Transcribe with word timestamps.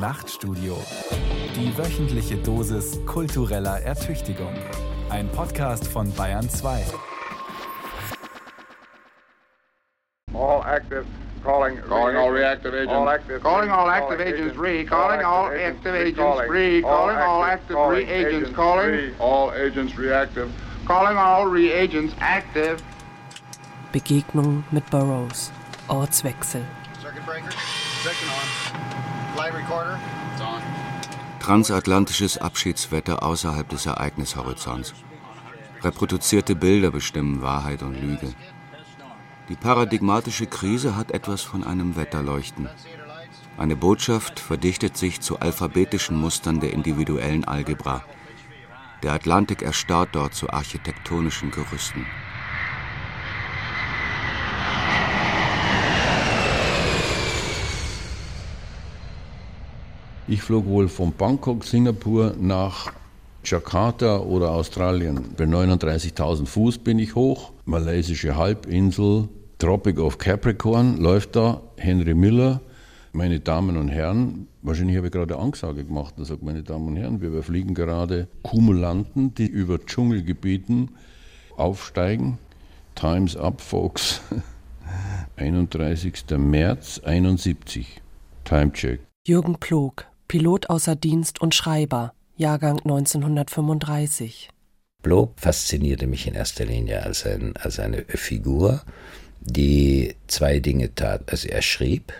Nachtstudio. 0.00 0.78
Die 1.54 1.76
wöchentliche 1.76 2.36
Dosis 2.38 2.98
kultureller 3.04 3.82
Ertüchtigung. 3.82 4.54
Ein 5.10 5.28
Podcast 5.28 5.86
von 5.86 6.10
Bayern 6.14 6.48
2. 6.48 6.84
All 10.32 10.62
active. 10.64 11.04
Calling. 11.44 11.78
Calling 11.86 12.16
all 12.16 12.30
reactive 12.30 12.74
agents. 12.74 12.94
All 12.94 13.08
active. 13.10 13.42
Calling 13.42 13.70
all 13.70 13.90
active 13.90 14.20
agents. 14.20 14.56
Re. 14.56 14.84
Calling 14.86 15.22
all 15.22 15.50
active 15.50 15.94
agents. 15.94 16.48
Re. 16.48 16.80
Calling 16.80 17.18
all 17.18 17.44
active 17.44 17.76
re 17.76 18.04
agents. 18.04 18.50
Calling. 18.54 19.14
All 19.20 19.52
agents 19.52 19.98
reactive. 19.98 20.50
Calling 20.86 21.18
all 21.18 21.46
reagents 21.46 22.14
active. 22.20 22.82
Begegnung 23.92 24.64
mit 24.70 24.88
Burroughs. 24.88 25.50
Ortswechsel. 25.88 26.62
Circuit 27.02 27.26
breaker. 27.26 27.50
Section 28.02 28.28
on. 28.30 28.89
Transatlantisches 31.40 32.38
Abschiedswetter 32.38 33.22
außerhalb 33.22 33.68
des 33.68 33.86
Ereignishorizonts. 33.86 34.94
Reproduzierte 35.82 36.54
Bilder 36.54 36.90
bestimmen 36.90 37.40
Wahrheit 37.42 37.82
und 37.82 37.94
Lüge. 37.94 38.34
Die 39.48 39.56
paradigmatische 39.56 40.46
Krise 40.46 40.96
hat 40.96 41.10
etwas 41.10 41.42
von 41.42 41.64
einem 41.64 41.96
Wetterleuchten. 41.96 42.68
Eine 43.56 43.76
Botschaft 43.76 44.38
verdichtet 44.38 44.96
sich 44.96 45.20
zu 45.20 45.40
alphabetischen 45.40 46.16
Mustern 46.16 46.60
der 46.60 46.72
individuellen 46.72 47.44
Algebra. 47.44 48.04
Der 49.02 49.12
Atlantik 49.12 49.62
erstarrt 49.62 50.10
dort 50.12 50.34
zu 50.34 50.50
architektonischen 50.50 51.50
Gerüsten. 51.50 52.06
Ich 60.30 60.42
flog 60.42 60.66
wohl 60.66 60.88
von 60.88 61.12
Bangkok, 61.12 61.64
Singapur 61.64 62.36
nach 62.38 62.92
Jakarta 63.44 64.20
oder 64.20 64.52
Australien. 64.52 65.34
Bei 65.36 65.42
39.000 65.42 66.46
Fuß 66.46 66.78
bin 66.78 67.00
ich 67.00 67.16
hoch. 67.16 67.50
Malaysische 67.64 68.36
Halbinsel, 68.36 69.28
Tropic 69.58 69.98
of 69.98 70.18
Capricorn 70.18 70.98
läuft 70.98 71.34
da. 71.34 71.60
Henry 71.78 72.14
Miller, 72.14 72.60
meine 73.12 73.40
Damen 73.40 73.76
und 73.76 73.88
Herren, 73.88 74.46
wahrscheinlich 74.62 74.96
habe 74.98 75.08
ich 75.08 75.12
gerade 75.12 75.34
eine 75.34 75.42
Ansage 75.42 75.82
gemacht 75.82 76.14
und 76.16 76.26
sagt, 76.26 76.44
meine 76.44 76.62
Damen 76.62 76.86
und 76.86 76.96
Herren, 76.96 77.20
wir 77.20 77.30
überfliegen 77.30 77.74
gerade 77.74 78.28
Kumulanten, 78.44 79.34
die 79.34 79.48
über 79.48 79.84
Dschungelgebieten 79.84 80.90
aufsteigen. 81.56 82.38
Times 82.94 83.36
up, 83.36 83.60
folks. 83.60 84.20
31. 85.34 86.22
März 86.38 87.00
71. 87.00 88.00
Timecheck. 88.44 89.00
Jürgen 89.26 89.56
Plog, 89.56 90.06
Pilot 90.30 90.70
außer 90.70 90.94
Dienst 90.94 91.40
und 91.40 91.56
Schreiber, 91.56 92.14
Jahrgang 92.36 92.78
1935. 92.78 94.48
Blob 95.02 95.32
faszinierte 95.40 96.06
mich 96.06 96.28
in 96.28 96.34
erster 96.34 96.66
Linie 96.66 97.02
als, 97.02 97.26
ein, 97.26 97.56
als 97.56 97.80
eine 97.80 98.04
Figur, 98.04 98.82
die 99.40 100.14
zwei 100.28 100.60
Dinge 100.60 100.94
tat. 100.94 101.22
Also 101.32 101.48
er 101.48 101.62
schrieb, 101.62 102.12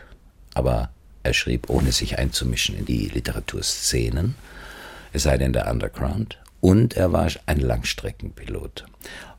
aber 0.55 0.91
er 1.23 1.35
schrieb, 1.35 1.71
ohne 1.71 1.93
sich 1.93 2.19
einzumischen 2.19 2.77
in 2.77 2.85
die 2.85 3.07
Literaturszenen, 3.07 4.35
es 5.13 5.23
sei 5.23 5.39
denn 5.39 5.53
der 5.53 5.71
Underground, 5.71 6.41
und 6.61 6.97
er 6.97 7.13
war 7.13 7.31
ein 7.47 7.61
Langstreckenpilot. 7.61 8.87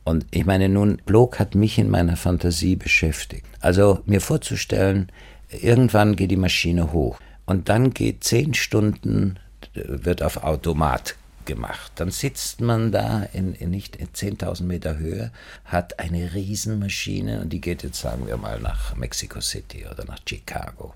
Und 0.05 0.25
ich 0.31 0.45
meine 0.45 0.69
nun, 0.69 1.01
Blog 1.05 1.39
hat 1.39 1.55
mich 1.55 1.77
in 1.77 1.89
meiner 1.89 2.15
Fantasie 2.15 2.77
beschäftigt. 2.77 3.47
Also 3.59 3.99
mir 4.05 4.21
vorzustellen, 4.21 5.11
irgendwann 5.49 6.15
geht 6.15 6.31
die 6.31 6.37
Maschine 6.37 6.93
hoch 6.93 7.19
und 7.51 7.67
dann 7.67 7.93
geht 7.93 8.23
zehn 8.23 8.53
Stunden, 8.53 9.37
wird 9.73 10.23
auf 10.23 10.37
Automat 10.43 11.15
gemacht. 11.43 11.91
Dann 11.95 12.09
sitzt 12.09 12.61
man 12.61 12.93
da 12.93 13.23
in, 13.33 13.53
in 13.55 13.71
nicht 13.71 13.97
in 13.97 14.07
10.000 14.07 14.63
Meter 14.63 14.97
Höhe, 14.97 15.33
hat 15.65 15.99
eine 15.99 16.33
Riesenmaschine 16.33 17.41
und 17.41 17.49
die 17.49 17.59
geht 17.59 17.83
jetzt, 17.83 17.99
sagen 17.99 18.25
wir 18.25 18.37
mal, 18.37 18.61
nach 18.61 18.95
Mexico 18.95 19.41
City 19.41 19.85
oder 19.85 20.05
nach 20.05 20.19
Chicago. 20.25 20.93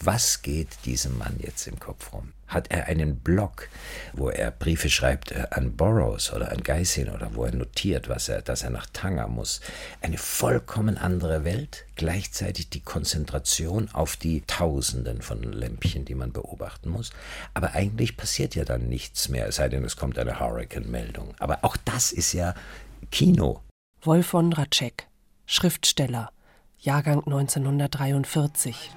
Was 0.00 0.42
geht 0.42 0.68
diesem 0.84 1.16
Mann 1.16 1.36
jetzt 1.38 1.68
im 1.68 1.78
Kopf 1.78 2.12
rum? 2.12 2.32
Hat 2.46 2.70
er 2.70 2.86
einen 2.86 3.16
Blog, 3.20 3.68
wo 4.12 4.30
er 4.30 4.50
Briefe 4.50 4.88
schreibt 4.88 5.32
äh, 5.32 5.46
an 5.50 5.76
Burroughs 5.76 6.32
oder 6.32 6.50
an 6.50 6.62
Geisin 6.62 7.08
oder 7.08 7.34
wo 7.34 7.44
er 7.44 7.54
notiert, 7.54 8.08
was 8.08 8.28
er, 8.28 8.42
dass 8.42 8.62
er 8.62 8.70
nach 8.70 8.86
Tanger 8.92 9.28
muss? 9.28 9.60
Eine 10.00 10.18
vollkommen 10.18 10.98
andere 10.98 11.44
Welt, 11.44 11.84
gleichzeitig 11.96 12.70
die 12.70 12.80
Konzentration 12.80 13.88
auf 13.92 14.16
die 14.16 14.42
Tausenden 14.46 15.22
von 15.22 15.42
Lämpchen, 15.42 16.04
die 16.04 16.14
man 16.14 16.32
beobachten 16.32 16.90
muss. 16.90 17.10
Aber 17.54 17.72
eigentlich 17.72 18.16
passiert 18.16 18.54
ja 18.54 18.64
dann 18.64 18.88
nichts 18.88 19.28
mehr, 19.28 19.48
es 19.48 19.56
sei 19.56 19.68
denn, 19.68 19.84
es 19.84 19.96
kommt 19.96 20.18
eine 20.18 20.38
Hurricane-Meldung. 20.40 21.34
Aber 21.38 21.58
auch 21.62 21.76
das 21.84 22.12
ist 22.12 22.32
ja 22.32 22.54
Kino. 23.10 23.62
Wolf 24.02 24.26
von 24.26 24.52
Ratschek, 24.52 25.06
Schriftsteller, 25.46 26.30
Jahrgang 26.78 27.24
1943. 27.24 28.90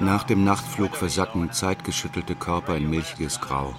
Nach 0.00 0.24
dem 0.24 0.44
Nachtflug 0.44 0.96
versacken 0.96 1.52
zeitgeschüttelte 1.52 2.34
Körper 2.34 2.76
in 2.76 2.88
milchiges 2.88 3.40
Grau. 3.40 3.74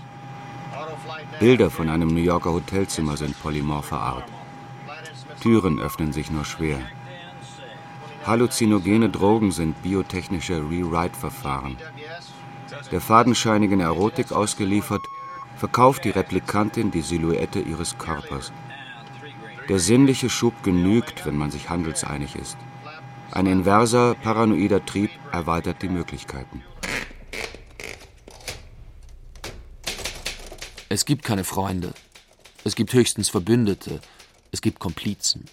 Bilder 1.39 1.69
von 1.69 1.89
einem 1.89 2.09
New 2.09 2.21
Yorker 2.21 2.53
Hotelzimmer 2.53 3.17
sind 3.17 3.41
polymorpher 3.41 3.99
Art. 3.99 4.25
Türen 5.41 5.79
öffnen 5.79 6.13
sich 6.13 6.29
nur 6.29 6.45
schwer. 6.45 6.79
Halluzinogene 8.25 9.09
Drogen 9.09 9.51
sind 9.51 9.81
biotechnische 9.81 10.57
Rewrite-Verfahren. 10.57 11.77
Der 12.91 13.01
fadenscheinigen 13.01 13.79
Erotik 13.79 14.31
ausgeliefert, 14.31 15.01
verkauft 15.57 16.05
die 16.05 16.11
Replikantin 16.11 16.91
die 16.91 17.01
Silhouette 17.01 17.59
ihres 17.59 17.97
Körpers. 17.97 18.51
Der 19.69 19.79
sinnliche 19.79 20.29
Schub 20.29 20.53
genügt, 20.63 21.25
wenn 21.25 21.37
man 21.37 21.49
sich 21.51 21.69
handelseinig 21.69 22.35
ist. 22.35 22.57
Ein 23.33 23.45
inverser, 23.45 24.15
paranoider 24.15 24.85
Trieb 24.85 25.09
erweitert 25.31 25.81
die 25.81 25.87
Möglichkeiten. 25.87 26.63
Es 30.89 31.05
gibt 31.05 31.23
keine 31.23 31.45
Freunde. 31.45 31.93
Es 32.65 32.75
gibt 32.75 32.91
höchstens 32.93 33.29
Verbündete. 33.29 34.01
Es 34.51 34.61
gibt 34.61 34.79
Komplizen. 34.79 35.45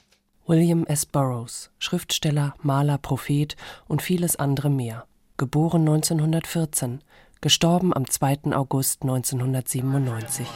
William 0.49 0.85
S. 0.87 1.07
Burroughs, 1.07 1.71
Schriftsteller, 1.79 2.55
Maler, 2.63 2.99
Prophet 2.99 3.55
und 3.87 4.03
vieles 4.03 4.35
andere 4.35 4.71
mehr. 4.71 5.07
Geboren 5.37 5.83
1914, 5.83 7.05
gestorben 7.41 7.95
am 7.95 8.11
2. 8.11 8.57
August 8.57 9.03
1997. 9.03 10.49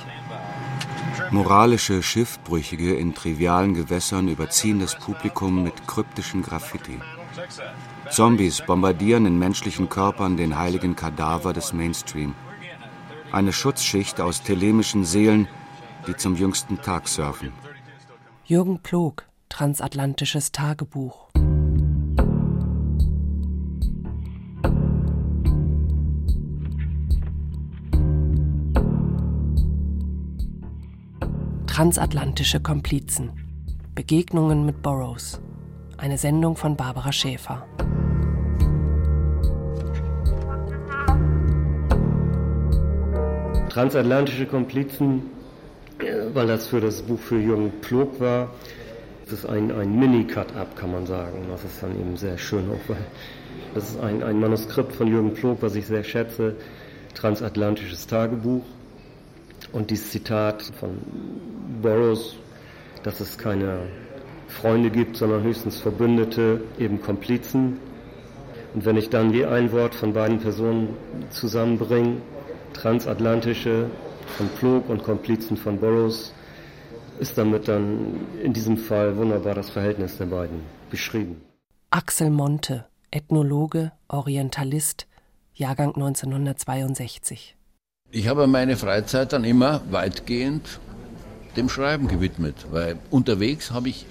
Moralische 1.31 2.03
Schiffbrüchige 2.03 2.95
in 2.95 3.15
trivialen 3.15 3.75
Gewässern 3.75 4.29
überziehen 4.29 4.81
das 4.81 4.97
Publikum 4.97 5.63
mit 5.63 5.87
kryptischen 5.87 6.43
Graffiti. 6.43 6.99
Zombies 8.11 8.63
bombardieren 8.67 9.27
in 9.27 9.39
menschlichen 9.39 9.89
Körpern 9.89 10.37
den 10.37 10.59
heiligen 10.59 10.97
Kadaver 10.97 11.53
des 11.53 11.73
Mainstream. 11.73 12.35
Eine 13.31 13.53
Schutzschicht 13.53 14.21
aus 14.21 14.43
telemischen 14.43 15.05
Seelen, 15.05 15.49
die 16.07 16.17
zum 16.17 16.37
jüngsten 16.37 16.81
Tag 16.83 17.09
surfen. 17.09 17.53
Jürgen 18.45 18.81
Plog, 18.81 19.27
Transatlantisches 19.49 20.53
Tagebuch. 20.53 21.22
Transatlantische 31.73 32.61
Komplizen. 32.61 33.31
Begegnungen 33.95 34.67
mit 34.67 34.83
Burroughs. 34.83 35.41
Eine 35.97 36.19
Sendung 36.19 36.55
von 36.55 36.77
Barbara 36.77 37.13
Schäfer. 37.13 37.67
Transatlantische 43.71 44.45
Komplizen, 44.45 45.23
äh, 45.99 46.35
weil 46.35 46.47
das 46.47 46.67
für 46.67 46.83
das 46.83 47.01
Buch 47.01 47.19
für 47.19 47.41
Jürgen 47.41 47.73
Plog 47.81 48.21
war, 48.21 48.51
das 49.25 49.39
ist 49.39 49.47
ein, 49.47 49.73
ein 49.73 49.99
Mini-Cut-Up, 49.99 50.77
kann 50.77 50.93
man 50.93 51.07
sagen. 51.07 51.47
Das 51.51 51.65
ist 51.65 51.83
dann 51.83 51.99
eben 51.99 52.19
sehr 52.19 52.37
schön 52.37 52.69
auch, 52.69 52.87
weil 52.91 53.07
das 53.75 53.93
ist 53.93 53.99
ein, 53.99 54.23
ein 54.23 54.39
Manuskript 54.39 54.93
von 54.93 55.07
Jürgen 55.07 55.33
Plog, 55.33 55.63
was 55.63 55.75
ich 55.75 55.87
sehr 55.87 56.05
schätze, 56.05 56.55
Transatlantisches 57.15 58.07
Tagebuch. 58.07 58.63
Und 59.73 59.91
dieses 59.91 60.11
Zitat 60.11 60.63
von 60.79 60.99
Burroughs, 61.81 62.37
dass 63.03 63.21
es 63.21 63.39
keine 63.39 63.89
Freunde 64.49 64.91
gibt, 64.91 65.17
sondern 65.17 65.43
höchstens 65.43 65.79
Verbündete, 65.79 66.63
eben 66.79 67.01
Komplizen. 67.01 67.79
Und 68.75 68.85
wenn 68.85 68.97
ich 68.97 69.11
dann 69.11 69.33
je 69.33 69.47
ein 69.47 69.73
Wort 69.73 69.95
von 69.95 70.13
beiden 70.13 70.39
Personen 70.39 70.97
zusammenbringe, 71.31 72.19
transatlantische 72.75 73.91
von 74.37 74.49
Plog 74.51 74.89
und 74.89 75.03
Komplizen 75.03 75.57
von 75.57 75.79
Burroughs, 75.79 76.33
ist 77.19 77.39
damit 77.39 77.69
dann 77.69 78.27
in 78.43 78.53
diesem 78.53 78.77
Fall 78.77 79.17
wunderbar 79.17 79.55
das 79.55 79.71
Verhältnis 79.71 80.19
der 80.19 80.27
beiden 80.27 80.61
beschrieben. 80.91 81.41
Axel 81.91 82.31
Monte, 82.31 82.87
Ethnologe, 83.11 83.93
Orientalist, 84.09 85.07
Jahrgang 85.55 85.95
1962. 85.95 87.57
Ich 88.15 88.29
habe 88.29 88.47
meine 88.47 88.77
Freizeit 88.77 89.33
dann 89.33 89.43
immer 89.43 89.81
weitgehend 89.91 90.81
dem 91.57 91.71
Schreiben 91.71 92.09
gewidmet, 92.09 92.55
weil 92.71 92.99
unterwegs 93.09 93.71
habe 93.71 93.89
ich, 93.89 94.05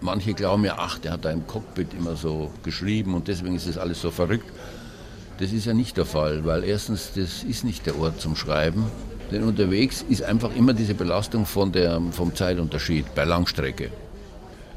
manche 0.00 0.32
glauben 0.32 0.64
ja, 0.64 0.76
ach, 0.78 1.00
der 1.00 1.10
hat 1.10 1.24
da 1.24 1.30
im 1.32 1.44
Cockpit 1.48 1.88
immer 1.92 2.14
so 2.14 2.52
geschrieben 2.62 3.14
und 3.14 3.26
deswegen 3.26 3.56
ist 3.56 3.66
das 3.66 3.78
alles 3.78 4.00
so 4.00 4.12
verrückt. 4.12 4.46
Das 5.40 5.50
ist 5.50 5.64
ja 5.64 5.74
nicht 5.74 5.96
der 5.96 6.04
Fall, 6.04 6.44
weil 6.44 6.62
erstens, 6.62 7.14
das 7.16 7.42
ist 7.42 7.64
nicht 7.64 7.84
der 7.84 7.98
Ort 7.98 8.20
zum 8.20 8.36
Schreiben, 8.36 8.84
denn 9.32 9.42
unterwegs 9.42 10.04
ist 10.08 10.22
einfach 10.22 10.54
immer 10.54 10.72
diese 10.72 10.94
Belastung 10.94 11.44
von 11.44 11.72
der, 11.72 12.00
vom 12.12 12.36
Zeitunterschied 12.36 13.12
bei 13.16 13.24
Langstrecke. 13.24 13.90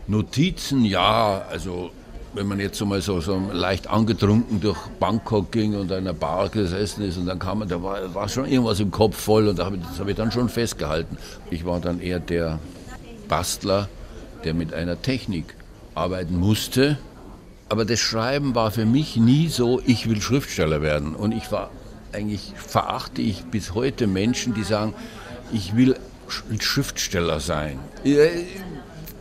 Notizen, 0.07 0.83
ja, 0.85 1.45
also 1.51 1.91
wenn 2.35 2.47
man 2.47 2.59
jetzt 2.59 2.77
so 2.77 2.85
mal 2.85 3.01
so, 3.01 3.21
so 3.21 3.41
leicht 3.51 3.87
angetrunken 3.87 4.59
durch 4.59 4.77
Bangkok 4.99 5.51
ging 5.51 5.73
und 5.75 5.89
in 5.89 5.97
einer 5.97 6.13
Bar 6.13 6.49
gesessen 6.49 7.03
ist 7.03 7.17
und 7.17 7.25
dann 7.25 7.39
kam 7.39 7.59
man, 7.59 7.69
da 7.69 7.81
war, 7.81 8.13
war 8.13 8.27
schon 8.27 8.45
irgendwas 8.45 8.79
im 8.81 8.91
Kopf 8.91 9.15
voll 9.15 9.47
und 9.47 9.57
das 9.57 9.65
habe 9.99 10.11
ich 10.11 10.17
dann 10.17 10.31
schon 10.31 10.49
festgehalten. 10.49 11.17
Ich 11.49 11.65
war 11.65 11.79
dann 11.79 12.01
eher 12.01 12.19
der 12.19 12.59
Bastler, 13.29 13.87
der 14.43 14.53
mit 14.53 14.73
einer 14.73 15.01
Technik 15.01 15.55
arbeiten 15.95 16.37
musste. 16.37 16.97
Aber 17.69 17.85
das 17.85 17.99
Schreiben 17.99 18.53
war 18.53 18.69
für 18.69 18.85
mich 18.85 19.15
nie 19.15 19.47
so, 19.47 19.81
ich 19.85 20.07
will 20.09 20.21
Schriftsteller 20.21 20.81
werden. 20.81 21.15
Und 21.15 21.31
ich 21.31 21.51
war, 21.51 21.71
eigentlich 22.11 22.53
verachte 22.55 23.21
ich 23.21 23.45
bis 23.45 23.73
heute 23.73 24.07
Menschen, 24.07 24.53
die 24.53 24.63
sagen, 24.63 24.93
ich 25.51 25.75
will 25.75 25.95
Schriftsteller 26.59 27.39
sein. 27.39 27.79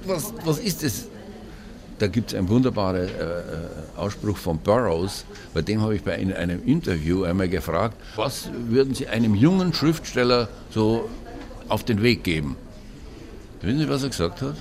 Was, 0.05 0.35
was 0.45 0.59
ist 0.59 0.83
das? 0.83 1.07
Da 1.99 2.09
gibt 2.09 2.33
es 2.33 2.39
einen 2.39 2.49
wunderbaren 2.49 3.09
äh, 3.09 3.23
äh, 3.23 3.43
Ausspruch 3.97 4.37
von 4.37 4.59
Burroughs, 4.59 5.25
bei 5.53 5.63
dem 5.63 5.81
habe 5.81 5.95
ich 5.95 6.03
bei 6.03 6.17
in 6.17 6.33
einem 6.33 6.65
Interview 6.65 7.23
einmal 7.23 7.49
gefragt, 7.49 7.97
was 8.17 8.51
würden 8.53 8.95
Sie 8.95 9.07
einem 9.07 9.35
jungen 9.35 9.73
Schriftsteller 9.73 10.49
so 10.71 11.09
auf 11.69 11.85
den 11.85 12.03
Weg 12.03 12.25
geben? 12.25 12.57
Wissen 13.61 13.79
Sie, 13.79 13.89
was 13.89 14.03
er 14.03 14.09
gesagt 14.09 14.43
hat? 14.43 14.57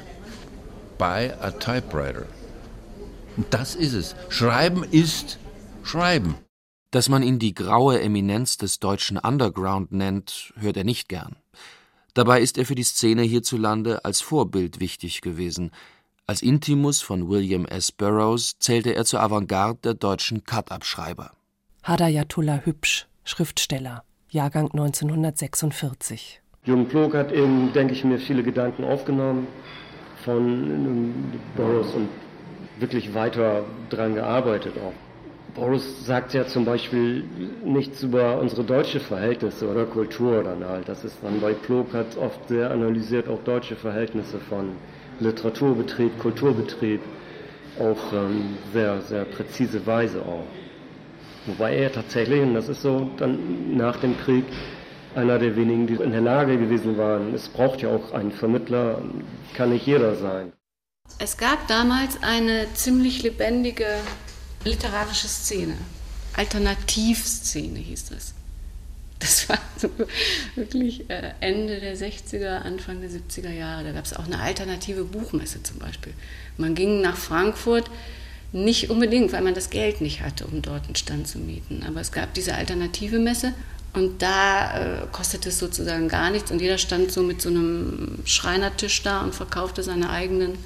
Buy 0.98 1.32
a 1.42 1.52
typewriter. 1.52 2.26
Und 3.36 3.48
das 3.50 3.74
ist 3.74 3.94
es. 3.94 4.16
Schreiben 4.30 4.84
ist 4.84 5.40
Schreiben. 5.84 6.36
Dass 6.92 7.10
man 7.10 7.24
ihn 7.24 7.40
die 7.40 7.56
graue 7.56 8.00
Eminenz 8.00 8.58
des 8.58 8.80
deutschen 8.80 9.18
Underground 9.18 9.92
nennt, 9.92 10.54
hört 10.60 10.78
er 10.78 10.84
nicht 10.84 11.10
gern. 11.10 11.36
Dabei 12.14 12.42
ist 12.42 12.60
er 12.60 12.68
für 12.68 12.76
die 12.76 12.84
Szene 12.84 13.24
hierzulande 13.24 14.06
als 14.06 14.22
Vorbild 14.22 14.80
wichtig 14.80 15.22
gewesen– 15.22 15.72
als 16.26 16.42
Intimus 16.42 17.02
von 17.02 17.28
William 17.28 17.66
S. 17.66 17.92
Burroughs 17.92 18.58
zählte 18.60 18.96
er 18.96 19.04
zur 19.04 19.22
Avantgarde 19.22 19.80
der 19.84 19.94
deutschen 19.94 20.46
Cut-Up-Schreiber. 20.46 21.32
Hadayatullah 21.84 22.62
Hübsch, 22.64 23.08
Schriftsteller, 23.26 24.04
Jahrgang 24.30 24.72
1946. 24.72 26.42
Jürgen 26.64 26.88
Plog 26.88 27.14
hat 27.14 27.34
eben, 27.34 27.74
denke 27.74 27.94
ich 27.94 28.06
mir, 28.06 28.20
viele 28.20 28.42
Gedanken 28.42 28.86
aufgenommen 28.86 29.48
von 30.24 30.46
ähm, 30.46 31.14
Burroughs 31.58 31.94
und 31.94 32.08
wirklich 32.80 33.14
weiter 33.14 33.66
dran 33.90 34.16
gearbeitet 34.16 34.76
auch. 34.78 34.94
Burroughs 35.56 36.06
sagt 36.06 36.34
ja 36.34 36.48
zum 36.48 36.64
Beispiel 36.64 37.26
nichts 37.66 38.02
über 38.02 38.40
unsere 38.40 38.64
deutsche 38.64 39.02
Verhältnisse 39.02 39.70
oder 39.70 39.86
Kultur 39.86 40.42
dann 40.44 40.64
halt. 40.66 40.88
Das 40.88 41.04
ist 41.04 41.18
dann 41.22 41.42
bei 41.42 41.54
Plog 41.54 41.94
hat 41.94 42.18
oft 42.18 42.48
sehr 42.48 42.72
analysiert 42.72 43.28
auch 43.28 43.44
deutsche 43.44 43.76
Verhältnisse 43.76 44.40
von 44.40 44.72
Literaturbetrieb, 45.24 46.18
Kulturbetrieb 46.20 47.02
auf 47.80 47.98
ähm, 48.14 48.58
sehr, 48.72 49.02
sehr 49.02 49.26
präzise 49.26 49.86
Weise 49.86 50.22
auch. 50.22 50.46
Wobei 51.46 51.76
er 51.76 51.92
tatsächlich, 51.92 52.42
und 52.42 52.54
das 52.54 52.70
ist 52.70 52.82
so 52.82 53.10
dann 53.18 53.76
nach 53.76 53.98
dem 53.98 54.18
Krieg, 54.20 54.46
einer 55.16 55.38
der 55.38 55.56
wenigen, 55.56 55.88
die 55.88 55.96
in 55.96 56.12
der 56.12 56.22
Lage 56.22 56.58
gewesen 56.58 56.98
waren. 56.98 57.34
Es 57.34 57.50
braucht 57.50 57.82
ja 57.82 57.90
auch 57.90 58.14
einen 58.14 58.32
Vermittler, 58.32 59.02
kann 59.54 59.70
nicht 59.70 59.86
jeder 59.86 60.16
sein. 60.16 60.54
Es 61.20 61.38
gab 61.38 61.68
damals 61.68 62.22
eine 62.24 62.68
ziemlich 62.74 63.22
lebendige 63.22 63.86
literarische 64.64 65.28
Szene. 65.28 65.78
Alternativszene 66.36 67.80
hieß 67.80 68.06
das. 68.06 68.34
Das 69.24 69.48
war 69.48 69.58
so 69.78 69.90
wirklich 70.56 71.10
äh, 71.10 71.32
Ende 71.40 71.80
der 71.80 71.96
60er, 71.96 72.58
Anfang 72.64 73.00
der 73.00 73.10
70er 73.10 73.52
Jahre. 73.52 73.86
Da 73.86 73.92
gab 73.94 74.04
es 74.04 74.14
auch 74.14 74.26
eine 74.26 74.40
alternative 74.40 75.06
Buchmesse 75.06 75.64
zum 75.64 75.80
Beispiel. 75.80 76.14
Man 76.58 76.76
ging 76.76 77.00
nach 77.00 77.16
Frankfurt 77.16 77.90
nicht 78.52 78.90
unbedingt, 78.90 79.32
weil 79.32 79.42
man 79.42 79.54
das 79.54 79.70
Geld 79.70 80.02
nicht 80.02 80.22
hatte, 80.22 80.46
um 80.46 80.62
dort 80.62 80.86
einen 80.86 80.96
Stand 80.96 81.28
zu 81.28 81.40
mieten. 81.40 81.84
Aber 81.88 82.02
es 82.02 82.12
gab 82.12 82.34
diese 82.34 82.54
alternative 82.56 83.18
Messe 83.18 83.54
und 83.94 84.22
da 84.22 85.04
äh, 85.04 85.08
kostete 85.12 85.50
es 85.50 85.60
sozusagen 85.60 86.08
gar 86.08 86.30
nichts 86.30 86.52
und 86.52 86.62
jeder 86.62 86.78
stand 86.78 87.12
so 87.12 87.22
mit 87.22 87.42
so 87.42 87.50
einem 87.50 88.20
Schreinertisch 88.26 89.04
da 89.04 89.22
und 89.22 89.34
verkaufte 89.34 89.84
seine 89.84 90.10
eigenen, 90.10 90.58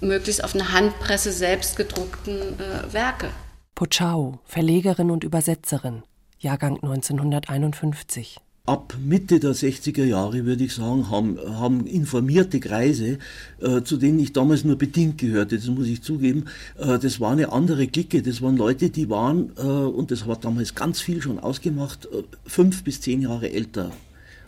möglichst 0.00 0.44
auf 0.44 0.54
eine 0.54 0.72
Handpresse 0.72 1.32
selbst 1.32 1.76
gedruckten 1.76 2.40
äh, 2.58 2.92
Werke. 2.92 3.30
Pochau, 3.74 4.38
Verlegerin 4.44 5.10
und 5.10 5.24
Übersetzerin, 5.24 6.02
Jahrgang 6.42 6.74
1951. 6.82 8.38
Ab 8.64 8.96
Mitte 9.04 9.40
der 9.40 9.54
60er 9.54 10.04
Jahre, 10.04 10.44
würde 10.44 10.64
ich 10.64 10.74
sagen, 10.74 11.10
haben, 11.10 11.38
haben 11.58 11.86
informierte 11.86 12.60
Kreise, 12.60 13.18
äh, 13.60 13.82
zu 13.82 13.96
denen 13.96 14.18
ich 14.18 14.32
damals 14.32 14.64
nur 14.64 14.76
bedingt 14.76 15.18
gehörte, 15.18 15.56
das 15.56 15.66
muss 15.66 15.86
ich 15.86 16.02
zugeben, 16.02 16.44
äh, 16.78 16.98
das 16.98 17.20
war 17.20 17.32
eine 17.32 17.52
andere 17.52 17.86
Clique, 17.88 18.22
das 18.22 18.40
waren 18.40 18.56
Leute, 18.56 18.90
die 18.90 19.08
waren, 19.10 19.52
äh, 19.56 19.62
und 19.62 20.10
das 20.10 20.26
hat 20.26 20.44
damals 20.44 20.74
ganz 20.74 21.00
viel 21.00 21.22
schon 21.22 21.40
ausgemacht, 21.40 22.06
äh, 22.06 22.22
fünf 22.44 22.84
bis 22.84 23.00
zehn 23.00 23.22
Jahre 23.22 23.50
älter 23.50 23.90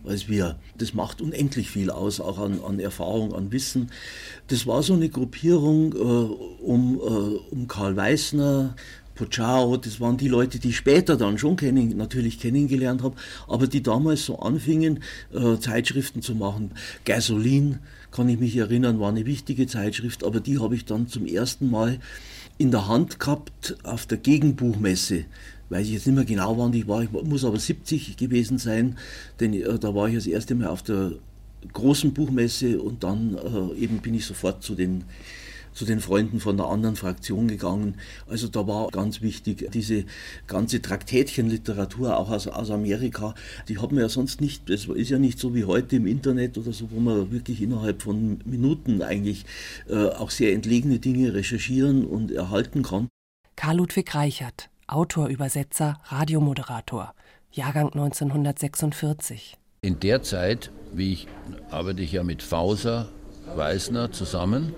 als 0.05 0.29
wir. 0.29 0.56
Das 0.76 0.94
macht 0.94 1.20
unendlich 1.20 1.70
viel 1.70 1.91
aus, 1.91 2.20
auch 2.20 2.38
an, 2.38 2.61
an 2.61 2.79
Erfahrung, 2.79 3.35
an 3.35 3.52
Wissen. 3.52 3.91
Das 4.49 4.67
war 4.67 4.82
so 4.82 4.94
eine 4.94 5.08
Gruppierung 5.08 5.94
äh, 5.94 6.62
um, 6.62 7.00
äh, 7.00 7.55
um 7.55 7.69
Karl 7.69 7.96
Weißner, 7.96 8.76
Pochao, 9.15 9.77
das 9.77 10.01
waren 10.01 10.17
die 10.17 10.29
Leute, 10.29 10.59
die 10.59 10.71
ich 10.71 10.77
später 10.77 11.17
dann 11.17 11.39
schon 11.39 11.57
kennen, 11.57 11.97
natürlich 11.97 12.41
kennengelernt 12.41 13.03
habe, 13.03 13.17
aber 13.47 13.67
die 13.67 13.83
damals 13.83 14.27
so 14.27 14.39
anfingen, 14.39 15.01
äh, 15.33 15.59
Zeitschriften 15.59 16.23
zu 16.23 16.35
machen. 16.35 16.73
Gasoline, 17.05 17.79
kann 18.11 18.29
ich 18.29 18.39
mich 18.39 18.57
erinnern, 18.57 19.01
war 19.01 19.09
eine 19.09 19.27
wichtige 19.27 19.67
Zeitschrift, 19.67 20.25
aber 20.25 20.41
die 20.41 20.61
habe 20.61 20.77
ich 20.77 20.85
dann 20.85 21.09
zum 21.09 21.27
ersten 21.27 21.71
Mal 21.71 21.99
in 22.59 22.71
der 22.71 22.87
Hand 22.87 23.19
gehabt 23.19 23.77
auf 23.83 24.07
der 24.07 24.19
Gegenbuchmesse. 24.19 25.25
Weiß 25.69 25.87
ich 25.87 25.95
jetzt 25.95 26.07
nicht 26.07 26.15
mehr 26.15 26.25
genau, 26.25 26.57
wann 26.59 26.73
ich 26.75 26.87
war, 26.87 27.03
ich 27.03 27.11
muss 27.11 27.45
aber 27.45 27.59
70 27.59 28.17
gewesen 28.17 28.59
sein, 28.59 28.99
denn 29.41 29.53
äh, 29.55 29.79
da 29.79 29.94
war 29.94 30.09
ich 30.09 30.15
das 30.15 30.27
erste 30.27 30.55
Mal 30.55 30.69
auf 30.69 30.83
der 30.83 31.13
großen 31.73 32.13
Buchmesse 32.13 32.81
und 32.81 33.03
dann 33.03 33.37
äh, 33.37 33.83
eben 33.83 33.99
bin 33.99 34.15
ich 34.15 34.27
sofort 34.27 34.63
zu 34.63 34.75
den 34.75 35.05
zu 35.75 35.85
den 35.85 36.01
Freunden 36.01 36.41
von 36.41 36.57
der 36.57 36.67
anderen 36.67 36.97
Fraktion 36.97 37.49
gegangen. 37.49 37.97
Also 38.29 38.49
da 38.49 38.67
war 38.67 38.89
ganz 38.89 39.21
wichtig, 39.21 39.69
diese 39.73 40.05
ganze 40.47 40.81
Traktätchenliteratur, 40.81 42.17
auch 42.17 42.31
aus, 42.31 42.47
aus 42.47 42.71
Amerika, 42.71 43.35
die 43.69 43.79
hat 43.79 43.93
man 43.93 44.01
ja 44.01 44.09
sonst 44.09 44.41
nicht, 44.41 44.71
das 44.71 44.87
ist 44.87 45.11
ja 45.11 45.19
nicht 45.19 45.39
so 45.39 45.55
wie 45.55 45.65
heute 45.65 45.97
im 45.97 46.07
Internet 46.07 46.57
oder 46.57 46.73
so, 46.73 46.91
wo 46.91 47.01
man 47.01 47.31
wirklich 47.33 47.61
innerhalb 47.61 48.03
von 48.03 48.39
Minuten 48.45 49.03
eigentlich 49.03 49.45
äh, 49.89 50.07
auch 50.07 50.31
sehr 50.31 50.53
entlegene 50.53 50.99
Dinge 50.99 51.35
recherchieren 51.35 52.07
und 52.07 52.31
erhalten 52.31 52.83
kann. 52.83 53.09
Karl 53.57 53.77
Ludwig 53.77 54.15
Reichert, 54.15 54.71
Autor, 54.87 55.29
Übersetzer, 55.29 56.01
Radiomoderator, 56.05 57.15
Jahrgang 57.53 57.93
1946. 57.93 59.57
In 59.83 60.01
der 60.01 60.23
Zeit, 60.23 60.71
wie 60.93 61.13
ich 61.13 61.29
arbeite 61.71 62.03
ich 62.03 62.13
ja 62.13 62.23
mit 62.23 62.43
Fauser 62.43 63.09
Weißner 63.55 64.11
zusammen 64.11 64.73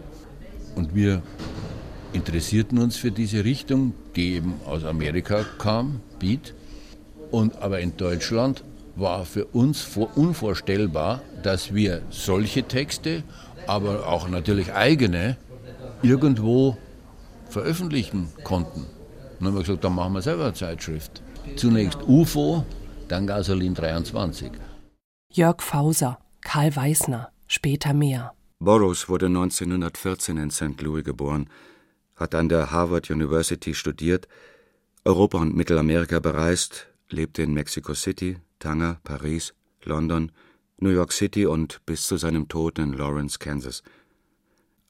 und 0.76 0.95
wir 0.95 1.23
interessierten 2.12 2.78
uns 2.78 2.97
für 2.97 3.11
diese 3.11 3.45
Richtung, 3.45 3.95
die 4.14 4.35
eben 4.35 4.54
aus 4.64 4.85
Amerika 4.85 5.45
kam, 5.59 6.00
Beat. 6.18 6.54
Und 7.30 7.56
aber 7.61 7.80
in 7.80 7.97
Deutschland 7.97 8.62
war 8.95 9.25
für 9.25 9.47
uns 9.47 9.83
unvorstellbar, 10.14 11.23
dass 11.42 11.75
wir 11.75 12.02
solche 12.11 12.62
Texte, 12.62 13.25
aber 13.66 14.06
auch 14.06 14.28
natürlich 14.28 14.73
eigene, 14.73 15.37
irgendwo 16.02 16.76
veröffentlichen 17.49 18.28
konnten. 18.45 18.87
dann 19.38 19.49
haben 19.49 19.54
wir 19.54 19.61
gesagt, 19.62 19.85
dann 19.85 19.95
machen 19.95 20.12
wir 20.14 20.23
selber 20.23 20.45
eine 20.45 20.54
Zeitschrift. 20.54 21.23
Zunächst 21.56 21.99
UFO, 22.06 22.64
dann 23.09 23.26
Gasolin 23.26 23.75
23. 23.75 24.52
Jörg 25.33 25.61
Fauser, 25.61 26.18
Karl 26.40 26.75
Weißner, 26.75 27.30
später 27.47 27.92
mehr. 27.92 28.33
Burroughs 28.58 29.08
wurde 29.08 29.26
1914 29.26 30.38
in 30.38 30.50
St. 30.50 30.80
Louis 30.80 31.04
geboren, 31.04 31.50
hat 32.14 32.34
an 32.34 32.48
der 32.48 32.70
Harvard 32.70 33.10
University 33.10 33.75
studiert, 33.75 34.28
Europa 35.04 35.38
und 35.38 35.54
Mittelamerika 35.54 36.20
bereist, 36.20 36.88
lebte 37.10 37.42
in 37.42 37.52
Mexico 37.52 37.92
City, 37.92 38.38
Tanger, 38.58 38.98
Paris, 39.04 39.52
London, 39.84 40.32
New 40.78 40.90
York 40.90 41.12
City 41.12 41.46
und 41.46 41.84
bis 41.84 42.06
zu 42.06 42.16
seinem 42.16 42.48
Tod 42.48 42.78
in 42.78 42.94
Lawrence, 42.94 43.38
Kansas. 43.38 43.82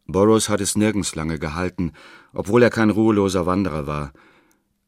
Burroughs 0.07 0.49
hat 0.49 0.61
es 0.61 0.77
nirgends 0.77 1.17
lange 1.17 1.41
gehalten, 1.41 1.93
obwohl 2.33 2.63
er 2.63 2.71
kein 2.71 2.91
ruheloser 2.91 3.47
Wanderer 3.47 3.89
war. 3.89 4.13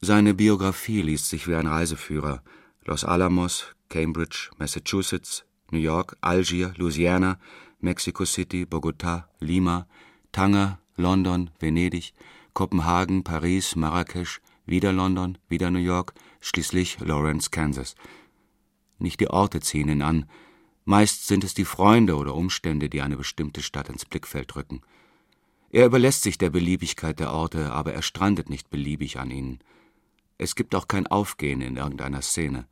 Seine 0.01 0.35
Biografie 0.35 1.03
liest 1.03 1.29
sich 1.29 1.49
wie 1.49 1.57
ein 1.57 1.67
Reiseführer. 1.67 2.43
Los 2.85 3.05
Alamos, 3.05 3.67
Cambridge, 3.89 4.51
Massachusetts, 4.59 5.45
New 5.73 5.81
York, 5.81 6.17
Algier, 6.21 6.73
Louisiana, 6.77 7.39
Mexico 7.81 8.25
City, 8.25 8.65
Bogotá, 8.65 9.29
Lima, 9.41 9.87
Tanger, 10.33 10.79
London, 10.97 11.51
Venedig, 11.61 12.13
Kopenhagen, 12.53 13.23
Paris, 13.23 13.77
Marrakesch, 13.77 14.41
wieder 14.67 14.93
London, 14.93 15.39
wieder 15.49 15.71
New 15.71 15.79
York, 15.79 16.13
schließlich 16.41 16.99
Lawrence, 17.01 17.51
Kansas. 17.51 17.95
Nicht 18.99 19.21
die 19.21 19.31
Orte 19.31 19.61
ziehen 19.61 19.89
ihn 19.89 20.03
an, 20.03 20.29
meist 20.85 21.27
sind 21.27 21.45
es 21.45 21.55
die 21.55 21.65
Freunde 21.65 22.17
oder 22.17 22.35
Umstände, 22.35 22.89
die 22.89 23.01
eine 23.01 23.17
bestimmte 23.17 23.63
Stadt 23.63 23.89
ins 23.89 24.05
Blickfeld 24.05 24.57
rücken. 24.57 24.83
Er 25.71 25.87
überlässt 25.87 26.23
sich 26.23 26.39
der 26.39 26.51
Beliebigkeit 26.51 27.21
der 27.21 27.33
Orte, 27.33 27.73
aber 27.73 27.93
er 27.93 28.03
strandet 28.03 28.51
nicht 28.51 28.71
beliebig 28.71 29.19
an 29.19 29.31
ihnen. 29.31 29.59
Es 30.39 30.55
gibt 30.55 30.75
auch 30.75 30.89
kein 30.89 31.07
Aufgehen 31.07 31.61
in 31.61 31.77
irgendeiner 31.77 32.23
Szene. 32.23 32.67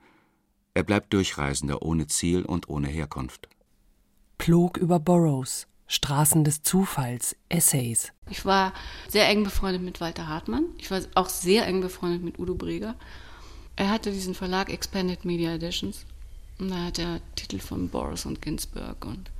Er 0.75 0.83
bleibt 0.83 1.13
Durchreisender 1.13 1.83
ohne 1.83 2.07
Ziel 2.07 2.45
und 2.45 2.69
ohne 2.69 2.89
Herkunft. 2.89 3.49
Plog 4.39 4.77
über 4.77 4.99
Burroughs, 4.99 5.67
Straßen 5.87 6.45
des 6.45 6.63
Zufalls, 6.63 7.37
Essays. 7.49 8.13
Ich 8.31 8.45
war 8.45 8.73
sehr 9.09 9.29
eng 9.29 9.45
befreundet 9.45 9.83
mit 9.83 10.01
Walter 10.01 10.29
Hartmann. 10.29 10.65
Ich 10.79 10.91
war 10.91 11.01
auch 11.15 11.29
sehr 11.29 11.67
eng 11.67 11.81
befreundet 11.81 12.23
mit 12.23 12.39
Udo 12.39 12.55
Breger. 12.55 12.95
Er 13.77 13.91
hatte 13.91 14.11
diesen 14.11 14.35
Verlag 14.35 14.71
Expanded 14.71 15.25
Media 15.25 15.55
Editions. 15.55 16.07
Und 16.59 16.71
da 16.71 16.85
hat 16.85 16.99
er 16.99 17.21
Titel 17.35 17.59
von 17.59 17.89
Boris 17.89 18.25
und 18.25 18.41
Ginsberg 18.41 19.05
und 19.05 19.31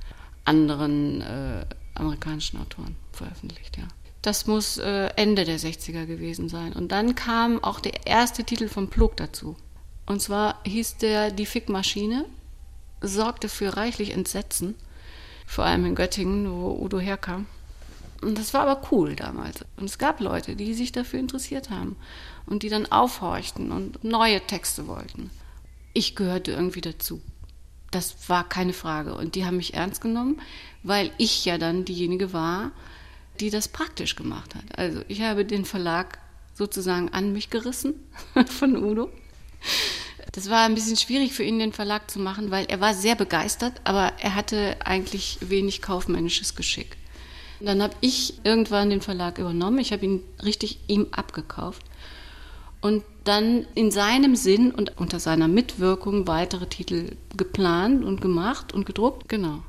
anderen 0.45 1.21
äh, 1.21 1.65
amerikanischen 1.95 2.61
Autoren 2.61 2.95
veröffentlicht, 3.11 3.77
ja. 3.77 3.87
Das 4.21 4.45
muss 4.45 4.77
äh, 4.77 5.07
Ende 5.15 5.45
der 5.45 5.59
60er 5.59 6.05
gewesen 6.05 6.49
sein. 6.49 6.73
Und 6.73 6.91
dann 6.91 7.15
kam 7.15 7.63
auch 7.63 7.79
der 7.79 8.07
erste 8.07 8.43
Titel 8.43 8.67
von 8.67 8.89
Plog 8.89 9.15
dazu. 9.17 9.55
Und 10.05 10.21
zwar 10.21 10.59
hieß 10.65 10.97
der 10.97 11.31
Die 11.31 11.45
Fickmaschine, 11.45 12.25
sorgte 13.01 13.47
für 13.47 13.77
reichlich 13.77 14.11
Entsetzen, 14.11 14.75
vor 15.47 15.65
allem 15.65 15.85
in 15.85 15.95
Göttingen, 15.95 16.51
wo 16.51 16.77
Udo 16.79 16.99
herkam. 16.99 17.47
Und 18.21 18.37
das 18.37 18.53
war 18.53 18.67
aber 18.67 18.87
cool 18.91 19.15
damals. 19.15 19.63
Und 19.77 19.85
es 19.85 19.97
gab 19.97 20.19
Leute, 20.19 20.55
die 20.55 20.73
sich 20.73 20.91
dafür 20.91 21.19
interessiert 21.19 21.69
haben 21.69 21.95
und 22.45 22.61
die 22.61 22.69
dann 22.69 22.91
aufhorchten 22.91 23.71
und 23.71 24.03
neue 24.03 24.41
Texte 24.41 24.87
wollten. 24.87 25.31
Ich 25.93 26.15
gehörte 26.15 26.51
irgendwie 26.51 26.81
dazu. 26.81 27.21
Das 27.91 28.29
war 28.29 28.47
keine 28.47 28.73
Frage. 28.73 29.15
Und 29.15 29.35
die 29.35 29.45
haben 29.45 29.57
mich 29.57 29.73
ernst 29.73 30.01
genommen, 30.01 30.41
weil 30.83 31.11
ich 31.17 31.45
ja 31.45 31.57
dann 31.57 31.85
diejenige 31.85 32.33
war, 32.33 32.71
die 33.39 33.49
das 33.49 33.67
praktisch 33.67 34.15
gemacht 34.15 34.55
hat. 34.55 34.77
Also 34.77 35.01
ich 35.07 35.21
habe 35.21 35.45
den 35.45 35.63
Verlag 35.63 36.19
sozusagen 36.53 37.09
an 37.09 37.33
mich 37.33 37.49
gerissen 37.49 37.93
von 38.47 38.83
Udo. 38.83 39.09
Das 40.37 40.51
war 40.51 40.65
ein 40.65 40.75
bisschen 40.75 40.97
schwierig 40.97 41.33
für 41.33 41.41
ihn, 41.41 41.57
den 41.57 41.73
Verlag 41.73 42.11
zu 42.11 42.19
machen, 42.19 42.51
weil 42.51 42.67
er 42.67 42.79
war 42.79 42.93
sehr 42.93 43.15
begeistert, 43.15 43.73
aber 43.85 44.11
er 44.21 44.35
hatte 44.35 44.75
eigentlich 44.85 45.39
wenig 45.41 45.81
kaufmännisches 45.81 46.53
Geschick. 46.53 46.95
Und 47.59 47.65
dann 47.65 47.81
habe 47.81 47.95
ich 48.01 48.35
irgendwann 48.43 48.91
den 48.91 49.01
Verlag 49.01 49.39
übernommen. 49.39 49.79
Ich 49.79 49.91
habe 49.91 50.05
ihn 50.05 50.21
richtig 50.45 50.77
ihm 50.85 51.07
abgekauft 51.09 51.81
und 52.81 53.03
dann 53.23 53.65
in 53.73 53.89
seinem 53.89 54.35
Sinn 54.35 54.69
und 54.69 54.99
unter 54.99 55.19
seiner 55.19 55.47
Mitwirkung 55.47 56.27
weitere 56.27 56.67
Titel 56.67 57.15
geplant 57.35 58.05
und 58.05 58.21
gemacht 58.21 58.75
und 58.75 58.85
gedruckt. 58.85 59.27
Genau. 59.29 59.63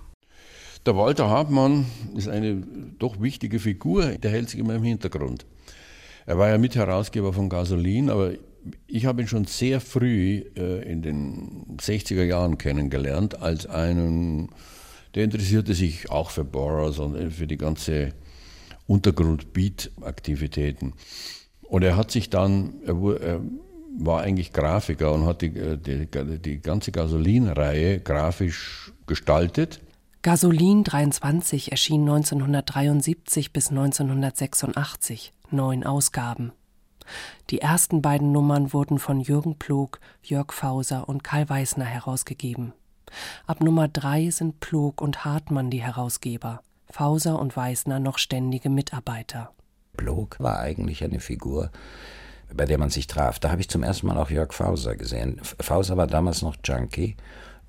Der 0.85 0.95
Walter 0.95 1.31
Hartmann 1.31 1.87
ist 2.15 2.29
eine 2.29 2.63
doch 2.99 3.23
wichtige 3.23 3.59
Figur, 3.59 4.19
der 4.19 4.33
hält 4.33 4.51
sich 4.51 4.61
immer 4.61 4.75
im 4.75 4.83
Hintergrund. 4.83 5.47
Er 6.27 6.37
war 6.37 6.51
ja 6.51 6.59
Mitherausgeber 6.59 7.33
von 7.33 7.49
Gasolin, 7.49 8.11
aber 8.11 8.33
ich 8.87 9.07
habe 9.07 9.23
ihn 9.23 9.29
schon 9.29 9.45
sehr 9.45 9.81
früh 9.81 10.43
äh, 10.57 10.83
in 10.91 11.03
den 11.03 11.77
60er 11.79 12.25
Jahren 12.25 12.59
kennengelernt 12.59 13.41
als 13.41 13.67
einen, 13.67 14.49
der 15.15 15.23
interessierte 15.25 15.75
sich 15.75 16.11
auch 16.11 16.31
für 16.31 16.45
Boros 16.45 16.99
und 16.99 17.33
für 17.33 17.47
die 17.47 17.57
ganze 17.57 18.13
Untergrund-Beat-Aktivitäten. 18.87 20.93
Und 21.63 21.83
er 21.83 21.97
hat 21.97 22.11
sich 22.11 22.29
dann, 22.31 22.75
er, 22.87 22.97
er 23.21 23.41
war 23.99 24.23
eigentlich 24.23 24.53
Grafiker 24.53 25.13
und 25.13 25.27
hat 25.27 25.43
die, 25.43 25.57
äh, 25.57 25.77
die, 25.77 26.07
die 26.41 26.61
ganze 26.61 26.93
Gasolin-Reihe 26.93 28.01
grafisch 28.01 28.93
gestaltet. 29.07 29.81
Gasolin 30.23 30.85
23 30.85 31.71
erschien 31.71 32.03
1973 32.03 33.53
bis 33.53 33.71
1986, 33.71 35.33
neun 35.51 35.85
Ausgaben. 35.85 36.53
Die 37.51 37.61
ersten 37.61 38.03
beiden 38.03 38.33
Nummern 38.33 38.73
wurden 38.73 38.99
von 38.99 39.21
Jürgen 39.21 39.59
Plog, 39.59 40.01
Jörg 40.23 40.53
Fauser 40.53 41.09
und 41.09 41.25
Karl 41.25 41.49
Weißner 41.49 41.85
herausgegeben. 41.85 42.73
Ab 43.47 43.63
Nummer 43.63 43.89
drei 43.89 44.31
sind 44.31 44.61
Plog 44.61 45.01
und 45.01 45.25
Hartmann 45.25 45.71
die 45.71 45.83
Herausgeber, 45.83 46.61
Fauser 46.91 47.39
und 47.39 47.57
Weißner 47.57 48.01
noch 48.01 48.19
ständige 48.19 48.69
Mitarbeiter. 48.69 49.51
Plog 49.97 50.37
war 50.39 50.59
eigentlich 50.59 51.03
eine 51.03 51.21
Figur, 51.21 51.71
bei 52.55 52.67
der 52.67 52.79
man 52.79 52.91
sich 52.91 53.07
traf. 53.07 53.39
Da 53.39 53.51
habe 53.51 53.61
ich 53.61 53.69
zum 53.69 53.83
ersten 53.83 54.07
Mal 54.07 54.19
auch 54.19 54.31
Jörg 54.31 54.53
Fauser 54.53 54.97
gesehen. 54.97 55.41
Fauser 55.43 55.97
war 55.97 56.07
damals 56.07 56.43
noch 56.43 56.57
Junkie 56.65 57.17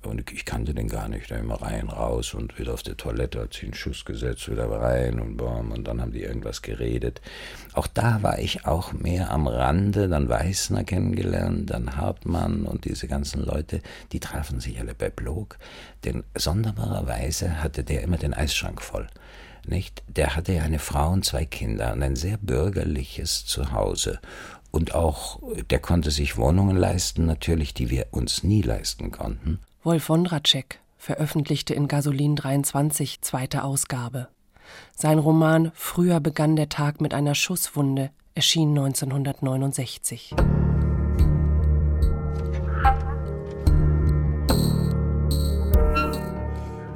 und 0.02 0.32
ich 0.32 0.44
kannte 0.44 0.74
den 0.74 0.88
gar 0.88 1.08
nicht. 1.08 1.30
Da 1.30 1.36
immer 1.36 1.60
rein, 1.60 1.88
raus 1.88 2.34
und 2.34 2.58
wieder 2.58 2.72
auf 2.72 2.82
der 2.82 2.96
Toilette, 2.96 3.40
hat 3.40 3.52
sich 3.52 3.64
einen 3.64 3.74
Schuss 3.74 4.04
gesetzt, 4.04 4.50
wieder 4.50 4.70
rein 4.70 5.20
und 5.20 5.36
bam, 5.36 5.72
und 5.72 5.86
dann 5.86 6.00
haben 6.00 6.12
die 6.12 6.22
irgendwas 6.22 6.62
geredet. 6.62 7.20
Auch 7.74 7.86
da 7.86 8.22
war 8.22 8.38
ich 8.38 8.66
auch 8.66 8.92
mehr 8.92 9.30
am 9.30 9.46
Rande, 9.46 10.08
dann 10.08 10.28
Weißner 10.28 10.84
kennengelernt, 10.84 11.70
dann 11.70 11.96
Hartmann 11.96 12.64
und 12.64 12.84
diese 12.84 13.08
ganzen 13.08 13.44
Leute, 13.44 13.80
die 14.12 14.20
trafen 14.20 14.60
sich 14.60 14.78
alle 14.80 14.94
bei 14.94 15.10
Blog. 15.10 15.58
Denn 16.04 16.24
sonderbarerweise 16.34 17.62
hatte 17.62 17.84
der 17.84 18.02
immer 18.02 18.16
den 18.16 18.34
Eisschrank 18.34 18.80
voll. 18.80 19.06
Nicht? 19.66 20.02
Der 20.08 20.36
hatte 20.36 20.54
ja 20.54 20.62
eine 20.62 20.78
Frau 20.78 21.10
und 21.10 21.24
zwei 21.24 21.44
Kinder 21.44 21.92
und 21.92 22.02
ein 22.02 22.16
sehr 22.16 22.38
bürgerliches 22.38 23.44
Zuhause. 23.44 24.18
Und 24.70 24.94
auch, 24.94 25.40
der 25.68 25.80
konnte 25.80 26.10
sich 26.10 26.36
Wohnungen 26.36 26.76
leisten, 26.76 27.26
natürlich, 27.26 27.74
die 27.74 27.90
wir 27.90 28.06
uns 28.12 28.44
nie 28.44 28.62
leisten 28.62 29.10
konnten. 29.10 29.58
Wolf 29.82 30.10
Wondracek 30.10 30.78
veröffentlichte 30.98 31.72
in 31.72 31.88
Gasolin 31.88 32.36
23 32.36 33.22
zweite 33.22 33.64
Ausgabe. 33.64 34.28
Sein 34.94 35.18
Roman 35.18 35.72
Früher 35.74 36.20
begann 36.20 36.54
der 36.54 36.68
Tag 36.68 37.00
mit 37.00 37.14
einer 37.14 37.34
Schusswunde 37.34 38.10
erschien 38.34 38.76
1969. 38.76 40.34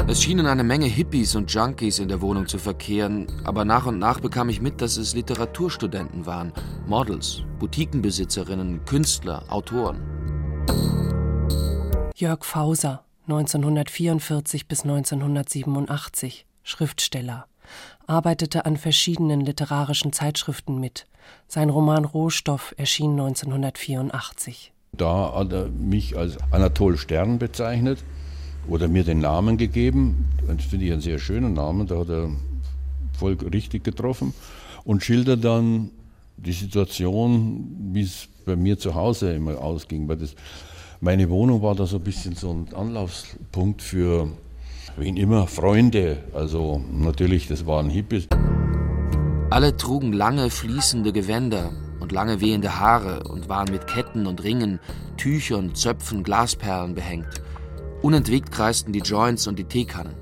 Es 0.06 0.22
schienen 0.22 0.44
eine 0.44 0.62
Menge 0.62 0.84
Hippies 0.84 1.34
und 1.36 1.50
Junkies 1.50 1.98
in 1.98 2.08
der 2.08 2.20
Wohnung 2.20 2.46
zu 2.46 2.58
verkehren, 2.58 3.28
aber 3.44 3.64
nach 3.64 3.86
und 3.86 3.98
nach 3.98 4.20
bekam 4.20 4.50
ich 4.50 4.60
mit, 4.60 4.82
dass 4.82 4.98
es 4.98 5.14
Literaturstudenten 5.14 6.26
waren, 6.26 6.52
Models, 6.86 7.44
Boutiquenbesitzerinnen, 7.58 8.84
Künstler, 8.84 9.42
Autoren. 9.48 10.02
Jörg 12.16 12.44
Fauser, 12.44 13.02
1944 13.26 14.68
bis 14.68 14.82
1987, 14.82 16.46
Schriftsteller, 16.62 17.46
arbeitete 18.06 18.66
an 18.66 18.76
verschiedenen 18.76 19.40
literarischen 19.40 20.12
Zeitschriften 20.12 20.78
mit. 20.78 21.08
Sein 21.48 21.70
Roman 21.70 22.04
Rohstoff 22.04 22.72
erschien 22.76 23.18
1984. 23.18 24.72
Da 24.92 25.34
hat 25.34 25.52
er 25.52 25.66
mich 25.70 26.16
als 26.16 26.36
Anatol 26.52 26.98
Stern 26.98 27.40
bezeichnet 27.40 28.04
oder 28.68 28.86
mir 28.86 29.02
den 29.02 29.18
Namen 29.18 29.56
gegeben. 29.56 30.26
Das 30.46 30.66
finde 30.66 30.86
ich 30.86 30.92
einen 30.92 31.00
sehr 31.00 31.18
schönen 31.18 31.54
Namen, 31.54 31.88
da 31.88 31.98
hat 31.98 32.10
er 32.10 32.30
voll 33.18 33.34
richtig 33.52 33.82
getroffen 33.82 34.34
und 34.84 35.02
schildert 35.02 35.42
dann 35.42 35.90
die 36.36 36.52
Situation, 36.52 37.90
wie 37.92 38.02
es 38.02 38.28
bei 38.44 38.54
mir 38.54 38.78
zu 38.78 38.94
Hause 38.94 39.34
immer 39.34 39.58
ausging. 39.58 40.06
Weil 40.06 40.18
das 40.18 40.36
meine 41.00 41.28
Wohnung 41.30 41.62
war 41.62 41.74
da 41.74 41.86
so 41.86 41.96
ein 41.96 42.02
bisschen 42.02 42.34
so 42.34 42.50
ein 42.50 42.74
Anlaufspunkt 42.74 43.82
für 43.82 44.28
wen 44.96 45.16
immer, 45.16 45.46
Freunde. 45.46 46.18
Also 46.32 46.82
natürlich, 46.92 47.48
das 47.48 47.66
waren 47.66 47.90
Hippies. 47.90 48.28
Alle 49.50 49.76
trugen 49.76 50.12
lange 50.12 50.50
fließende 50.50 51.12
Gewänder 51.12 51.70
und 52.00 52.12
lange 52.12 52.40
wehende 52.40 52.78
Haare 52.78 53.24
und 53.24 53.48
waren 53.48 53.70
mit 53.70 53.86
Ketten 53.86 54.26
und 54.26 54.42
Ringen, 54.42 54.80
Tüchern, 55.16 55.74
Zöpfen, 55.74 56.22
Glasperlen 56.22 56.94
behängt. 56.94 57.42
Unentwegt 58.02 58.50
kreisten 58.52 58.92
die 58.92 59.00
Joints 59.00 59.46
und 59.46 59.58
die 59.58 59.64
Teekannen. 59.64 60.14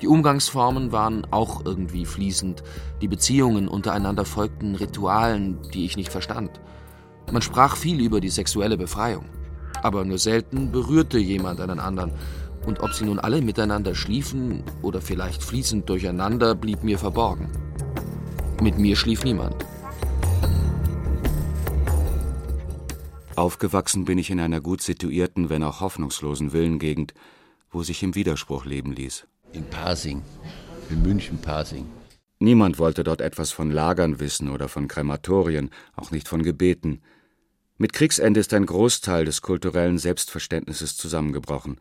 Die 0.00 0.06
Umgangsformen 0.06 0.92
waren 0.92 1.26
auch 1.32 1.64
irgendwie 1.64 2.06
fließend. 2.06 2.62
Die 3.02 3.08
Beziehungen 3.08 3.66
untereinander 3.66 4.24
folgten 4.24 4.76
Ritualen, 4.76 5.58
die 5.74 5.84
ich 5.84 5.96
nicht 5.96 6.12
verstand. 6.12 6.60
Man 7.32 7.42
sprach 7.42 7.76
viel 7.76 8.00
über 8.00 8.20
die 8.20 8.30
sexuelle 8.30 8.78
Befreiung 8.78 9.24
aber 9.82 10.04
nur 10.04 10.18
selten 10.18 10.70
berührte 10.72 11.18
jemand 11.18 11.60
einen 11.60 11.80
anderen. 11.80 12.12
Und 12.66 12.80
ob 12.80 12.92
sie 12.92 13.04
nun 13.04 13.18
alle 13.18 13.40
miteinander 13.40 13.94
schliefen 13.94 14.62
oder 14.82 15.00
vielleicht 15.00 15.42
fließend 15.42 15.88
durcheinander, 15.88 16.54
blieb 16.54 16.84
mir 16.84 16.98
verborgen. 16.98 17.48
Mit 18.60 18.78
mir 18.78 18.96
schlief 18.96 19.24
niemand. 19.24 19.64
Aufgewachsen 23.36 24.04
bin 24.04 24.18
ich 24.18 24.30
in 24.30 24.40
einer 24.40 24.60
gut 24.60 24.82
situierten, 24.82 25.48
wenn 25.48 25.62
auch 25.62 25.80
hoffnungslosen 25.80 26.50
Villengegend, 26.50 27.14
wo 27.70 27.84
sich 27.84 28.02
im 28.02 28.16
Widerspruch 28.16 28.64
leben 28.64 28.92
ließ. 28.92 29.28
In 29.52 29.64
Pasing, 29.70 30.22
in 30.90 31.02
München-Pasing. 31.02 31.86
Niemand 32.40 32.78
wollte 32.78 33.04
dort 33.04 33.20
etwas 33.20 33.52
von 33.52 33.70
Lagern 33.70 34.20
wissen 34.20 34.50
oder 34.50 34.68
von 34.68 34.88
Krematorien, 34.88 35.70
auch 35.94 36.10
nicht 36.10 36.28
von 36.28 36.42
Gebeten. 36.42 37.00
Mit 37.80 37.92
Kriegsende 37.92 38.40
ist 38.40 38.52
ein 38.54 38.66
Großteil 38.66 39.24
des 39.24 39.40
kulturellen 39.40 39.98
Selbstverständnisses 39.98 40.96
zusammengebrochen. 40.96 41.78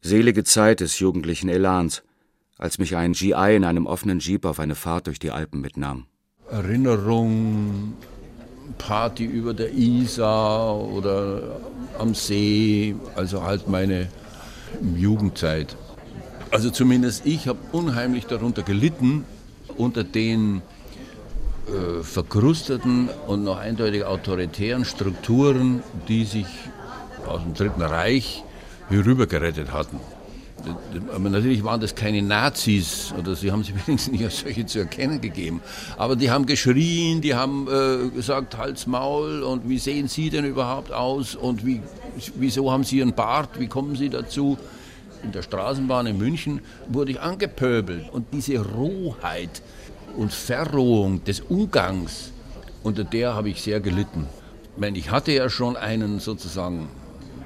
Selige 0.00 0.44
Zeit 0.44 0.78
des 0.78 1.00
jugendlichen 1.00 1.48
Elans, 1.48 2.04
als 2.58 2.78
mich 2.78 2.94
ein 2.94 3.12
GI 3.12 3.56
in 3.56 3.64
einem 3.64 3.86
offenen 3.86 4.20
Jeep 4.20 4.44
auf 4.44 4.60
eine 4.60 4.76
Fahrt 4.76 5.08
durch 5.08 5.18
die 5.18 5.32
Alpen 5.32 5.60
mitnahm. 5.60 6.06
Erinnerung, 6.48 7.94
Party 8.78 9.24
über 9.24 9.52
der 9.52 9.74
Isar 9.74 10.78
oder 10.78 11.60
am 11.98 12.14
See, 12.14 12.94
also 13.16 13.42
halt 13.42 13.68
meine 13.68 14.06
Jugendzeit. 14.94 15.76
Also 16.52 16.70
zumindest 16.70 17.26
ich 17.26 17.48
habe 17.48 17.58
unheimlich 17.72 18.26
darunter 18.26 18.62
gelitten, 18.62 19.24
unter 19.76 20.04
den 20.04 20.62
äh, 21.68 22.02
verkrusteten 22.02 23.08
und 23.26 23.44
noch 23.44 23.58
eindeutig 23.58 24.04
autoritären 24.04 24.84
Strukturen, 24.84 25.82
die 26.08 26.24
sich 26.24 26.46
aus 27.26 27.42
dem 27.42 27.54
Dritten 27.54 27.82
Reich 27.82 28.44
herübergerettet 28.88 29.72
hatten. 29.72 30.00
Aber 31.14 31.30
natürlich 31.30 31.64
waren 31.64 31.80
das 31.80 31.94
keine 31.94 32.22
Nazis, 32.22 33.14
oder 33.18 33.34
sie 33.34 33.50
haben 33.50 33.62
sich 33.62 33.74
wenigstens 33.86 34.12
nicht 34.12 34.24
als 34.24 34.40
solche 34.40 34.66
zu 34.66 34.78
erkennen 34.78 35.20
gegeben. 35.20 35.60
Aber 35.96 36.16
die 36.16 36.30
haben 36.30 36.46
geschrien, 36.46 37.20
die 37.20 37.34
haben 37.34 37.68
äh, 37.68 38.08
gesagt, 38.10 38.58
Hals, 38.58 38.86
Maul, 38.86 39.42
und 39.42 39.68
wie 39.68 39.78
sehen 39.78 40.08
Sie 40.08 40.30
denn 40.30 40.44
überhaupt 40.44 40.92
aus? 40.92 41.34
Und 41.34 41.64
wie, 41.64 41.80
wieso 42.34 42.70
haben 42.70 42.84
Sie 42.84 42.98
Ihren 42.98 43.14
Bart? 43.14 43.58
Wie 43.58 43.68
kommen 43.68 43.96
Sie 43.96 44.10
dazu? 44.10 44.58
In 45.22 45.32
der 45.32 45.42
Straßenbahn 45.42 46.06
in 46.06 46.16
München 46.16 46.60
wurde 46.88 47.12
ich 47.12 47.20
angepöbelt. 47.20 48.08
Und 48.10 48.28
diese 48.32 48.58
Rohheit 48.58 49.62
und 50.20 50.34
Verrohung 50.34 51.24
des 51.24 51.40
Umgangs, 51.40 52.30
unter 52.82 53.04
der 53.04 53.34
habe 53.34 53.48
ich 53.48 53.62
sehr 53.62 53.80
gelitten. 53.80 54.26
Ich, 54.92 55.10
hatte 55.10 55.32
ja 55.32 55.48
schon 55.48 55.78
einen 55.78 56.20
sozusagen 56.20 56.90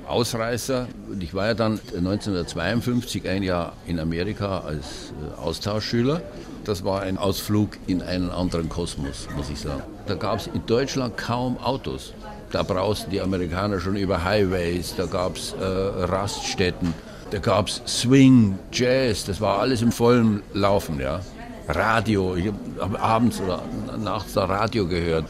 Ausreißer. 0.08 0.88
Ich 1.20 1.34
war 1.34 1.46
ja 1.46 1.54
dann 1.54 1.78
1952 1.96 3.28
ein 3.28 3.44
Jahr 3.44 3.74
in 3.86 4.00
Amerika 4.00 4.58
als 4.58 5.12
äh, 5.12 5.40
Austauschschüler. 5.40 6.20
Das 6.64 6.84
war 6.84 7.02
ein 7.02 7.16
Ausflug 7.16 7.78
in 7.86 8.02
einen 8.02 8.30
anderen 8.30 8.68
Kosmos, 8.68 9.28
muss 9.36 9.50
ich 9.50 9.60
sagen. 9.60 9.84
Da 10.08 10.16
gab 10.16 10.40
es 10.40 10.48
in 10.48 10.66
Deutschland 10.66 11.16
kaum 11.16 11.58
Autos. 11.58 12.12
Da 12.50 12.64
brausten 12.64 13.10
die 13.12 13.20
Amerikaner 13.20 13.78
schon 13.78 13.94
über 13.94 14.24
Highways, 14.24 14.96
da 14.96 15.06
gab 15.06 15.36
es 15.36 15.52
äh, 15.52 15.64
Raststätten, 15.64 16.92
da 17.30 17.38
gab 17.38 17.68
es 17.68 17.82
Swing, 17.86 18.58
Jazz, 18.72 19.24
das 19.24 19.40
war 19.40 19.60
alles 19.60 19.80
im 19.80 19.92
vollen 19.92 20.42
Laufen. 20.52 20.98
Ja. 20.98 21.20
Radio, 21.68 22.36
ich 22.36 22.52
habe 22.78 23.00
abends 23.00 23.40
oder 23.40 23.62
nachts 23.98 24.34
da 24.34 24.44
Radio 24.44 24.86
gehört. 24.86 25.26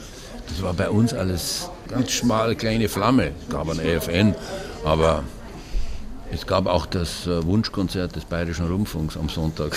Das 0.49 0.63
war 0.63 0.75
bei 0.75 0.91
uns 0.91 1.15
alles 1.15 1.71
ganz 1.89 2.11
schmale 2.11 2.57
kleine 2.57 2.89
Flamme. 2.89 3.33
Es 3.43 3.49
gab 3.49 3.69
ein 3.69 3.79
EFN, 3.79 4.35
aber 4.85 5.25
es 6.33 6.47
gab 6.47 6.67
auch 6.67 6.87
das 6.87 7.27
äh, 7.27 7.45
Wunschkonzert 7.45 8.17
des 8.17 8.25
Bayerischen 8.25 8.67
Rundfunks 8.67 9.17
am 9.17 9.29
Sonntag. 9.29 9.77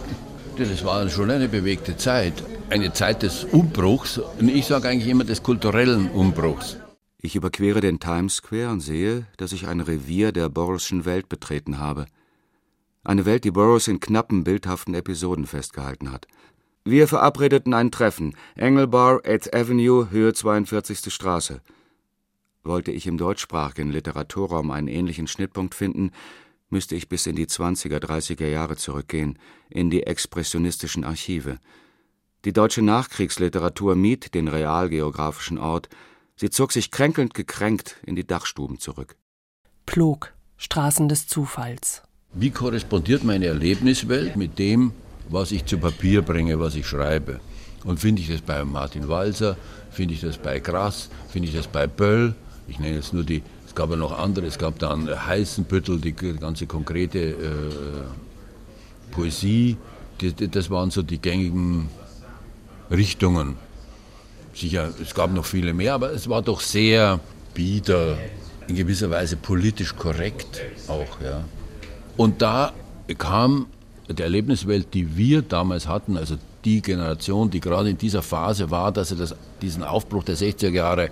das 0.56 0.84
war 0.84 1.08
schon 1.08 1.30
eine 1.30 1.48
bewegte 1.48 1.96
Zeit, 1.96 2.34
eine 2.70 2.92
Zeit 2.92 3.22
des 3.22 3.44
Umbruchs. 3.44 4.18
Und 4.18 4.48
ich 4.48 4.66
sage 4.66 4.88
eigentlich 4.88 5.10
immer 5.10 5.24
des 5.24 5.42
kulturellen 5.42 6.10
Umbruchs. 6.10 6.76
Ich 7.20 7.34
überquere 7.34 7.80
den 7.80 7.98
Times 7.98 8.36
Square 8.36 8.70
und 8.70 8.80
sehe, 8.80 9.26
dass 9.36 9.52
ich 9.52 9.66
ein 9.66 9.80
Revier 9.80 10.30
der 10.30 10.48
Borrowschen 10.48 11.04
Welt 11.04 11.28
betreten 11.28 11.78
habe. 11.78 12.06
Eine 13.08 13.24
Welt, 13.24 13.44
die 13.44 13.50
Burroughs 13.50 13.88
in 13.88 14.00
knappen, 14.00 14.44
bildhaften 14.44 14.92
Episoden 14.92 15.46
festgehalten 15.46 16.12
hat. 16.12 16.26
Wir 16.84 17.08
verabredeten 17.08 17.72
ein 17.72 17.90
Treffen. 17.90 18.36
Engelbar, 18.54 19.22
8th 19.22 19.56
Avenue, 19.56 20.10
Höhe 20.10 20.34
42. 20.34 21.10
Straße. 21.10 21.62
Wollte 22.64 22.92
ich 22.92 23.06
im 23.06 23.16
deutschsprachigen 23.16 23.90
Literaturraum 23.92 24.70
einen 24.70 24.88
ähnlichen 24.88 25.26
Schnittpunkt 25.26 25.74
finden, 25.74 26.10
müsste 26.68 26.96
ich 26.96 27.08
bis 27.08 27.26
in 27.26 27.34
die 27.34 27.46
20er, 27.46 27.96
30er 27.96 28.46
Jahre 28.46 28.76
zurückgehen, 28.76 29.38
in 29.70 29.88
die 29.88 30.02
expressionistischen 30.02 31.04
Archive. 31.04 31.56
Die 32.44 32.52
deutsche 32.52 32.82
Nachkriegsliteratur 32.82 33.96
mied 33.96 34.34
den 34.34 34.48
realgeografischen 34.48 35.56
Ort, 35.56 35.88
sie 36.36 36.50
zog 36.50 36.72
sich 36.72 36.90
kränkelnd 36.90 37.32
gekränkt 37.32 37.96
in 38.04 38.16
die 38.16 38.26
Dachstuben 38.26 38.78
zurück. 38.78 39.16
Plog, 39.86 40.34
Straßen 40.58 41.08
des 41.08 41.26
Zufalls. 41.26 42.02
Wie 42.34 42.50
korrespondiert 42.50 43.24
meine 43.24 43.46
Erlebniswelt 43.46 44.36
mit 44.36 44.58
dem, 44.58 44.92
was 45.28 45.50
ich 45.50 45.64
zu 45.64 45.78
Papier 45.78 46.22
bringe, 46.22 46.60
was 46.60 46.74
ich 46.74 46.86
schreibe. 46.86 47.40
Und 47.84 48.00
finde 48.00 48.20
ich 48.20 48.28
das 48.28 48.42
bei 48.42 48.64
Martin 48.64 49.08
Walser, 49.08 49.56
finde 49.90 50.14
ich 50.14 50.20
das 50.20 50.36
bei 50.36 50.58
Grass, 50.58 51.08
finde 51.30 51.48
ich 51.48 51.54
das 51.54 51.66
bei 51.66 51.86
Böll. 51.86 52.34
Ich 52.66 52.78
nenne 52.78 52.96
jetzt 52.96 53.14
nur 53.14 53.24
die, 53.24 53.42
es 53.66 53.74
gab 53.74 53.90
ja 53.90 53.96
noch 53.96 54.18
andere, 54.18 54.46
es 54.46 54.58
gab 54.58 54.78
dann 54.78 55.08
Heißenbüttel, 55.08 56.00
die 56.00 56.12
ganze 56.12 56.66
konkrete 56.66 57.18
äh, 57.18 57.34
Poesie. 59.10 59.78
Die, 60.20 60.50
das 60.50 60.68
waren 60.68 60.90
so 60.90 61.02
die 61.02 61.18
gängigen 61.18 61.88
Richtungen. 62.90 63.56
Sicher, 64.52 64.90
es 65.00 65.14
gab 65.14 65.32
noch 65.32 65.46
viele 65.46 65.72
mehr, 65.72 65.94
aber 65.94 66.12
es 66.12 66.28
war 66.28 66.42
doch 66.42 66.60
sehr 66.60 67.20
bieder, 67.54 68.18
in 68.66 68.76
gewisser 68.76 69.08
Weise 69.08 69.36
politisch 69.36 69.96
korrekt 69.96 70.60
auch. 70.88 71.20
Ja. 71.22 71.44
Und 72.18 72.42
da 72.42 72.72
kam 73.16 73.66
der 74.08 74.26
Erlebniswelt, 74.26 74.92
die 74.92 75.16
wir 75.16 75.40
damals 75.40 75.86
hatten, 75.86 76.16
also 76.16 76.36
die 76.64 76.82
Generation, 76.82 77.48
die 77.48 77.60
gerade 77.60 77.90
in 77.90 77.96
dieser 77.96 78.22
Phase 78.22 78.72
war, 78.72 78.90
dass 78.90 79.10
sie 79.10 79.16
das, 79.16 79.36
diesen 79.62 79.84
Aufbruch 79.84 80.24
der 80.24 80.36
60er 80.36 80.70
Jahre 80.70 81.10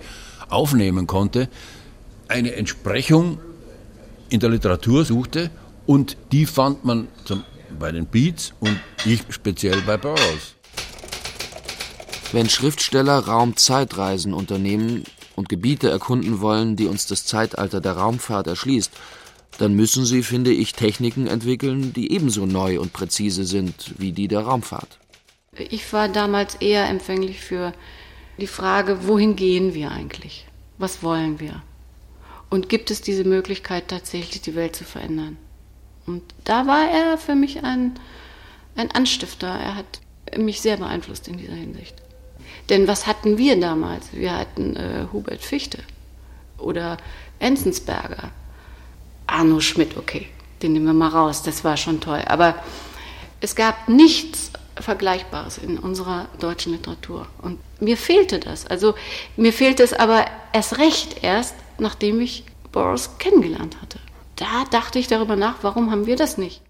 aufnehmen 0.49 1.07
konnte, 1.07 1.47
eine 2.27 2.53
Entsprechung 2.55 3.39
in 4.29 4.41
der 4.41 4.49
Literatur 4.49 5.05
suchte 5.05 5.49
und 5.85 6.17
die 6.33 6.45
fand 6.45 6.83
man 6.83 7.07
zum, 7.23 7.45
bei 7.79 7.93
den 7.93 8.05
Beats 8.05 8.51
und 8.59 8.77
ich 9.05 9.23
speziell 9.29 9.81
bei 9.83 9.95
Burroughs. 9.95 10.55
Wenn 12.33 12.49
Schriftsteller 12.49 13.19
Raumzeitreisen 13.19 14.33
unternehmen 14.33 15.05
und 15.37 15.47
Gebiete 15.47 15.89
erkunden 15.89 16.41
wollen, 16.41 16.75
die 16.75 16.87
uns 16.87 17.07
das 17.07 17.25
Zeitalter 17.25 17.79
der 17.79 17.93
Raumfahrt 17.93 18.47
erschließt, 18.47 18.91
dann 19.57 19.73
müssen 19.73 20.05
sie, 20.05 20.23
finde 20.23 20.51
ich, 20.51 20.73
Techniken 20.73 21.27
entwickeln, 21.27 21.93
die 21.93 22.11
ebenso 22.11 22.45
neu 22.45 22.79
und 22.79 22.93
präzise 22.93 23.43
sind 23.43 23.93
wie 23.97 24.11
die 24.11 24.27
der 24.27 24.41
Raumfahrt. 24.41 24.99
Ich 25.57 25.91
war 25.93 26.07
damals 26.07 26.55
eher 26.55 26.87
empfänglich 26.87 27.39
für 27.39 27.73
die 28.37 28.47
Frage, 28.47 29.07
wohin 29.07 29.35
gehen 29.35 29.73
wir 29.73 29.91
eigentlich? 29.91 30.45
Was 30.77 31.01
wollen 31.01 31.39
wir? 31.39 31.63
Und 32.49 32.69
gibt 32.69 32.91
es 32.91 33.01
diese 33.01 33.23
Möglichkeit, 33.23 33.87
tatsächlich 33.87 34.41
die 34.41 34.55
Welt 34.55 34.75
zu 34.75 34.83
verändern? 34.83 35.37
Und 36.05 36.23
da 36.45 36.67
war 36.67 36.89
er 36.89 37.17
für 37.17 37.35
mich 37.35 37.63
ein, 37.63 37.99
ein 38.75 38.91
Anstifter. 38.91 39.47
Er 39.47 39.75
hat 39.75 39.99
mich 40.37 40.61
sehr 40.61 40.77
beeinflusst 40.77 41.27
in 41.27 41.37
dieser 41.37 41.55
Hinsicht. 41.55 41.95
Denn 42.69 42.87
was 42.87 43.07
hatten 43.07 43.37
wir 43.37 43.59
damals? 43.59 44.13
Wir 44.13 44.37
hatten 44.37 44.75
äh, 44.75 45.07
Hubert 45.11 45.41
Fichte 45.41 45.79
oder 46.57 46.97
Enzensberger 47.39 48.31
Arno 49.27 49.59
Schmidt, 49.59 49.97
okay, 49.97 50.27
den 50.61 50.73
nehmen 50.73 50.85
wir 50.85 50.93
mal 50.93 51.09
raus, 51.09 51.43
das 51.43 51.63
war 51.63 51.77
schon 51.77 51.99
toll. 51.99 52.23
Aber 52.27 52.55
es 53.39 53.55
gab 53.55 53.87
nichts 53.87 54.51
Vergleichbares 54.75 55.57
in 55.57 55.77
unserer 55.77 56.27
deutschen 56.39 56.73
Literatur. 56.73 57.27
Und 57.41 57.59
mir 57.79 57.97
fehlte 57.97 58.39
das. 58.39 58.65
Also 58.65 58.95
mir 59.35 59.53
fehlte 59.53 59.83
es 59.83 59.93
aber 59.93 60.25
erst 60.53 60.77
recht 60.77 61.23
erst, 61.23 61.55
nachdem 61.79 62.19
ich 62.21 62.43
Boris 62.71 63.17
kennengelernt 63.19 63.81
hatte. 63.81 63.99
Da 64.35 64.65
dachte 64.71 64.99
ich 64.99 65.07
darüber 65.07 65.35
nach, 65.35 65.57
warum 65.61 65.91
haben 65.91 66.05
wir 66.05 66.15
das 66.15 66.37
nicht? 66.37 66.61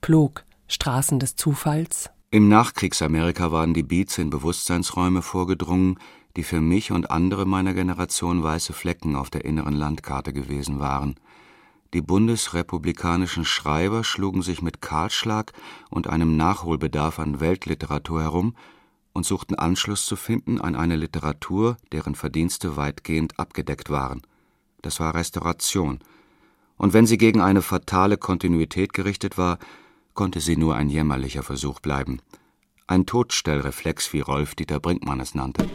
Plog, 0.00 0.44
Straßen 0.68 1.18
des 1.18 1.36
Zufalls. 1.36 2.10
Im 2.30 2.48
Nachkriegsamerika 2.48 3.52
waren 3.52 3.74
die 3.74 3.82
Beats 3.82 4.18
in 4.18 4.28
Bewusstseinsräume 4.28 5.22
vorgedrungen, 5.22 5.98
die 6.36 6.42
für 6.42 6.60
mich 6.60 6.90
und 6.90 7.10
andere 7.10 7.46
meiner 7.46 7.74
Generation 7.74 8.42
weiße 8.42 8.72
Flecken 8.72 9.14
auf 9.14 9.30
der 9.30 9.44
inneren 9.44 9.74
Landkarte 9.74 10.32
gewesen 10.32 10.80
waren. 10.80 11.14
Die 11.94 12.02
bundesrepublikanischen 12.02 13.44
Schreiber 13.44 14.02
schlugen 14.02 14.42
sich 14.42 14.62
mit 14.62 14.82
Kahlschlag 14.82 15.52
und 15.90 16.08
einem 16.08 16.36
Nachholbedarf 16.36 17.20
an 17.20 17.38
Weltliteratur 17.38 18.20
herum 18.20 18.56
und 19.12 19.24
suchten 19.24 19.54
Anschluss 19.54 20.04
zu 20.04 20.16
finden 20.16 20.60
an 20.60 20.74
eine 20.74 20.96
Literatur, 20.96 21.76
deren 21.92 22.16
Verdienste 22.16 22.76
weitgehend 22.76 23.38
abgedeckt 23.38 23.90
waren. 23.90 24.22
Das 24.82 24.98
war 24.98 25.14
Restauration, 25.14 26.00
und 26.76 26.94
wenn 26.94 27.06
sie 27.06 27.16
gegen 27.16 27.40
eine 27.40 27.62
fatale 27.62 28.16
Kontinuität 28.16 28.92
gerichtet 28.92 29.38
war, 29.38 29.60
konnte 30.14 30.40
sie 30.40 30.56
nur 30.56 30.74
ein 30.74 30.88
jämmerlicher 30.88 31.44
Versuch 31.44 31.78
bleiben, 31.78 32.18
ein 32.88 33.06
Todstellreflex, 33.06 34.12
wie 34.12 34.20
Rolf 34.20 34.56
Dieter 34.56 34.80
Brinkmann 34.80 35.20
es 35.20 35.36
nannte. 35.36 35.70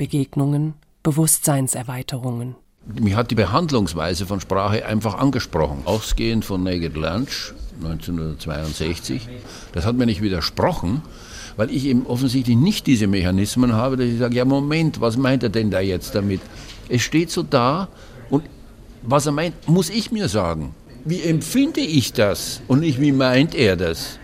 Begegnungen, 0.00 0.72
Bewusstseinserweiterungen. 1.02 2.54
Mich 2.98 3.14
hat 3.16 3.30
die 3.30 3.34
Behandlungsweise 3.34 4.24
von 4.24 4.40
Sprache 4.40 4.86
einfach 4.86 5.18
angesprochen. 5.18 5.82
Ausgehend 5.84 6.46
von 6.46 6.62
Naked 6.62 6.96
Lunch 6.96 7.52
1962. 7.82 9.28
Das 9.74 9.84
hat 9.84 9.96
mir 9.96 10.06
nicht 10.06 10.22
widersprochen, 10.22 11.02
weil 11.58 11.70
ich 11.70 11.84
eben 11.84 12.06
offensichtlich 12.06 12.56
nicht 12.56 12.86
diese 12.86 13.08
Mechanismen 13.08 13.74
habe, 13.74 13.98
dass 13.98 14.06
ich 14.06 14.18
sage, 14.18 14.36
ja 14.36 14.46
Moment, 14.46 15.02
was 15.02 15.18
meint 15.18 15.42
er 15.42 15.50
denn 15.50 15.70
da 15.70 15.80
jetzt 15.80 16.14
damit? 16.14 16.40
Es 16.88 17.02
steht 17.02 17.30
so 17.30 17.42
da 17.42 17.88
und 18.30 18.44
was 19.02 19.26
er 19.26 19.32
meint, 19.32 19.68
muss 19.68 19.90
ich 19.90 20.12
mir 20.12 20.30
sagen. 20.30 20.74
Wie 21.04 21.20
empfinde 21.20 21.80
ich 21.80 22.14
das 22.14 22.62
und 22.68 22.80
nicht 22.80 23.02
wie 23.02 23.12
meint 23.12 23.54
er 23.54 23.76
das? 23.76 24.18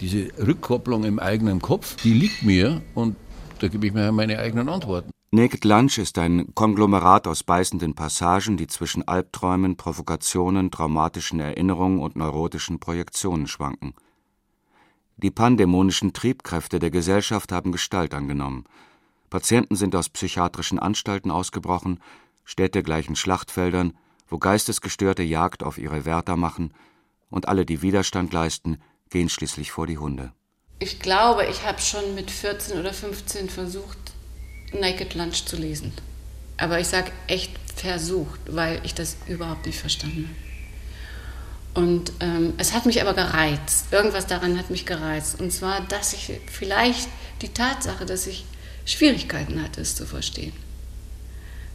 Diese 0.00 0.28
Rückkopplung 0.38 1.02
im 1.02 1.18
eigenen 1.18 1.60
Kopf, 1.60 1.96
die 2.04 2.14
liegt 2.14 2.44
mir 2.44 2.80
und 2.94 3.16
da 3.58 3.66
gebe 3.66 3.88
ich 3.88 3.92
mir 3.92 4.12
meine 4.12 4.38
eigenen 4.38 4.68
Antworten. 4.68 5.15
Naked 5.36 5.66
Lunch 5.66 5.98
ist 5.98 6.16
ein 6.16 6.54
Konglomerat 6.54 7.26
aus 7.26 7.42
beißenden 7.42 7.94
Passagen, 7.94 8.56
die 8.56 8.68
zwischen 8.68 9.06
Albträumen, 9.06 9.76
Provokationen, 9.76 10.70
traumatischen 10.70 11.40
Erinnerungen 11.40 11.98
und 11.98 12.16
neurotischen 12.16 12.80
Projektionen 12.80 13.46
schwanken. 13.46 13.92
Die 15.18 15.30
pandämonischen 15.30 16.14
Triebkräfte 16.14 16.78
der 16.78 16.90
Gesellschaft 16.90 17.52
haben 17.52 17.70
Gestalt 17.70 18.14
angenommen. 18.14 18.64
Patienten 19.28 19.76
sind 19.76 19.94
aus 19.94 20.08
psychiatrischen 20.08 20.78
Anstalten 20.78 21.30
ausgebrochen, 21.30 22.00
Städte 22.46 22.82
gleichen 22.82 23.14
Schlachtfeldern, 23.14 23.92
wo 24.28 24.38
Geistesgestörte 24.38 25.22
Jagd 25.22 25.62
auf 25.62 25.76
ihre 25.76 26.06
Wärter 26.06 26.36
machen, 26.36 26.72
und 27.28 27.46
alle, 27.46 27.66
die 27.66 27.82
Widerstand 27.82 28.32
leisten, 28.32 28.78
gehen 29.10 29.28
schließlich 29.28 29.70
vor 29.70 29.86
die 29.86 29.98
Hunde. 29.98 30.32
Ich 30.78 30.98
glaube, 30.98 31.44
ich 31.44 31.66
habe 31.66 31.82
schon 31.82 32.14
mit 32.14 32.30
14 32.30 32.80
oder 32.80 32.94
15 32.94 33.50
versucht, 33.50 34.15
Naked 34.72 35.14
Lunch 35.14 35.44
zu 35.44 35.56
lesen. 35.56 35.92
Aber 36.56 36.80
ich 36.80 36.86
sage 36.86 37.12
echt 37.26 37.52
versucht, 37.74 38.40
weil 38.48 38.80
ich 38.84 38.94
das 38.94 39.16
überhaupt 39.26 39.66
nicht 39.66 39.78
verstanden 39.78 40.28
habe. 40.28 40.46
Und 41.86 42.12
ähm, 42.20 42.54
es 42.56 42.72
hat 42.72 42.86
mich 42.86 43.02
aber 43.02 43.12
gereizt. 43.12 43.92
Irgendwas 43.92 44.26
daran 44.26 44.58
hat 44.58 44.70
mich 44.70 44.86
gereizt. 44.86 45.38
Und 45.38 45.52
zwar, 45.52 45.82
dass 45.82 46.14
ich 46.14 46.32
vielleicht 46.50 47.08
die 47.42 47.50
Tatsache, 47.50 48.06
dass 48.06 48.26
ich 48.26 48.46
Schwierigkeiten 48.86 49.62
hatte, 49.62 49.82
es 49.82 49.94
zu 49.94 50.06
verstehen. 50.06 50.54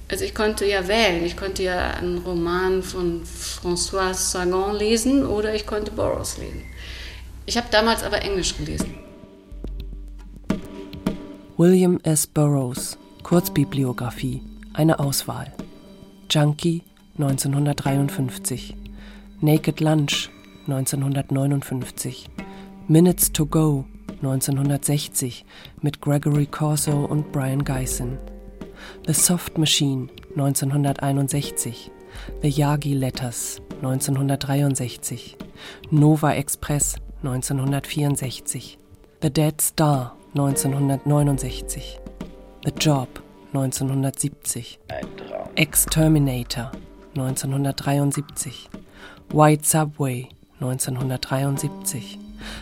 Also 0.09 0.25
ich 0.25 0.33
konnte 0.33 0.65
ja 0.65 0.87
wählen. 0.87 1.23
Ich 1.23 1.37
konnte 1.37 1.61
ja 1.61 1.91
einen 1.91 2.17
Roman 2.17 2.81
von 2.81 3.23
François 3.23 4.15
Sagan 4.15 4.75
lesen 4.75 5.23
oder 5.23 5.53
ich 5.53 5.67
konnte 5.67 5.91
Burroughs 5.91 6.37
lesen. 6.39 6.63
Ich 7.45 7.55
habe 7.55 7.67
damals 7.69 8.01
aber 8.01 8.23
Englisch 8.23 8.57
gelesen. 8.57 8.95
William 11.57 11.99
S. 12.03 12.25
Burroughs, 12.25 12.97
Kurzbibliografie, 13.23 14.41
eine 14.73 14.99
Auswahl. 14.99 15.51
Junkie 16.29 16.83
1953, 17.17 18.73
Naked 19.41 19.81
Lunch 19.81 20.29
1959, 20.67 22.29
Minutes 22.87 23.31
to 23.33 23.45
Go 23.45 23.85
1960 24.21 25.45
mit 25.81 25.99
Gregory 25.99 26.45
Corso 26.45 27.05
und 27.05 27.31
Brian 27.33 27.63
Geisen, 27.65 28.17
The 29.05 29.13
Soft 29.13 29.57
Machine 29.57 30.07
1961, 30.37 31.91
The 32.41 32.49
Yagi 32.49 32.93
Letters 32.93 33.61
1963, 33.81 35.37
Nova 35.91 36.33
Express 36.33 36.95
1964, 37.23 38.77
The 39.21 39.29
Dead 39.29 39.59
Star 39.59 40.15
1969, 40.33 41.99
The 42.63 42.71
Job 42.71 43.09
1970, 43.51 44.77
Exterminator 45.57 46.71
1973, 47.15 48.69
White 49.31 49.65
Subway 49.65 50.29
1973, 50.59 52.17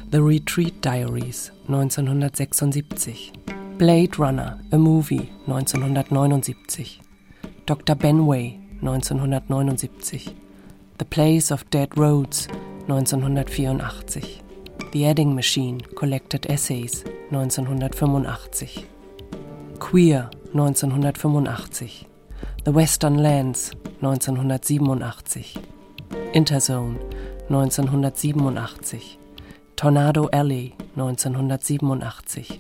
The 0.10 0.24
Retreat 0.24 0.82
Diaries 0.82 1.52
1976, 1.68 3.32
Blade 3.78 4.18
Runner, 4.18 4.60
a 4.72 4.80
Movie 4.80 5.32
1979, 5.46 7.04
Dr. 7.68 7.94
Benway 7.94 8.58
1979, 8.82 10.36
The 10.98 11.06
Place 11.06 11.52
of 11.52 11.70
Dead 11.70 11.96
Roads 11.96 12.48
1984, 12.88 14.49
The 14.92 15.06
Adding 15.06 15.36
Machine 15.36 15.82
Collected 15.82 16.48
Essays 16.50 17.04
1985. 17.30 18.88
Queer 19.78 20.32
1985. 20.54 22.06
The 22.64 22.72
Western 22.72 23.18
Lands 23.22 23.72
1987. 24.00 25.64
Interzone 26.34 26.98
1987. 27.50 29.02
Tornado 29.76 30.28
Alley 30.34 30.76
1987. 30.96 32.60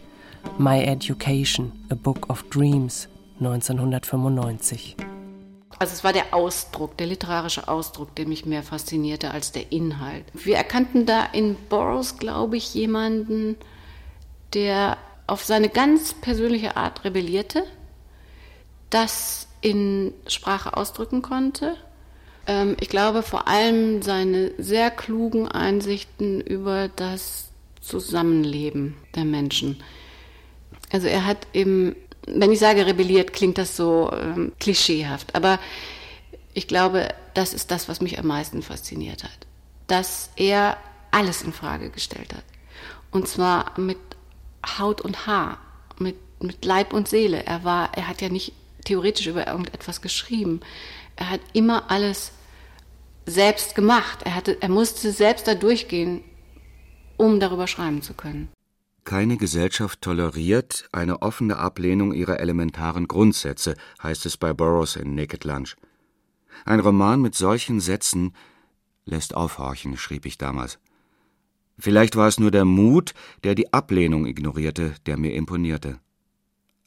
My 0.59 0.83
Education, 0.83 1.71
A 1.89 1.95
Book 1.95 2.29
of 2.29 2.47
Dreams 2.51 3.07
1995. 3.39 5.18
Also 5.79 5.93
es 5.93 6.03
war 6.03 6.11
der 6.13 6.33
Ausdruck, 6.33 6.97
der 6.97 7.07
literarische 7.07 7.67
Ausdruck, 7.69 8.13
der 8.15 8.27
mich 8.27 8.45
mehr 8.45 8.63
faszinierte 8.63 9.31
als 9.31 9.53
der 9.53 9.71
Inhalt. 9.71 10.25
Wir 10.33 10.57
erkannten 10.57 11.05
da 11.05 11.25
in 11.25 11.55
Burroughs, 11.69 12.17
glaube 12.17 12.57
ich, 12.57 12.73
jemanden, 12.73 13.55
der 14.53 14.97
auf 15.25 15.43
seine 15.45 15.69
ganz 15.69 16.13
persönliche 16.13 16.75
Art 16.75 17.05
rebellierte, 17.05 17.63
das 18.89 19.47
in 19.61 20.13
Sprache 20.27 20.75
ausdrücken 20.75 21.21
konnte. 21.21 21.75
Ähm, 22.47 22.75
ich 22.79 22.89
glaube 22.89 23.23
vor 23.23 23.47
allem 23.47 24.01
seine 24.01 24.51
sehr 24.57 24.91
klugen 24.91 25.47
Einsichten 25.47 26.41
über 26.41 26.89
das 26.89 27.49
Zusammenleben 27.79 28.97
der 29.15 29.25
Menschen. 29.25 29.81
Also 30.91 31.07
er 31.07 31.25
hat 31.25 31.47
eben, 31.53 31.95
wenn 32.33 32.51
ich 32.51 32.59
sage 32.59 32.85
rebelliert, 32.85 33.33
klingt 33.33 33.57
das 33.57 33.75
so 33.75 34.11
ähm, 34.13 34.53
klischeehaft, 34.59 35.35
aber 35.35 35.59
ich 36.53 36.67
glaube, 36.67 37.09
das 37.33 37.53
ist 37.53 37.71
das, 37.71 37.87
was 37.87 38.01
mich 38.01 38.19
am 38.19 38.27
meisten 38.27 38.61
fasziniert 38.61 39.23
hat. 39.23 39.47
Dass 39.87 40.29
er 40.35 40.77
alles 41.11 41.41
in 41.41 41.53
Frage 41.53 41.89
gestellt 41.89 42.33
hat. 42.33 42.43
Und 43.11 43.27
zwar 43.27 43.79
mit 43.79 43.97
Haut 44.77 45.01
und 45.01 45.25
Haar, 45.25 45.57
mit, 45.97 46.15
mit 46.41 46.65
Leib 46.65 46.93
und 46.93 47.07
Seele. 47.07 47.45
Er 47.45 47.63
war, 47.63 47.91
er 47.95 48.07
hat 48.07 48.21
ja 48.21 48.29
nicht 48.29 48.53
theoretisch 48.85 49.27
über 49.27 49.47
irgendetwas 49.47 50.01
geschrieben. 50.01 50.61
Er 51.15 51.29
hat 51.29 51.41
immer 51.53 51.89
alles 51.89 52.31
selbst 53.25 53.75
gemacht. 53.75 54.23
Er, 54.23 54.35
hatte, 54.35 54.57
er 54.61 54.69
musste 54.69 55.11
selbst 55.11 55.47
da 55.47 55.55
durchgehen, 55.55 56.23
um 57.17 57.39
darüber 57.39 57.67
schreiben 57.67 58.01
zu 58.01 58.13
können. 58.13 58.49
Keine 59.03 59.38
Gesellschaft 59.38 60.01
toleriert 60.01 60.88
eine 60.91 61.21
offene 61.21 61.57
Ablehnung 61.57 62.13
ihrer 62.13 62.39
elementaren 62.39 63.07
Grundsätze, 63.07 63.75
heißt 64.03 64.25
es 64.25 64.38
bei 64.38 64.53
Burroughs 64.53 64.95
in 64.95 65.15
Naked 65.15 65.45
Lunch. 65.45 65.75
Ein 66.65 66.79
Roman 66.79 67.21
mit 67.21 67.35
solchen 67.35 67.79
Sätzen 67.79 68.33
lässt 69.05 69.35
aufhorchen, 69.35 69.97
schrieb 69.97 70.25
ich 70.25 70.38
damals. 70.38 70.79
Vielleicht 71.77 72.17
war 72.17 72.27
es 72.27 72.39
nur 72.39 72.51
der 72.51 72.65
Mut, 72.65 73.13
der 73.43 73.55
die 73.55 73.71
Ablehnung 73.71 74.25
ignorierte, 74.25 74.95
der 75.05 75.17
mir 75.17 75.33
imponierte. 75.33 75.99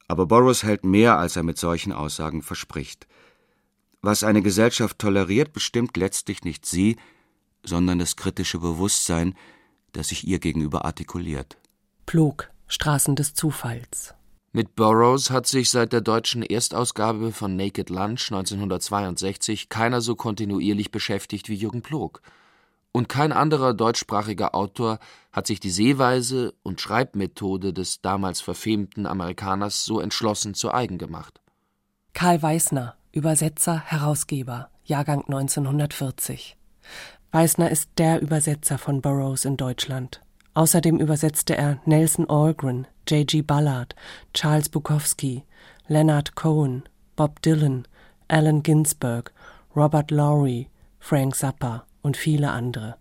Aber 0.07 0.27
Burroughs 0.27 0.63
hält 0.63 0.85
mehr, 0.85 1.19
als 1.19 1.37
er 1.37 1.43
mit 1.43 1.57
solchen 1.57 1.93
Aussagen 1.93 2.43
verspricht. 2.43 3.07
Was 4.03 4.25
eine 4.25 4.43
Gesellschaft 4.43 4.99
toleriert, 4.99 5.53
bestimmt 5.53 5.97
letztlich 5.97 6.45
nicht 6.45 6.67
sie, 6.67 6.97
sondern 7.65 7.99
das 7.99 8.17
kritische 8.17 8.59
Bewusstsein, 8.59 9.35
das 9.93 10.09
sich 10.09 10.27
ihr 10.27 10.39
gegenüber 10.39 10.85
artikuliert. 10.85 11.57
Plog, 12.07 12.51
Straßen 12.69 13.17
des 13.17 13.35
Zufalls. 13.35 14.15
Mit 14.53 14.77
Burroughs 14.77 15.31
hat 15.31 15.47
sich 15.47 15.71
seit 15.71 15.93
der 15.93 16.03
deutschen 16.03 16.43
Erstausgabe 16.43 17.33
von 17.33 17.57
Naked 17.57 17.89
Lunch 17.89 18.31
1962 18.31 19.69
keiner 19.69 20.01
so 20.01 20.15
kontinuierlich 20.15 20.91
beschäftigt 20.91 21.49
wie 21.49 21.55
Jürgen 21.55 21.83
Plog 21.83 22.21
und 22.93 23.09
kein 23.09 23.33
anderer 23.33 23.75
deutschsprachiger 23.75 24.55
Autor 24.55 24.99
hat 25.33 25.47
sich 25.47 25.61
die 25.61 25.71
Sehweise 25.71 26.55
und 26.63 26.81
Schreibmethode 26.81 27.73
des 27.73 28.03
damals 28.03 28.41
verfemten 28.43 29.07
Amerikaners 29.07 29.85
so 29.85 29.99
entschlossen 29.99 30.55
zu 30.55 30.73
eigen 30.73 30.99
gemacht. 30.99 31.41
Karl 32.13 32.43
Weißner, 32.43 32.95
Übersetzer, 33.11 33.81
Herausgeber, 33.81 34.69
Jahrgang 34.85 35.25
1940. 35.25 36.59
Weißner 37.31 37.71
ist 37.71 37.89
der 37.97 38.21
Übersetzer 38.21 38.77
von 38.77 39.01
Burroughs 39.01 39.47
in 39.47 39.57
Deutschland. 39.57 40.21
Außerdem 40.55 40.99
übersetzte 40.99 41.57
er 41.57 41.79
Nelson 41.87 42.29
Algren, 42.29 42.87
J.G. 43.09 43.43
Ballard, 43.43 43.95
Charles 44.35 44.69
Bukowski, 44.69 45.45
Leonard 45.89 46.35
Cohen, 46.35 46.83
Bob 47.17 47.41
Dylan, 47.43 47.87
Allen 48.29 48.63
Ginsberg, 48.63 49.33
Robert 49.75 50.11
Lowry, 50.11 50.69
Frank 50.99 51.35
Zappa 51.35 51.87
und 52.03 52.17
viele 52.17 52.51
andere. 52.51 52.97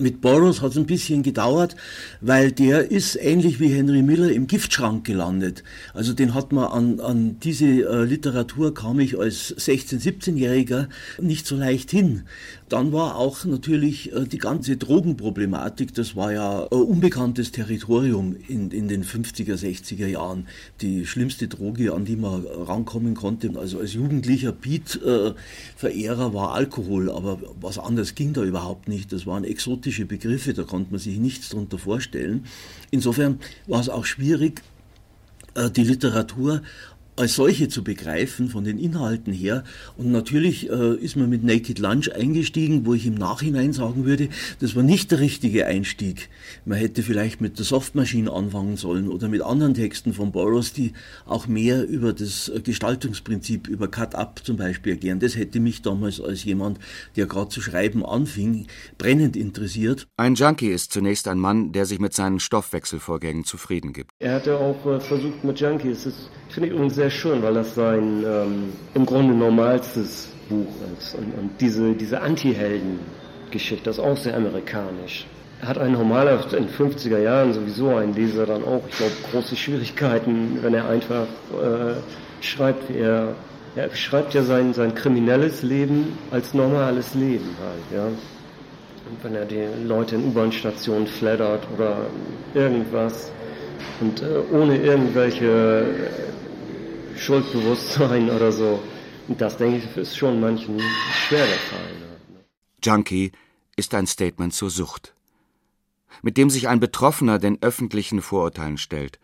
Mit 0.00 0.20
Boros 0.20 0.60
hat 0.62 0.72
es 0.72 0.76
ein 0.76 0.86
bisschen 0.86 1.24
gedauert, 1.24 1.74
weil 2.20 2.52
der 2.52 2.90
ist 2.90 3.16
ähnlich 3.16 3.58
wie 3.58 3.68
Henry 3.68 4.02
Miller 4.02 4.30
im 4.30 4.46
Giftschrank 4.46 5.04
gelandet. 5.04 5.64
Also 5.92 6.12
den 6.12 6.34
hat 6.34 6.52
man 6.52 6.66
an, 6.66 7.00
an 7.00 7.40
diese 7.40 7.64
äh, 7.66 8.04
Literatur 8.04 8.74
kam 8.74 9.00
ich 9.00 9.18
als 9.18 9.56
16-, 9.56 10.00
17-Jähriger 10.00 10.88
nicht 11.20 11.46
so 11.46 11.56
leicht 11.56 11.90
hin. 11.90 12.24
Dann 12.68 12.92
war 12.92 13.16
auch 13.16 13.44
natürlich 13.46 14.12
äh, 14.12 14.26
die 14.26 14.38
ganze 14.38 14.76
Drogenproblematik, 14.76 15.94
das 15.94 16.16
war 16.16 16.32
ja 16.32 16.64
äh, 16.64 16.74
unbekanntes 16.74 17.50
Territorium 17.50 18.36
in, 18.46 18.70
in 18.70 18.88
den 18.88 19.04
50er, 19.04 19.54
60er 19.54 20.06
Jahren. 20.06 20.46
Die 20.82 21.06
schlimmste 21.06 21.48
Droge, 21.48 21.94
an 21.94 22.04
die 22.04 22.16
man 22.16 22.44
rankommen 22.46 23.14
konnte, 23.14 23.50
also 23.58 23.78
als 23.78 23.94
jugendlicher 23.94 24.52
Beat-Verehrer 24.52 26.26
äh, 26.26 26.34
war 26.34 26.52
Alkohol, 26.52 27.10
aber 27.10 27.38
was 27.60 27.78
anderes 27.78 28.14
ging 28.14 28.34
da 28.34 28.42
überhaupt 28.42 28.86
nicht. 28.86 29.12
Das 29.12 29.26
waren 29.26 29.44
exotische 29.44 30.04
Begriffe, 30.04 30.52
da 30.52 30.64
konnte 30.64 30.90
man 30.90 31.00
sich 31.00 31.18
nichts 31.18 31.48
darunter 31.48 31.78
vorstellen. 31.78 32.44
Insofern 32.90 33.38
war 33.66 33.80
es 33.80 33.88
auch 33.88 34.04
schwierig, 34.04 34.62
die 35.74 35.82
Literatur 35.82 36.62
als 37.18 37.34
solche 37.34 37.68
zu 37.68 37.82
begreifen, 37.82 38.48
von 38.48 38.64
den 38.64 38.78
Inhalten 38.78 39.32
her. 39.32 39.64
Und 39.96 40.12
natürlich 40.12 40.70
äh, 40.70 40.94
ist 40.96 41.16
man 41.16 41.28
mit 41.28 41.42
Naked 41.42 41.78
Lunch 41.78 42.12
eingestiegen, 42.12 42.86
wo 42.86 42.94
ich 42.94 43.06
im 43.06 43.14
Nachhinein 43.14 43.72
sagen 43.72 44.04
würde, 44.04 44.28
das 44.60 44.76
war 44.76 44.82
nicht 44.82 45.10
der 45.10 45.18
richtige 45.20 45.66
Einstieg. 45.66 46.28
Man 46.64 46.78
hätte 46.78 47.02
vielleicht 47.02 47.40
mit 47.40 47.58
der 47.58 47.64
Softmaschine 47.64 48.32
anfangen 48.32 48.76
sollen 48.76 49.08
oder 49.08 49.28
mit 49.28 49.42
anderen 49.42 49.74
Texten 49.74 50.12
von 50.12 50.30
Boros, 50.30 50.72
die 50.72 50.92
auch 51.26 51.48
mehr 51.48 51.86
über 51.86 52.12
das 52.12 52.52
Gestaltungsprinzip, 52.62 53.66
über 53.66 53.88
Cut-Up 53.88 54.40
zum 54.44 54.56
Beispiel 54.56 54.92
erklären. 54.92 55.18
Das 55.18 55.36
hätte 55.36 55.58
mich 55.60 55.82
damals 55.82 56.20
als 56.20 56.44
jemand, 56.44 56.78
der 57.16 57.26
gerade 57.26 57.48
zu 57.48 57.60
schreiben 57.60 58.04
anfing, 58.04 58.66
brennend 58.96 59.36
interessiert. 59.36 60.06
Ein 60.16 60.36
Junkie 60.36 60.68
ist 60.68 60.92
zunächst 60.92 61.26
ein 61.26 61.38
Mann, 61.38 61.72
der 61.72 61.84
sich 61.84 61.98
mit 61.98 62.14
seinen 62.14 62.38
Stoffwechselvorgängen 62.38 63.44
zufrieden 63.44 63.92
gibt. 63.92 64.12
Er 64.20 64.34
hatte 64.34 64.56
auch 64.56 64.86
äh, 64.86 65.00
versucht 65.00 65.42
mit 65.42 65.58
Junkies, 65.58 66.04
das 66.04 66.30
finde 66.48 66.68
ich 66.68 66.74
übrigens 66.74 66.94
sehr 66.94 67.07
sehr 67.08 67.10
schön, 67.10 67.42
weil 67.42 67.54
das 67.54 67.74
sein 67.74 68.22
ähm, 68.26 68.72
im 68.94 69.06
Grunde 69.06 69.34
normalstes 69.34 70.28
Buch 70.48 70.66
ist. 70.98 71.14
Und, 71.14 71.32
und 71.38 71.50
diese, 71.60 71.92
diese 71.92 72.20
Anti-Helden-Geschichte, 72.20 73.88
ist 73.90 73.98
auch 73.98 74.16
sehr 74.16 74.36
amerikanisch. 74.36 75.26
Er 75.62 75.68
hat 75.68 75.78
ein 75.78 75.92
normaler 75.92 76.40
in 76.52 76.66
den 76.66 76.68
50er 76.68 77.18
Jahren 77.18 77.54
sowieso 77.54 77.96
ein 77.96 78.14
Leser 78.14 78.46
dann 78.46 78.62
auch, 78.62 78.82
ich 78.88 78.96
glaube, 78.96 79.12
große 79.32 79.56
Schwierigkeiten, 79.56 80.58
wenn 80.60 80.74
er 80.74 80.88
einfach 80.88 81.26
äh, 81.52 81.94
schreibt, 82.44 82.90
er, 82.90 83.34
er 83.74 83.88
beschreibt 83.88 84.34
ja 84.34 84.42
sein, 84.42 84.74
sein 84.74 84.94
kriminelles 84.94 85.62
Leben 85.62 86.18
als 86.30 86.52
normales 86.52 87.14
Leben 87.14 87.56
halt, 87.58 87.98
ja. 88.00 88.06
Und 88.06 89.24
wenn 89.24 89.34
er 89.34 89.46
die 89.46 89.66
Leute 89.86 90.16
in 90.16 90.26
U-Bahn-Stationen 90.26 91.06
flattert 91.06 91.66
oder 91.74 91.96
irgendwas 92.54 93.32
und 94.00 94.22
äh, 94.22 94.26
ohne 94.54 94.76
irgendwelche 94.76 95.86
Schuldbewusstsein 97.18 98.30
oder 98.36 98.52
so. 98.52 98.82
Und 99.28 99.40
das, 99.40 99.56
denke 99.56 99.78
ich, 99.78 99.96
ist 99.96 100.16
schon 100.16 100.40
manchen 100.40 100.80
schwer 101.28 101.46
Fall. 101.46 102.08
Junkie 102.82 103.32
ist 103.76 103.94
ein 103.94 104.06
Statement 104.06 104.54
zur 104.54 104.70
Sucht, 104.70 105.14
mit 106.22 106.36
dem 106.36 106.48
sich 106.48 106.68
ein 106.68 106.80
Betroffener 106.80 107.38
den 107.38 107.62
öffentlichen 107.62 108.22
Vorurteilen 108.22 108.78
stellt. 108.78 109.18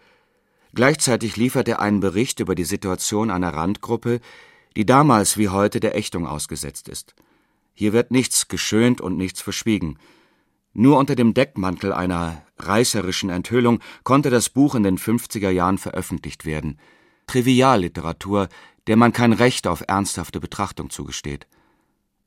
Gleichzeitig 0.74 1.36
liefert 1.36 1.68
er 1.68 1.80
einen 1.80 2.00
Bericht 2.00 2.40
über 2.40 2.54
die 2.54 2.64
Situation 2.64 3.30
einer 3.30 3.54
Randgruppe, 3.54 4.20
die 4.76 4.84
damals 4.84 5.38
wie 5.38 5.48
heute 5.48 5.80
der 5.80 5.96
Ächtung 5.96 6.26
ausgesetzt 6.26 6.88
ist. 6.88 7.14
Hier 7.74 7.92
wird 7.92 8.10
nichts 8.10 8.48
geschönt 8.48 9.00
und 9.00 9.16
nichts 9.16 9.40
verschwiegen. 9.40 9.98
Nur 10.72 10.98
unter 10.98 11.14
dem 11.14 11.32
Deckmantel 11.32 11.92
einer 11.92 12.42
reißerischen 12.58 13.30
Enthüllung 13.30 13.80
konnte 14.02 14.30
das 14.30 14.48
Buch 14.48 14.74
in 14.74 14.82
den 14.82 14.98
50er 14.98 15.50
Jahren 15.50 15.78
veröffentlicht 15.78 16.44
werden– 16.44 16.78
Trivialliteratur, 17.26 18.48
der 18.86 18.96
man 18.96 19.12
kein 19.12 19.32
Recht 19.32 19.66
auf 19.66 19.84
ernsthafte 19.86 20.40
Betrachtung 20.40 20.90
zugesteht. 20.90 21.46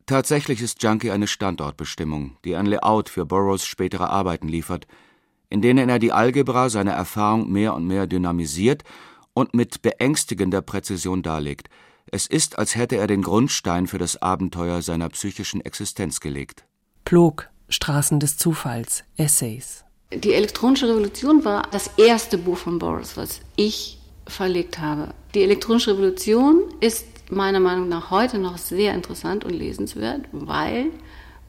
Tatsächlich 0.05 0.61
ist 0.61 0.81
Junkie 0.81 1.11
eine 1.11 1.27
Standortbestimmung, 1.27 2.37
die 2.45 2.55
ein 2.55 2.65
Layout 2.65 3.09
für 3.09 3.25
Burroughs 3.25 3.65
spätere 3.65 4.09
Arbeiten 4.09 4.47
liefert, 4.47 4.87
in 5.49 5.61
denen 5.61 5.89
er 5.89 5.99
die 5.99 6.13
Algebra 6.13 6.69
seiner 6.69 6.93
Erfahrung 6.93 7.51
mehr 7.51 7.73
und 7.73 7.85
mehr 7.85 8.07
dynamisiert 8.07 8.83
und 9.33 9.53
mit 9.53 9.81
beängstigender 9.81 10.61
Präzision 10.61 11.23
darlegt. 11.23 11.69
Es 12.09 12.25
ist, 12.25 12.57
als 12.57 12.75
hätte 12.75 12.95
er 12.95 13.07
den 13.07 13.21
Grundstein 13.21 13.85
für 13.87 13.97
das 13.97 14.21
Abenteuer 14.21 14.81
seiner 14.81 15.09
psychischen 15.09 15.59
Existenz 15.61 16.21
gelegt. 16.21 16.65
Plog, 17.03 17.49
Straßen 17.67 18.19
des 18.21 18.37
Zufalls, 18.37 19.03
Essays. 19.17 19.83
Die 20.13 20.33
elektronische 20.33 20.87
Revolution 20.87 21.43
war 21.43 21.63
das 21.71 21.91
erste 21.97 22.37
Buch 22.37 22.57
von 22.57 22.79
Boris, 22.79 23.17
was 23.17 23.41
ich 23.57 23.99
verlegt 24.27 24.79
habe. 24.79 25.09
Die 25.33 25.43
elektronische 25.43 25.91
Revolution 25.91 26.63
ist 26.79 27.05
meiner 27.29 27.59
Meinung 27.59 27.89
nach 27.89 28.11
heute 28.11 28.39
noch 28.39 28.57
sehr 28.57 28.93
interessant 28.93 29.43
und 29.43 29.51
lesenswert, 29.51 30.21
weil 30.31 30.87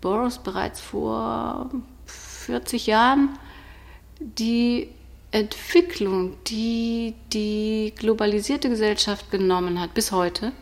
Boros 0.00 0.38
bereits 0.38 0.80
vor 0.80 1.70
40 2.06 2.86
Jahren 2.86 3.30
die 4.20 4.88
Entwicklung, 5.30 6.34
die 6.46 7.14
die 7.32 7.92
globalisierte 7.96 8.68
Gesellschaft 8.68 9.30
genommen 9.30 9.80
hat, 9.80 9.94
bis 9.94 10.10
heute, 10.10 10.52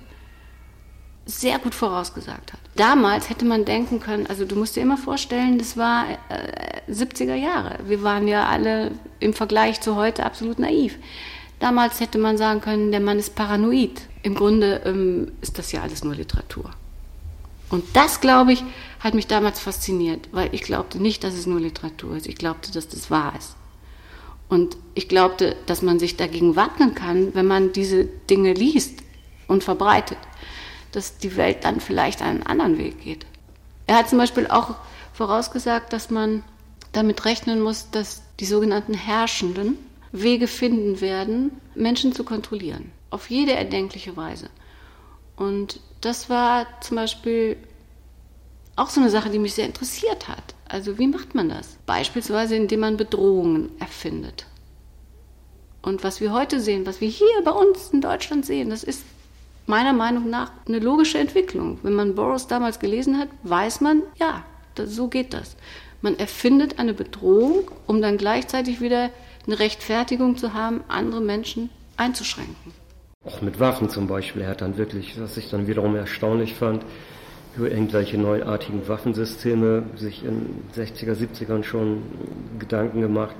sehr 1.24 1.58
gut 1.58 1.74
vorausgesagt 1.74 2.52
hat. 2.52 2.60
Damals 2.76 3.28
hätte 3.30 3.44
man 3.44 3.64
denken 3.64 4.00
können, 4.00 4.26
also 4.26 4.44
du 4.44 4.54
musst 4.54 4.76
dir 4.76 4.82
immer 4.82 4.96
vorstellen, 4.96 5.58
das 5.58 5.76
war 5.76 6.04
äh, 6.28 6.90
70er 6.90 7.34
Jahre. 7.34 7.78
Wir 7.86 8.02
waren 8.02 8.28
ja 8.28 8.46
alle 8.46 8.92
im 9.18 9.34
Vergleich 9.34 9.80
zu 9.80 9.96
heute 9.96 10.24
absolut 10.24 10.58
naiv. 10.58 10.96
Damals 11.58 12.00
hätte 12.00 12.18
man 12.18 12.36
sagen 12.36 12.60
können, 12.60 12.90
der 12.90 13.00
Mann 13.00 13.18
ist 13.18 13.34
paranoid. 13.34 14.02
Im 14.22 14.34
Grunde 14.34 14.82
ähm, 14.84 15.32
ist 15.40 15.58
das 15.58 15.72
ja 15.72 15.82
alles 15.82 16.04
nur 16.04 16.14
Literatur. 16.14 16.70
Und 17.70 17.84
das, 17.94 18.20
glaube 18.20 18.52
ich, 18.52 18.62
hat 19.00 19.14
mich 19.14 19.26
damals 19.26 19.58
fasziniert, 19.58 20.28
weil 20.32 20.54
ich 20.54 20.62
glaubte 20.62 21.00
nicht, 21.00 21.24
dass 21.24 21.34
es 21.34 21.46
nur 21.46 21.60
Literatur 21.60 22.16
ist. 22.16 22.26
Ich 22.26 22.36
glaubte, 22.36 22.70
dass 22.72 22.88
das 22.88 23.10
wahr 23.10 23.32
ist. 23.38 23.56
Und 24.48 24.76
ich 24.94 25.08
glaubte, 25.08 25.56
dass 25.66 25.82
man 25.82 25.98
sich 25.98 26.16
dagegen 26.16 26.54
wappnen 26.54 26.94
kann, 26.94 27.34
wenn 27.34 27.46
man 27.46 27.72
diese 27.72 28.04
Dinge 28.04 28.52
liest 28.52 29.00
und 29.48 29.64
verbreitet, 29.64 30.18
dass 30.92 31.18
die 31.18 31.36
Welt 31.36 31.64
dann 31.64 31.80
vielleicht 31.80 32.22
einen 32.22 32.44
anderen 32.44 32.78
Weg 32.78 33.02
geht. 33.02 33.26
Er 33.88 33.96
hat 33.96 34.08
zum 34.08 34.18
Beispiel 34.18 34.46
auch 34.46 34.76
vorausgesagt, 35.12 35.92
dass 35.92 36.10
man 36.10 36.44
damit 36.92 37.24
rechnen 37.24 37.60
muss, 37.60 37.90
dass 37.90 38.22
die 38.38 38.46
sogenannten 38.46 38.94
Herrschenden 38.94 39.76
Wege 40.22 40.46
finden 40.46 41.00
werden, 41.00 41.52
Menschen 41.74 42.12
zu 42.12 42.24
kontrollieren. 42.24 42.92
Auf 43.10 43.30
jede 43.30 43.52
erdenkliche 43.52 44.16
Weise. 44.16 44.50
Und 45.36 45.80
das 46.00 46.28
war 46.30 46.66
zum 46.80 46.96
Beispiel 46.96 47.56
auch 48.74 48.90
so 48.90 49.00
eine 49.00 49.10
Sache, 49.10 49.30
die 49.30 49.38
mich 49.38 49.54
sehr 49.54 49.66
interessiert 49.66 50.28
hat. 50.28 50.54
Also 50.68 50.98
wie 50.98 51.06
macht 51.06 51.34
man 51.34 51.48
das? 51.48 51.78
Beispielsweise, 51.86 52.56
indem 52.56 52.80
man 52.80 52.96
Bedrohungen 52.96 53.70
erfindet. 53.78 54.46
Und 55.82 56.02
was 56.02 56.20
wir 56.20 56.32
heute 56.32 56.60
sehen, 56.60 56.86
was 56.86 57.00
wir 57.00 57.08
hier 57.08 57.42
bei 57.44 57.52
uns 57.52 57.90
in 57.90 58.00
Deutschland 58.00 58.44
sehen, 58.44 58.70
das 58.70 58.82
ist 58.82 59.04
meiner 59.66 59.92
Meinung 59.92 60.28
nach 60.28 60.50
eine 60.66 60.78
logische 60.78 61.18
Entwicklung. 61.18 61.78
Wenn 61.82 61.92
man 61.94 62.14
Boros 62.14 62.46
damals 62.46 62.78
gelesen 62.78 63.18
hat, 63.18 63.28
weiß 63.44 63.80
man, 63.80 64.02
ja, 64.16 64.44
das, 64.74 64.94
so 64.94 65.08
geht 65.08 65.32
das. 65.32 65.56
Man 66.02 66.18
erfindet 66.18 66.78
eine 66.78 66.94
Bedrohung, 66.94 67.70
um 67.86 68.02
dann 68.02 68.18
gleichzeitig 68.18 68.80
wieder 68.80 69.10
eine 69.46 69.58
Rechtfertigung 69.58 70.36
zu 70.36 70.54
haben, 70.54 70.82
andere 70.88 71.20
Menschen 71.20 71.70
einzuschränken. 71.96 72.72
Auch 73.24 73.42
mit 73.42 73.58
Waffen 73.58 73.88
zum 73.90 74.06
Beispiel. 74.06 74.42
Er 74.42 74.50
hat 74.50 74.60
dann 74.60 74.76
wirklich, 74.76 75.20
was 75.20 75.36
ich 75.36 75.50
dann 75.50 75.66
wiederum 75.66 75.96
erstaunlich 75.96 76.54
fand, 76.54 76.84
über 77.56 77.70
irgendwelche 77.70 78.18
neuartigen 78.18 78.86
Waffensysteme 78.86 79.84
sich 79.96 80.24
in 80.24 80.62
60er, 80.76 81.14
70ern 81.14 81.64
schon 81.64 82.02
Gedanken 82.58 83.00
gemacht 83.00 83.34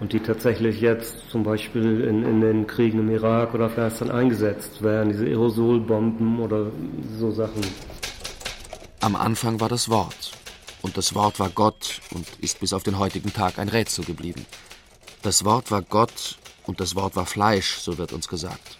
und 0.00 0.12
die 0.12 0.20
tatsächlich 0.20 0.80
jetzt 0.80 1.30
zum 1.30 1.44
Beispiel 1.44 2.00
in, 2.00 2.24
in 2.24 2.40
den 2.40 2.66
Kriegen 2.66 2.98
im 2.98 3.10
Irak 3.10 3.54
oder 3.54 3.66
Afghanistan 3.66 4.10
eingesetzt 4.10 4.82
werden, 4.82 5.10
diese 5.10 5.26
Aerosolbomben 5.26 6.40
oder 6.40 6.72
so 7.18 7.30
Sachen. 7.30 7.62
Am 9.00 9.14
Anfang 9.14 9.60
war 9.60 9.68
das 9.68 9.88
Wort. 9.88 10.32
Und 10.82 10.96
das 10.96 11.14
Wort 11.14 11.38
war 11.38 11.50
Gott 11.50 12.00
und 12.12 12.26
ist 12.40 12.58
bis 12.58 12.72
auf 12.72 12.82
den 12.82 12.98
heutigen 12.98 13.32
Tag 13.32 13.58
ein 13.60 13.68
Rätsel 13.68 14.04
geblieben. 14.04 14.44
Das 15.22 15.44
Wort 15.44 15.70
war 15.70 15.82
Gott 15.82 16.36
und 16.66 16.80
das 16.80 16.96
Wort 16.96 17.14
war 17.14 17.26
Fleisch, 17.26 17.78
so 17.78 17.96
wird 17.96 18.12
uns 18.12 18.26
gesagt. 18.26 18.78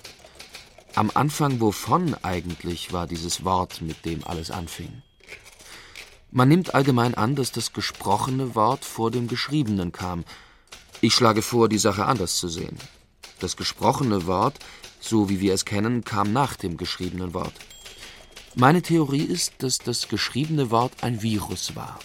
Am 0.95 1.11
Anfang 1.15 1.61
wovon 1.61 2.15
eigentlich 2.23 2.93
war 2.93 3.07
dieses 3.07 3.45
Wort, 3.45 3.81
mit 3.81 4.05
dem 4.05 4.25
alles 4.27 4.51
anfing? 4.51 5.03
Man 6.33 6.49
nimmt 6.49 6.75
allgemein 6.75 7.15
an, 7.15 7.37
dass 7.37 7.53
das 7.53 7.73
gesprochene 7.73 8.55
Wort 8.55 8.85
vor 8.85 9.11
dem 9.13 9.29
geschriebenen 9.29 9.93
kam. 9.93 10.25
Ich 11.01 11.15
schlage 11.15 11.43
vor, 11.43 11.69
die 11.69 11.79
Sache 11.79 12.07
anders 12.07 12.37
zu 12.37 12.49
sehen. 12.49 12.77
Das 13.39 13.57
gesprochene 13.57 14.27
Wort, 14.27 14.59
so 15.01 15.29
wie 15.29 15.41
wir 15.41 15.55
es 15.55 15.65
kennen, 15.65 16.05
kam 16.05 16.33
nach 16.33 16.57
dem 16.57 16.77
geschriebenen 16.77 17.35
Wort. 17.35 17.55
Meine 18.55 18.83
Theorie 18.83 19.25
ist, 19.25 19.55
dass 19.59 19.79
das 19.79 20.09
geschriebene 20.09 20.71
Wort 20.71 20.93
ein 21.03 21.23
Virus 21.23 21.77
war. 21.77 21.99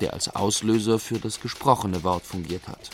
der 0.00 0.12
als 0.12 0.34
Auslöser 0.34 0.98
für 0.98 1.18
das 1.18 1.40
gesprochene 1.40 2.02
Wort 2.04 2.24
fungiert 2.24 2.68
hat. 2.68 2.90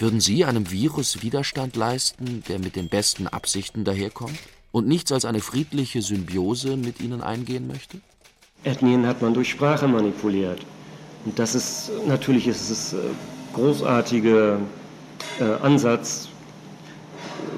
Würden 0.00 0.20
Sie 0.20 0.44
einem 0.44 0.70
Virus 0.70 1.22
Widerstand 1.22 1.74
leisten, 1.74 2.44
der 2.48 2.60
mit 2.60 2.76
den 2.76 2.88
besten 2.88 3.26
Absichten 3.26 3.82
daherkommt 3.82 4.38
und 4.70 4.86
nichts 4.86 5.10
als 5.10 5.24
eine 5.24 5.40
friedliche 5.40 6.02
Symbiose 6.02 6.76
mit 6.76 7.00
Ihnen 7.00 7.20
eingehen 7.20 7.66
möchte? 7.66 7.98
Ethnien 8.62 9.04
hat 9.06 9.22
man 9.22 9.34
durch 9.34 9.50
Sprache 9.50 9.88
manipuliert. 9.88 10.60
Und 11.24 11.36
das 11.36 11.56
ist, 11.56 11.90
natürlich 12.06 12.46
ist 12.46 12.70
es 12.70 12.92
äh, 12.92 12.98
großartiger 13.54 14.60
äh, 15.40 15.44
Ansatz, 15.62 16.28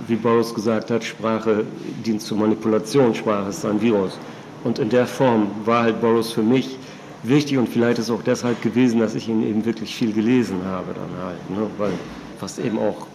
wie 0.06 0.16
Boris 0.16 0.54
gesagt 0.54 0.90
hat, 0.90 1.04
Sprache 1.04 1.66
dient 2.06 2.22
zur 2.22 2.38
Manipulation, 2.38 3.14
Sprache 3.14 3.50
ist 3.50 3.66
ein 3.66 3.82
Virus. 3.82 4.18
Und 4.64 4.78
in 4.78 4.88
der 4.88 5.06
Form 5.06 5.50
war 5.66 5.82
halt 5.82 6.00
Boris 6.00 6.32
für 6.32 6.42
mich 6.42 6.78
wichtig 7.22 7.58
und 7.58 7.68
vielleicht 7.68 7.98
ist 7.98 8.06
es 8.06 8.10
auch 8.10 8.22
deshalb 8.22 8.62
gewesen, 8.62 9.00
dass 9.00 9.14
ich 9.14 9.28
ihn 9.28 9.42
eben 9.42 9.66
wirklich 9.66 9.94
viel 9.94 10.14
gelesen 10.14 10.64
habe 10.64 10.94
dann 10.94 11.22
halt, 11.22 11.50
ne? 11.50 11.66
weil 11.76 11.92
was 12.40 12.58
eben 12.58 12.78
auch 12.78 13.06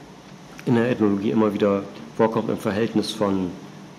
in 0.65 0.75
der 0.75 0.89
Ethnologie 0.89 1.31
immer 1.31 1.53
wieder 1.53 1.83
vorkommt 2.17 2.49
im 2.49 2.57
Verhältnis 2.57 3.11
von 3.11 3.51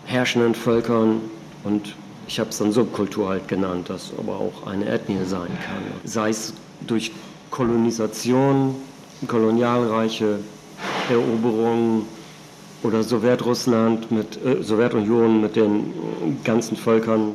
herrschenden 0.05 0.55
Völkern 0.55 1.21
und 1.65 1.95
ich 2.29 2.41
habe 2.41 2.51
es 2.51 2.59
dann 2.59 2.73
Subkultur 2.73 3.29
halt 3.29 3.47
genannt, 3.49 3.89
das 3.89 4.13
aber 4.19 4.41
auch 4.41 4.67
eine 4.67 4.87
Ethnie 4.87 5.25
sein 5.25 5.49
kann. 5.65 5.83
Sei 6.05 6.31
es 6.31 6.55
durch 6.87 7.13
Kolonisation, 7.51 8.75
kolonialreiche 9.29 10.41
Eroberungen 11.09 12.03
oder 12.83 13.03
Sowjetrussland 13.03 14.11
mit 14.11 14.45
äh, 14.45 14.63
Sowjetunion 14.63 15.41
mit 15.41 15.57
den 15.57 16.39
ganzen 16.45 16.77
Völkern. 16.77 17.35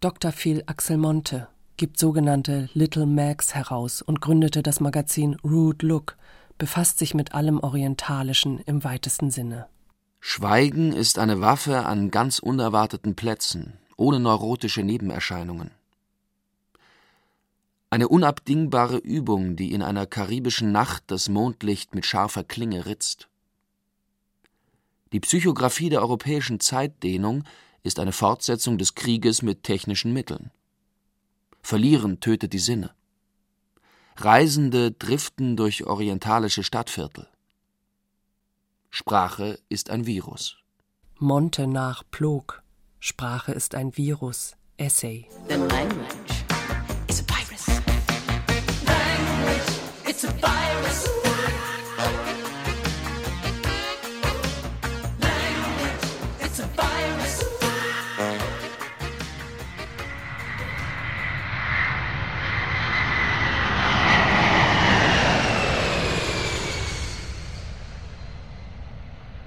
Dr. 0.00 0.32
Phil 0.32 0.62
Axel 0.66 0.96
Monte 0.96 1.48
gibt 1.76 1.98
sogenannte 1.98 2.68
Little 2.74 3.06
Mags 3.06 3.54
heraus 3.54 4.02
und 4.02 4.20
gründete 4.20 4.62
das 4.62 4.80
Magazin 4.80 5.36
Rude 5.44 5.86
Look, 5.86 6.16
befasst 6.58 6.98
sich 6.98 7.14
mit 7.14 7.32
allem 7.32 7.60
Orientalischen 7.60 8.58
im 8.58 8.84
weitesten 8.84 9.30
Sinne. 9.30 9.66
Schweigen 10.20 10.92
ist 10.92 11.18
eine 11.18 11.40
Waffe 11.40 11.86
an 11.86 12.10
ganz 12.10 12.40
unerwarteten 12.40 13.14
Plätzen, 13.14 13.78
ohne 13.96 14.18
neurotische 14.18 14.82
Nebenerscheinungen. 14.82 15.70
Eine 17.90 18.08
unabdingbare 18.08 18.98
Übung, 18.98 19.56
die 19.56 19.72
in 19.72 19.82
einer 19.82 20.04
karibischen 20.04 20.72
Nacht 20.72 21.04
das 21.06 21.28
Mondlicht 21.28 21.94
mit 21.94 22.04
scharfer 22.04 22.44
Klinge 22.44 22.84
ritzt. 22.84 23.28
Die 25.12 25.20
Psychographie 25.20 25.88
der 25.88 26.02
europäischen 26.02 26.60
Zeitdehnung 26.60 27.44
ist 27.82 27.98
eine 27.98 28.12
Fortsetzung 28.12 28.76
des 28.76 28.94
Krieges 28.94 29.40
mit 29.40 29.62
technischen 29.62 30.12
Mitteln. 30.12 30.50
Verlieren 31.62 32.20
tötet 32.20 32.52
die 32.52 32.58
Sinne. 32.58 32.90
Reisende 34.20 34.90
driften 34.90 35.56
durch 35.56 35.86
orientalische 35.86 36.64
Stadtviertel. 36.64 37.28
Sprache 38.90 39.60
ist 39.68 39.90
ein 39.90 40.06
Virus. 40.06 40.56
Monte 41.18 41.68
nach 41.68 42.02
Plog. 42.10 42.64
Sprache 42.98 43.52
ist 43.52 43.76
ein 43.76 43.96
Virus. 43.96 44.56
Essay. 44.76 45.28
The 45.48 45.54
language 45.54 46.44
is 47.06 47.20
a 47.20 47.24
virus. 47.28 47.68
Language, 48.86 50.08
it's 50.08 50.24
a 50.24 50.32
virus. 50.40 51.17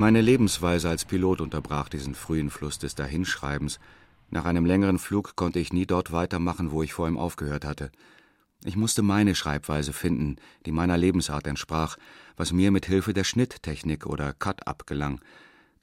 Meine 0.02 0.22
Lebensweise 0.22 0.90
als 0.90 1.06
Pilot 1.06 1.42
unterbrach 1.42 1.88
diesen 1.88 2.16
frühen 2.16 2.50
Fluss 2.50 2.80
des 2.80 2.96
Dahinschreibens. 2.96 3.80
Nach 4.32 4.46
einem 4.46 4.66
längeren 4.66 4.98
Flug 4.98 5.36
konnte 5.36 5.60
ich 5.60 5.74
nie 5.74 5.86
dort 5.86 6.12
weitermachen, 6.12 6.72
wo 6.72 6.82
ich 6.82 6.92
vor 6.92 7.08
ihm 7.08 7.20
aufgehört 7.20 7.66
hatte. 7.66 7.92
Ich 8.66 8.76
musste 8.76 9.04
meine 9.04 9.36
Schreibweise 9.36 9.94
finden, 9.94 10.38
die 10.66 10.72
meiner 10.72 10.98
Lebensart 10.98 11.46
entsprach, 11.46 11.98
was 12.36 12.52
mir 12.52 12.72
mit 12.72 12.88
Hilfe 12.88 13.14
der 13.14 13.24
Schnitttechnik 13.24 14.08
oder 14.08 14.34
Cut-Up 14.34 14.88
gelang. 14.88 15.22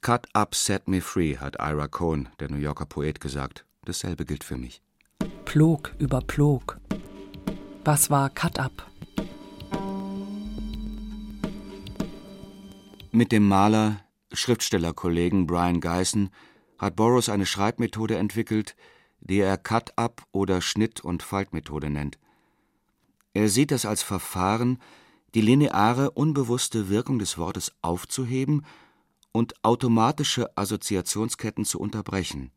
Cut-Up 0.00 0.56
set 0.56 0.88
me 0.88 1.00
free, 1.00 1.36
hat 1.36 1.60
Ira 1.60 1.86
Cohn, 1.86 2.28
der 2.40 2.50
New 2.50 2.58
Yorker 2.58 2.86
Poet, 2.86 3.20
gesagt. 3.20 3.66
Dasselbe 3.84 4.24
gilt 4.24 4.42
für 4.42 4.56
mich. 4.56 4.82
Plog 5.44 5.94
über 6.00 6.22
Plog. 6.22 6.80
Was 7.84 8.10
war 8.10 8.30
Cut-Up? 8.30 8.84
Mit 13.12 13.30
dem 13.30 13.46
Maler 13.46 14.00
Schriftstellerkollegen 14.32 15.46
Brian 15.46 15.80
Geissen 15.80 16.30
hat 16.78 16.96
Burroughs 16.96 17.28
eine 17.28 17.46
Schreibmethode 17.46 18.16
entwickelt, 18.16 18.76
die 19.20 19.38
er 19.40 19.56
Cut-Up 19.56 20.22
oder 20.32 20.60
Schnitt- 20.60 21.00
und 21.00 21.22
Faltmethode 21.22 21.90
nennt. 21.90 22.18
Er 23.34 23.48
sieht 23.48 23.72
es 23.72 23.84
als 23.84 24.02
Verfahren, 24.02 24.78
die 25.34 25.40
lineare, 25.40 26.10
unbewusste 26.12 26.88
Wirkung 26.88 27.18
des 27.18 27.36
Wortes 27.36 27.72
aufzuheben 27.82 28.64
und 29.32 29.54
automatische 29.62 30.56
Assoziationsketten 30.56 31.64
zu 31.64 31.78
unterbrechen. 31.78 32.50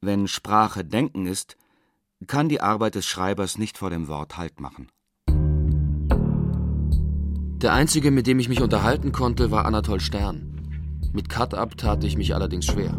Wenn 0.00 0.28
Sprache 0.28 0.84
Denken 0.84 1.26
ist, 1.26 1.56
kann 2.26 2.48
die 2.48 2.60
Arbeit 2.60 2.94
des 2.94 3.06
Schreibers 3.06 3.58
nicht 3.58 3.76
vor 3.78 3.90
dem 3.90 4.08
Wort 4.08 4.36
Halt 4.36 4.60
machen. 4.60 4.88
Der 7.58 7.72
einzige, 7.72 8.10
mit 8.10 8.26
dem 8.26 8.38
ich 8.38 8.48
mich 8.48 8.62
unterhalten 8.62 9.12
konnte, 9.12 9.50
war 9.50 9.64
Anatol 9.64 10.00
Stern. 10.00 10.55
Mit 11.16 11.30
Cut-Up 11.30 11.78
tat 11.78 12.04
ich 12.04 12.18
mich 12.18 12.34
allerdings 12.34 12.66
schwer. 12.66 12.94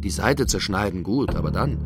Die 0.00 0.10
Seite 0.10 0.48
zerschneiden 0.48 1.04
gut, 1.04 1.36
aber 1.36 1.52
dann? 1.52 1.78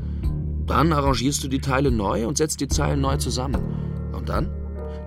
Dann 0.65 0.91
arrangierst 0.91 1.45
du 1.45 1.49
die 1.49 1.61
Teile 1.61 1.91
neu 1.91 2.27
und 2.27 2.39
setzt 2.39 2.63
die 2.63 2.69
Zeilen 2.69 3.03
neu 3.03 3.19
zusammen. 3.19 3.61
Und 4.13 4.31
dann? 4.31 4.51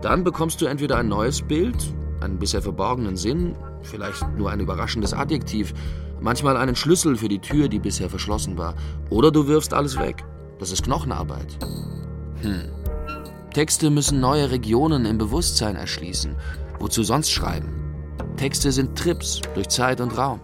Dann 0.03 0.23
bekommst 0.23 0.61
du 0.61 0.67
entweder 0.67 0.97
ein 0.97 1.07
neues 1.07 1.41
Bild, 1.41 1.75
einen 2.21 2.37
bisher 2.37 2.61
verborgenen 2.61 3.17
Sinn, 3.17 3.55
vielleicht 3.81 4.37
nur 4.37 4.51
ein 4.51 4.59
überraschendes 4.59 5.11
Adjektiv, 5.11 5.73
manchmal 6.21 6.55
einen 6.55 6.75
Schlüssel 6.75 7.15
für 7.15 7.29
die 7.29 7.39
Tür, 7.39 7.67
die 7.67 7.79
bisher 7.79 8.11
verschlossen 8.11 8.59
war. 8.59 8.75
Oder 9.09 9.31
du 9.31 9.47
wirfst 9.47 9.73
alles 9.73 9.97
weg. 9.97 10.23
Das 10.59 10.71
ist 10.71 10.83
Knochenarbeit. 10.83 11.57
Hm. 12.43 12.61
Texte 13.55 13.89
müssen 13.89 14.19
neue 14.19 14.51
Regionen 14.51 15.05
im 15.07 15.17
Bewusstsein 15.17 15.75
erschließen. 15.75 16.35
Wozu 16.77 17.01
sonst 17.01 17.31
schreiben? 17.31 17.86
Texte 18.37 18.71
sind 18.71 18.95
Trips 18.95 19.41
durch 19.55 19.67
Zeit 19.67 19.99
und 19.99 20.15
Raum. 20.15 20.39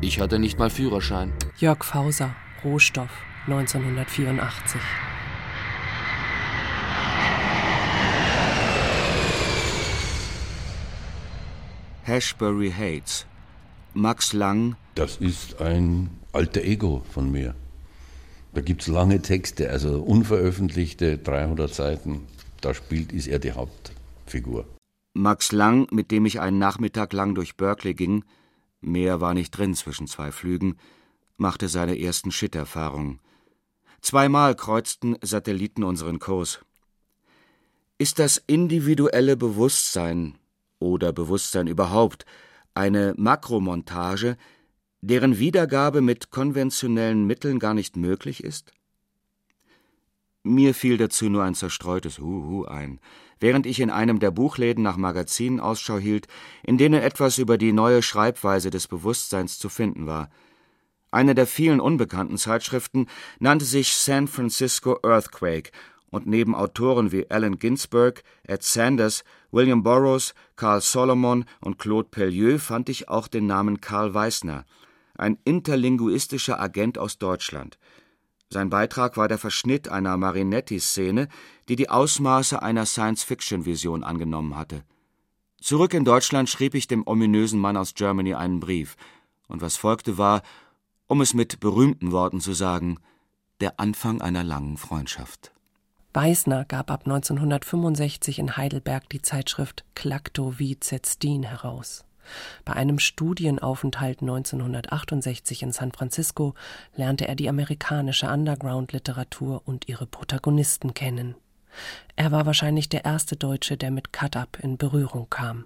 Ich 0.00 0.18
hatte 0.18 0.40
nicht 0.40 0.58
mal 0.58 0.68
Führerschein. 0.68 1.32
Jörg 1.58 1.84
Fauser, 1.84 2.34
Rohstoff, 2.64 3.10
1984. 3.46 4.80
Hashbury 12.02 12.72
Hates. 12.72 13.26
Max 13.94 14.32
Lang. 14.32 14.74
Das 14.96 15.18
ist 15.18 15.60
ein 15.60 16.10
alter 16.32 16.62
Ego 16.62 17.02
von 17.12 17.30
mir. 17.30 17.54
Da 18.54 18.60
gibt 18.60 18.82
es 18.82 18.88
lange 18.88 19.22
Texte, 19.22 19.70
also 19.70 20.02
unveröffentlichte 20.02 21.18
300 21.18 21.72
Seiten. 21.72 22.22
Da 22.60 22.74
spielt, 22.74 23.12
ist 23.12 23.28
er 23.28 23.38
die 23.38 23.52
Hauptfigur. 23.52 24.66
Max 25.16 25.50
Lang, 25.50 25.88
mit 25.90 26.10
dem 26.10 26.26
ich 26.26 26.40
einen 26.40 26.58
Nachmittag 26.58 27.14
lang 27.14 27.34
durch 27.34 27.56
Berkeley 27.56 27.94
ging, 27.94 28.22
mehr 28.82 29.22
war 29.22 29.32
nicht 29.32 29.50
drin 29.50 29.74
zwischen 29.74 30.06
zwei 30.06 30.30
Flügen, 30.30 30.76
machte 31.38 31.68
seine 31.68 31.98
ersten 31.98 32.30
Shit-Erfahrungen. 32.30 33.20
Zweimal 34.02 34.54
kreuzten 34.54 35.16
Satelliten 35.22 35.84
unseren 35.84 36.18
Kurs. 36.18 36.60
Ist 37.96 38.18
das 38.18 38.36
individuelle 38.46 39.38
Bewusstsein 39.38 40.36
oder 40.80 41.14
Bewusstsein 41.14 41.66
überhaupt 41.66 42.26
eine 42.74 43.14
Makromontage, 43.16 44.36
deren 45.00 45.38
Wiedergabe 45.38 46.02
mit 46.02 46.30
konventionellen 46.30 47.26
Mitteln 47.26 47.58
gar 47.58 47.72
nicht 47.72 47.96
möglich 47.96 48.44
ist? 48.44 48.72
Mir 50.42 50.74
fiel 50.74 50.98
dazu 50.98 51.30
nur 51.30 51.42
ein 51.42 51.54
zerstreutes 51.54 52.18
Huhu 52.18 52.66
ein, 52.66 53.00
während 53.40 53.66
ich 53.66 53.80
in 53.80 53.90
einem 53.90 54.18
der 54.18 54.30
Buchläden 54.30 54.82
nach 54.82 54.96
Magazinen 54.96 55.60
Ausschau 55.60 55.98
hielt, 55.98 56.26
in 56.62 56.78
denen 56.78 57.02
etwas 57.02 57.38
über 57.38 57.58
die 57.58 57.72
neue 57.72 58.02
Schreibweise 58.02 58.70
des 58.70 58.88
Bewusstseins 58.88 59.58
zu 59.58 59.68
finden 59.68 60.06
war. 60.06 60.30
Eine 61.10 61.34
der 61.34 61.46
vielen 61.46 61.80
unbekannten 61.80 62.36
Zeitschriften 62.36 63.06
nannte 63.38 63.64
sich 63.64 63.94
San 63.94 64.28
Francisco 64.28 64.98
Earthquake 65.02 65.70
und 66.10 66.26
neben 66.26 66.54
Autoren 66.54 67.12
wie 67.12 67.30
Allen 67.30 67.58
Ginsberg, 67.58 68.22
Ed 68.44 68.62
Sanders, 68.62 69.24
William 69.50 69.82
Burroughs, 69.82 70.34
Carl 70.56 70.80
Solomon 70.80 71.44
und 71.60 71.78
Claude 71.78 72.08
Pellieu 72.10 72.58
fand 72.58 72.88
ich 72.88 73.08
auch 73.08 73.28
den 73.28 73.46
Namen 73.46 73.80
Karl 73.80 74.14
Weissner, 74.14 74.64
ein 75.16 75.38
interlinguistischer 75.44 76.60
Agent 76.60 76.98
aus 76.98 77.18
Deutschland. 77.18 77.78
Sein 78.48 78.70
Beitrag 78.70 79.16
war 79.16 79.28
der 79.28 79.38
Verschnitt 79.38 79.88
einer 79.88 80.16
Marinetti-Szene, 80.16 81.28
die 81.68 81.76
die 81.76 81.90
Ausmaße 81.90 82.62
einer 82.62 82.86
Science-Fiction-Vision 82.86 84.04
angenommen 84.04 84.56
hatte. 84.56 84.84
Zurück 85.60 85.94
in 85.94 86.04
Deutschland 86.04 86.48
schrieb 86.48 86.74
ich 86.74 86.86
dem 86.86 87.06
ominösen 87.06 87.58
Mann 87.58 87.76
aus 87.76 87.94
Germany 87.94 88.34
einen 88.34 88.60
Brief, 88.60 88.96
und 89.48 89.62
was 89.62 89.76
folgte 89.76 90.16
war, 90.16 90.42
um 91.06 91.20
es 91.20 91.34
mit 91.34 91.60
berühmten 91.60 92.12
Worten 92.12 92.40
zu 92.40 92.52
sagen, 92.52 92.98
der 93.60 93.80
Anfang 93.80 94.20
einer 94.20 94.44
langen 94.44 94.76
Freundschaft. 94.76 95.52
Beißner 96.12 96.64
gab 96.64 96.90
ab 96.90 97.02
1965 97.04 98.38
in 98.38 98.56
Heidelberg 98.56 99.08
die 99.10 99.20
Zeitschrift 99.20 99.84
Klakto 99.94 100.58
wie 100.58 100.80
Zetzdin 100.80 101.42
heraus. 101.42 102.05
Bei 102.64 102.74
einem 102.74 102.98
Studienaufenthalt 102.98 104.20
1968 104.20 105.62
in 105.62 105.72
San 105.72 105.92
Francisco 105.92 106.54
lernte 106.94 107.28
er 107.28 107.34
die 107.34 107.48
amerikanische 107.48 108.28
Underground-Literatur 108.28 109.62
und 109.64 109.88
ihre 109.88 110.06
Protagonisten 110.06 110.94
kennen. 110.94 111.34
Er 112.16 112.32
war 112.32 112.46
wahrscheinlich 112.46 112.88
der 112.88 113.04
erste 113.04 113.36
Deutsche, 113.36 113.76
der 113.76 113.90
mit 113.90 114.12
Cut-Up 114.12 114.58
in 114.62 114.78
Berührung 114.78 115.28
kam. 115.28 115.64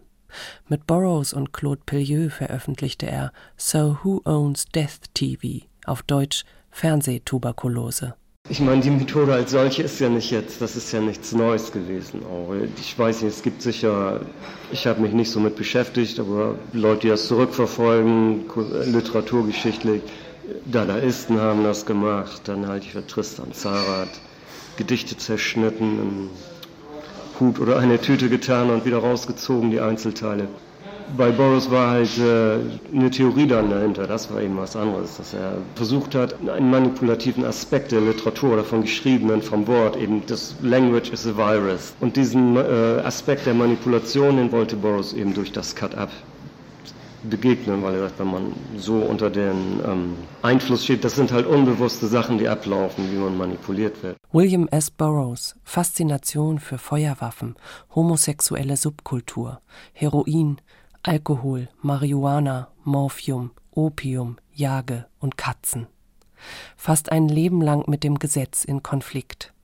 Mit 0.68 0.86
Burroughs 0.86 1.32
und 1.32 1.52
Claude 1.52 1.82
Pellieu 1.84 2.30
veröffentlichte 2.30 3.06
er 3.06 3.32
So 3.56 3.98
Who 4.02 4.22
Owns 4.24 4.66
Death 4.66 5.12
TV, 5.14 5.66
auf 5.86 6.02
Deutsch 6.02 6.44
Fernsehtuberkulose. 6.70 8.14
Ich 8.50 8.58
meine, 8.58 8.80
die 8.80 8.90
Methode 8.90 9.32
als 9.32 9.52
solche 9.52 9.84
ist 9.84 10.00
ja 10.00 10.08
nicht 10.08 10.32
jetzt, 10.32 10.60
das 10.60 10.74
ist 10.74 10.90
ja 10.90 11.00
nichts 11.00 11.30
Neues 11.30 11.70
gewesen. 11.70 12.22
Auch. 12.26 12.52
Ich 12.80 12.98
weiß 12.98 13.22
nicht, 13.22 13.32
es 13.36 13.42
gibt 13.44 13.62
sicher, 13.62 14.22
ich 14.72 14.88
habe 14.88 15.02
mich 15.02 15.12
nicht 15.12 15.30
so 15.30 15.38
mit 15.38 15.54
beschäftigt, 15.54 16.18
aber 16.18 16.56
Leute, 16.72 17.02
die 17.02 17.08
das 17.10 17.28
zurückverfolgen, 17.28 18.46
literaturgeschichtlich, 18.86 20.02
Dadaisten 20.64 21.40
haben 21.40 21.62
das 21.62 21.86
gemacht, 21.86 22.42
dann 22.46 22.66
halte 22.66 22.86
ich 22.86 22.92
für 22.92 23.06
Tristan 23.06 23.52
Zarat, 23.52 24.08
Gedichte 24.76 25.16
zerschnitten, 25.16 25.84
einen 26.00 26.30
Hut 27.38 27.60
oder 27.60 27.78
eine 27.78 28.00
Tüte 28.00 28.28
getan 28.28 28.68
und 28.70 28.84
wieder 28.84 28.98
rausgezogen, 28.98 29.70
die 29.70 29.80
Einzelteile 29.80 30.48
bei 31.16 31.30
Boris 31.30 31.70
war 31.70 31.90
halt 31.90 32.18
äh, 32.18 32.58
eine 32.94 33.10
Theorie 33.10 33.46
dann 33.46 33.70
dahinter, 33.70 34.06
das 34.06 34.32
war 34.32 34.40
eben 34.40 34.56
was 34.56 34.76
anderes, 34.76 35.16
dass 35.16 35.34
er 35.34 35.58
versucht 35.74 36.14
hat, 36.14 36.36
einen 36.48 36.70
manipulativen 36.70 37.44
Aspekt 37.44 37.92
der 37.92 38.00
Literatur 38.00 38.54
oder 38.54 38.64
von 38.64 38.82
Geschriebenen, 38.82 39.42
vom 39.42 39.66
Wort, 39.66 39.96
eben 39.96 40.22
das 40.26 40.54
Language 40.62 41.10
is 41.10 41.26
a 41.26 41.36
virus. 41.36 41.94
Und 42.00 42.16
diesen 42.16 42.56
äh, 42.56 42.60
Aspekt 43.04 43.46
der 43.46 43.54
Manipulation, 43.54 44.36
den 44.36 44.52
wollte 44.52 44.76
Boris 44.76 45.12
eben 45.12 45.34
durch 45.34 45.52
das 45.52 45.74
Cut-Up 45.74 46.10
begegnen, 47.28 47.82
weil 47.82 47.94
er 47.94 48.00
sagt, 48.00 48.18
wenn 48.18 48.30
man 48.30 48.52
so 48.76 48.96
unter 48.96 49.30
den 49.30 49.80
ähm, 49.86 50.16
Einfluss 50.42 50.84
steht, 50.84 51.04
das 51.04 51.16
sind 51.16 51.32
halt 51.32 51.46
unbewusste 51.46 52.06
Sachen, 52.06 52.38
die 52.38 52.48
ablaufen, 52.48 53.10
wie 53.12 53.16
man 53.16 53.36
manipuliert 53.36 54.02
wird. 54.02 54.16
William 54.32 54.68
S. 54.68 54.90
Burroughs 54.90 55.56
Faszination 55.64 56.58
für 56.58 56.78
Feuerwaffen, 56.78 57.56
homosexuelle 57.94 58.76
Subkultur, 58.76 59.60
Heroin, 59.92 60.60
Alkohol, 61.02 61.68
Marihuana, 61.80 62.68
Morphium, 62.84 63.52
Opium, 63.70 64.36
Jage 64.52 65.06
und 65.18 65.38
Katzen. 65.38 65.86
Fast 66.76 67.10
ein 67.10 67.28
Leben 67.28 67.62
lang 67.62 67.84
mit 67.88 68.04
dem 68.04 68.18
Gesetz 68.18 68.64
in 68.64 68.82
Konflikt. 68.82 69.54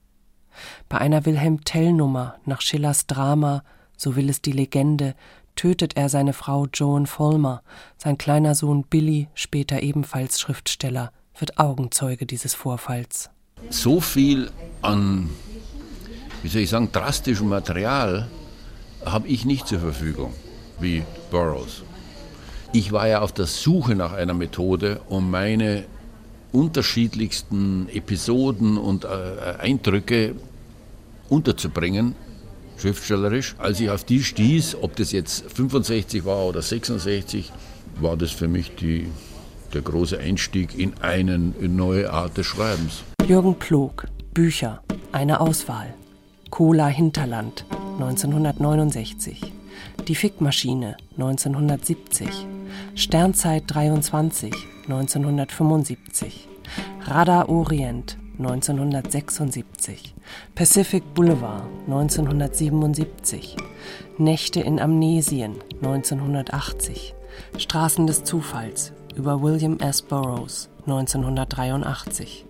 Bei 0.89 0.97
einer 0.97 1.25
Wilhelm 1.25 1.63
Tell-Nummer 1.63 2.35
nach 2.45 2.61
Schillers 2.61 3.05
Drama 3.05 3.63
So 3.95 4.15
will 4.15 4.29
es 4.29 4.41
die 4.41 4.51
Legende 4.51 5.15
tötet 5.55 5.97
er 5.97 6.07
seine 6.07 6.33
Frau 6.33 6.67
Joan 6.71 7.07
Vollmer, 7.07 7.63
sein 7.97 8.17
kleiner 8.17 8.55
Sohn 8.55 8.83
Billy, 8.83 9.27
später 9.33 9.81
ebenfalls 9.81 10.39
Schriftsteller, 10.39 11.11
wird 11.37 11.57
Augenzeuge 11.57 12.25
dieses 12.25 12.53
Vorfalls. 12.53 13.31
So 13.71 13.99
viel 13.99 14.51
an, 14.83 15.29
wie 16.43 16.47
soll 16.47 16.61
ich 16.61 16.69
sagen, 16.69 16.91
drastischem 16.91 17.49
Material 17.49 18.29
habe 19.03 19.27
ich 19.27 19.45
nicht 19.45 19.67
zur 19.67 19.79
Verfügung 19.79 20.31
wie 20.79 21.03
Burroughs. 21.31 21.83
Ich 22.73 22.91
war 22.91 23.07
ja 23.07 23.21
auf 23.21 23.31
der 23.31 23.45
Suche 23.45 23.95
nach 23.95 24.13
einer 24.13 24.33
Methode, 24.33 25.01
um 25.07 25.31
meine 25.31 25.85
unterschiedlichsten 26.51 27.87
Episoden 27.89 28.77
und 28.77 29.05
äh, 29.05 29.07
Eindrücke 29.59 30.35
unterzubringen, 31.29 32.15
schriftstellerisch. 32.77 33.55
Als 33.57 33.79
ich 33.79 33.89
auf 33.89 34.03
die 34.03 34.23
stieß, 34.23 34.77
ob 34.81 34.95
das 34.95 35.11
jetzt 35.11 35.51
65 35.51 36.25
war 36.25 36.45
oder 36.45 36.61
66, 36.61 37.51
war 37.99 38.17
das 38.17 38.31
für 38.31 38.47
mich 38.47 38.75
die, 38.75 39.07
der 39.73 39.81
große 39.81 40.17
Einstieg 40.17 40.77
in 40.77 40.93
eine 41.01 41.37
neue 41.37 42.11
Art 42.11 42.37
des 42.37 42.45
Schreibens. 42.45 43.03
Jürgen 43.27 43.55
Plog, 43.55 44.07
Bücher, 44.33 44.81
eine 45.11 45.41
Auswahl. 45.41 45.93
Cola 46.49 46.87
Hinterland, 46.87 47.65
1969. 47.99 49.56
Die 50.07 50.15
Fickmaschine 50.15 50.97
1970, 51.17 52.29
Sternzeit 52.95 53.63
23 53.67 54.53
1975, 54.87 56.47
Radar 57.01 57.49
Orient 57.49 58.17
1976, 58.39 60.15
Pacific 60.55 61.13
Boulevard 61.13 61.63
1977, 61.87 63.57
Nächte 64.17 64.61
in 64.61 64.79
Amnesien 64.79 65.55
1980, 65.81 67.13
Straßen 67.57 68.07
des 68.07 68.23
Zufalls 68.23 68.93
über 69.15 69.41
William 69.41 69.77
S. 69.79 70.01
Burroughs 70.01 70.69
1983, 70.85 72.45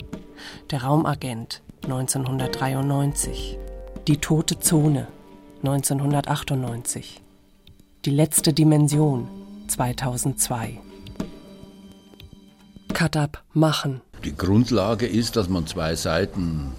Der 0.70 0.84
Raumagent 0.84 1.62
1993, 1.86 3.58
Die 4.08 4.18
tote 4.18 4.60
Zone 4.60 5.08
1998. 5.64 7.20
Die 8.05 8.12
letzte 8.12 8.53
Dimension 8.53 9.28
2002. 9.68 10.80
Cut-up 12.93 13.43
machen. 13.53 14.01
Die 14.24 14.36
Grundlage 14.36 15.08
ist, 15.08 15.36
dass 15.36 15.49
man 15.49 15.66
zwei 15.66 15.95
Seiten 15.95 16.74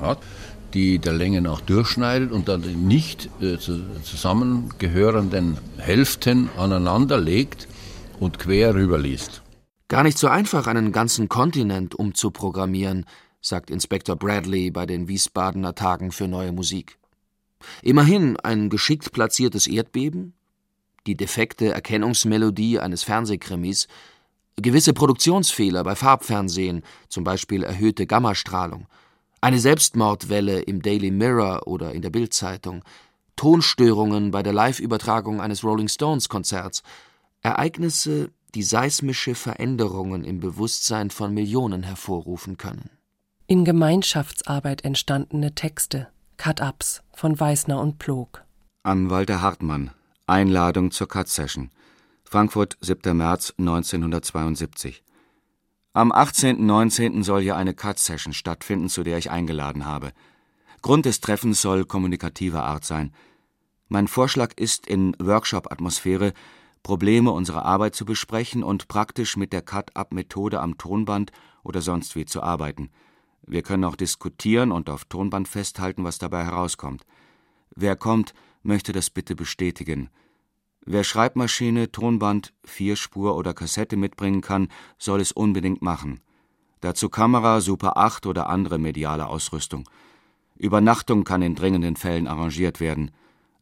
hat, 0.00 0.18
die 0.72 1.00
der 1.00 1.14
Länge 1.14 1.40
nach 1.40 1.60
durchschneidet 1.60 2.30
und 2.30 2.48
dann 2.48 2.62
die 2.62 2.76
nicht 2.76 3.28
äh, 3.40 3.58
zusammengehörenden 3.58 5.58
Hälften 5.78 6.48
aneinander 6.56 7.18
legt 7.18 7.66
und 8.20 8.38
quer 8.38 8.74
rüberliest. 8.74 9.42
Gar 9.88 10.04
nicht 10.04 10.16
so 10.16 10.28
einfach, 10.28 10.68
einen 10.68 10.92
ganzen 10.92 11.28
Kontinent 11.28 11.96
umzuprogrammieren, 11.96 13.04
sagt 13.40 13.68
Inspektor 13.68 14.14
Bradley 14.16 14.70
bei 14.70 14.86
den 14.86 15.08
Wiesbadener 15.08 15.74
Tagen 15.74 16.12
für 16.12 16.28
neue 16.28 16.52
Musik. 16.52 16.98
Immerhin 17.82 18.36
ein 18.38 18.68
geschickt 18.68 19.12
platziertes 19.12 19.66
Erdbeben, 19.66 20.34
die 21.06 21.16
defekte 21.16 21.72
Erkennungsmelodie 21.72 22.78
eines 22.78 23.02
Fernsehkrimis, 23.02 23.88
gewisse 24.56 24.92
Produktionsfehler 24.92 25.82
bei 25.84 25.94
Farbfernsehen, 25.94 26.82
zum 27.08 27.24
Beispiel 27.24 27.62
erhöhte 27.62 28.06
Gammastrahlung, 28.06 28.86
eine 29.40 29.58
Selbstmordwelle 29.58 30.60
im 30.60 30.82
Daily 30.82 31.10
Mirror 31.10 31.66
oder 31.66 31.92
in 31.92 32.02
der 32.02 32.10
Bildzeitung, 32.10 32.84
Tonstörungen 33.36 34.30
bei 34.30 34.42
der 34.42 34.52
Live-Übertragung 34.52 35.40
eines 35.40 35.64
Rolling 35.64 35.88
Stones 35.88 36.28
Konzerts, 36.28 36.82
Ereignisse, 37.40 38.30
die 38.54 38.62
seismische 38.62 39.34
Veränderungen 39.34 40.24
im 40.24 40.38
Bewusstsein 40.38 41.10
von 41.10 41.34
Millionen 41.34 41.82
hervorrufen 41.82 42.58
können. 42.58 42.90
In 43.46 43.64
Gemeinschaftsarbeit 43.64 44.84
entstandene 44.84 45.54
Texte, 45.54 46.08
Cut-Ups 46.42 47.04
von 47.14 47.38
Weißner 47.38 47.80
und 47.80 48.00
Plog. 48.00 48.44
An 48.82 49.10
Walter 49.10 49.42
Hartmann. 49.42 49.92
Einladung 50.26 50.90
zur 50.90 51.06
Cut-Session. 51.06 51.70
Frankfurt, 52.24 52.76
7. 52.80 53.16
März 53.16 53.54
1972. 53.58 55.04
Am 55.92 56.10
18. 56.10 56.66
19. 56.66 57.22
soll 57.22 57.42
hier 57.42 57.54
eine 57.54 57.74
Cut-Session 57.74 58.32
stattfinden, 58.32 58.88
zu 58.88 59.04
der 59.04 59.18
ich 59.18 59.30
eingeladen 59.30 59.86
habe. 59.86 60.10
Grund 60.80 61.06
des 61.06 61.20
Treffens 61.20 61.62
soll 61.62 61.84
kommunikativer 61.84 62.64
Art 62.64 62.84
sein. 62.84 63.14
Mein 63.86 64.08
Vorschlag 64.08 64.52
ist, 64.56 64.88
in 64.88 65.14
Workshop-Atmosphäre 65.20 66.32
Probleme 66.82 67.30
unserer 67.30 67.64
Arbeit 67.64 67.94
zu 67.94 68.04
besprechen 68.04 68.64
und 68.64 68.88
praktisch 68.88 69.36
mit 69.36 69.52
der 69.52 69.62
Cut-Up-Methode 69.62 70.58
am 70.58 70.76
Tonband 70.76 71.30
oder 71.62 71.82
sonst 71.82 72.16
wie 72.16 72.24
zu 72.24 72.42
arbeiten– 72.42 72.90
wir 73.46 73.62
können 73.62 73.84
auch 73.84 73.96
diskutieren 73.96 74.72
und 74.72 74.88
auf 74.88 75.04
Tonband 75.04 75.48
festhalten, 75.48 76.04
was 76.04 76.18
dabei 76.18 76.44
herauskommt. 76.44 77.04
Wer 77.74 77.96
kommt, 77.96 78.34
möchte 78.62 78.92
das 78.92 79.10
bitte 79.10 79.34
bestätigen. 79.34 80.10
Wer 80.84 81.04
Schreibmaschine, 81.04 81.92
Tonband, 81.92 82.52
Vierspur 82.64 83.36
oder 83.36 83.54
Kassette 83.54 83.96
mitbringen 83.96 84.40
kann, 84.40 84.68
soll 84.98 85.20
es 85.20 85.32
unbedingt 85.32 85.82
machen. 85.82 86.20
Dazu 86.80 87.08
Kamera, 87.08 87.60
Super 87.60 87.96
8 87.96 88.26
oder 88.26 88.48
andere 88.48 88.78
mediale 88.78 89.28
Ausrüstung. 89.28 89.88
Übernachtung 90.56 91.24
kann 91.24 91.42
in 91.42 91.54
dringenden 91.54 91.96
Fällen 91.96 92.26
arrangiert 92.26 92.80
werden, 92.80 93.12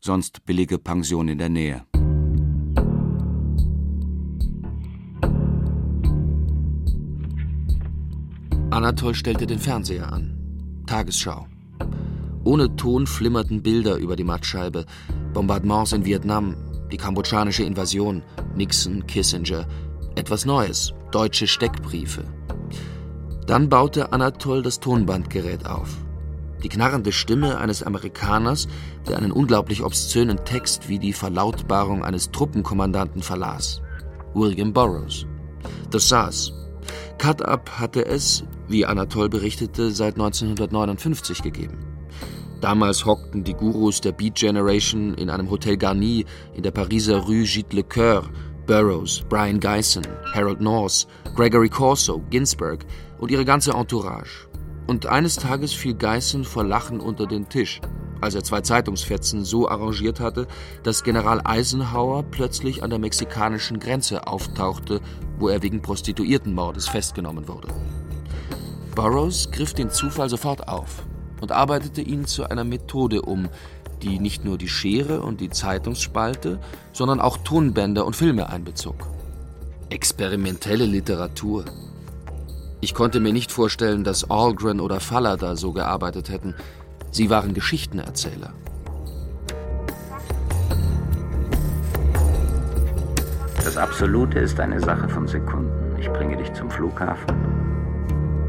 sonst 0.01 0.45
billige 0.47 0.79
Pension 0.79 1.29
in 1.29 1.39
der 1.39 1.51
Nähe. 1.51 1.85
Anatol 8.71 9.17
stellte 9.17 9.49
den 9.49 9.59
Fernseher 9.59 10.13
an. 10.13 10.37
Tagesschau. 10.87 11.49
Ohne 12.45 12.77
Ton 12.77 13.09
flimmerten 13.09 13.63
Bilder 13.63 13.97
über 13.97 14.15
die 14.15 14.23
Mattscheibe. 14.23 14.87
Bombardements 15.33 15.93
in 15.93 16.05
Vietnam, 16.05 16.55
die 16.93 16.97
kambodschanische 16.97 17.65
Invasion, 17.65 18.23
Nixon, 18.55 19.05
Kissinger. 19.09 19.67
Etwas 20.15 20.45
Neues, 20.45 20.95
deutsche 21.11 21.49
Steckbriefe. 21.49 22.23
Dann 23.47 23.69
baute 23.69 24.13
Anatol 24.13 24.63
das 24.63 24.79
Tonbandgerät 24.79 25.67
auf. 25.67 25.97
Die 26.63 26.69
knarrende 26.69 27.11
Stimme 27.11 27.59
eines 27.59 27.83
Amerikaners, 27.83 28.69
der 29.09 29.17
einen 29.19 29.33
unglaublich 29.33 29.83
obszönen 29.83 30.45
Text 30.45 30.89
wie 30.89 31.01
die 31.01 31.13
Verlautbarung 31.13 32.05
eines 32.05 32.31
Truppenkommandanten 32.31 33.23
verlas. 33.23 33.83
William 34.35 34.73
Burroughs. 34.73 35.27
Das 35.91 36.09
saß. 36.09 36.60
Cut-Up 37.19 37.71
hatte 37.79 38.07
es, 38.07 38.45
wie 38.69 38.87
Anatol 38.87 39.29
berichtete, 39.29 39.91
seit 39.91 40.15
1959 40.15 41.43
gegeben. 41.43 41.79
Damals 42.61 43.07
hockten 43.07 43.43
die 43.45 43.55
Gurus 43.55 44.01
der 44.01 44.13
Beat 44.13 44.35
Generation 44.35 45.15
in 45.15 45.31
einem 45.31 45.51
Hotel 45.51 45.77
Garni 45.77 46.27
in 46.55 46.63
der 46.63 46.71
Pariser 46.71 47.19
Rue 47.19 47.45
Gîte 47.45 47.75
le 47.75 47.83
Coeur. 47.83 48.25
Burroughs, 48.67 49.25
Brian 49.29 49.59
Geisen, 49.59 50.07
Harold 50.33 50.61
North, 50.61 51.09
Gregory 51.35 51.69
Corso, 51.69 52.23
Ginsberg 52.31 52.87
und 53.19 53.33
ihre 53.33 53.45
ganze 53.45 53.73
Entourage. 53.73 54.47
Und 54.87 55.07
eines 55.07 55.35
Tages 55.35 55.73
fiel 55.73 55.95
Geisen 55.95 56.45
vor 56.45 56.63
Lachen 56.63 57.01
unter 57.01 57.27
den 57.27 57.49
Tisch, 57.49 57.81
als 58.21 58.35
er 58.35 58.45
zwei 58.45 58.61
Zeitungsfetzen 58.61 59.45
so 59.45 59.69
arrangiert 59.69 60.21
hatte, 60.21 60.47
dass 60.83 61.05
General 61.05 61.41
Eisenhower 61.45 62.23
plötzlich 62.23 62.83
an 62.83 62.91
der 62.91 62.99
mexikanischen 62.99 63.81
Grenze 63.81 64.27
auftauchte, 64.27 65.01
wo 65.39 65.49
er 65.49 65.63
wegen 65.63 65.83
Prostituiertenmordes 65.83 66.89
festgenommen 66.89 67.49
wurde. 67.49 67.69
Burroughs 68.95 69.51
griff 69.51 69.75
den 69.75 69.91
Zufall 69.91 70.29
sofort 70.29 70.69
auf 70.69 71.05
und 71.41 71.53
arbeitete 71.53 72.03
ihn 72.03 72.27
zu 72.27 72.45
einer 72.45 72.65
Methode 72.65 73.23
um, 73.23 73.49
die 74.03 74.19
nicht 74.19 74.45
nur 74.45 74.59
die 74.59 74.69
Schere 74.69 75.23
und 75.23 75.41
die 75.41 75.51
Zeitungsspalte, 75.51 76.61
sondern 76.93 77.21
auch 77.21 77.39
Tonbänder 77.39 78.05
und 78.05 78.17
Filme 78.17 78.49
einbezog. 78.49 79.09
Experimentelle 79.91 80.87
Literatur. 80.87 81.65
Ich 82.81 82.95
konnte 82.95 83.21
mir 83.21 83.33
nicht 83.33 83.53
vorstellen, 83.53 84.05
dass 84.05 84.31
Algren 84.31 84.81
oder 84.81 85.01
Fallada 85.01 85.55
so 85.57 85.73
gearbeitet 85.73 86.31
hätten. 86.31 86.55
Sie 87.11 87.29
waren 87.29 87.55
Geschichtenerzähler. 87.55 88.53
Das 93.65 93.77
Absolute 93.77 94.39
ist 94.39 94.59
eine 94.59 94.81
Sache 94.81 95.09
von 95.09 95.27
Sekunden. 95.27 95.97
Ich 95.99 96.09
bringe 96.09 96.37
dich 96.37 96.53
zum 96.55 96.71
Flughafen. 96.71 97.37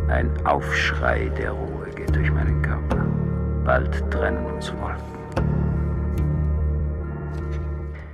Ein 0.07 0.29
Aufschrei 0.45 1.29
der 1.37 1.51
Ruhe 1.51 1.89
geht 1.95 2.15
durch 2.15 2.31
meinen 2.31 2.61
Körper. 2.61 3.05
Bald 3.65 4.11
trennen 4.11 4.45
uns 4.45 4.71
Wolken. 4.73 5.21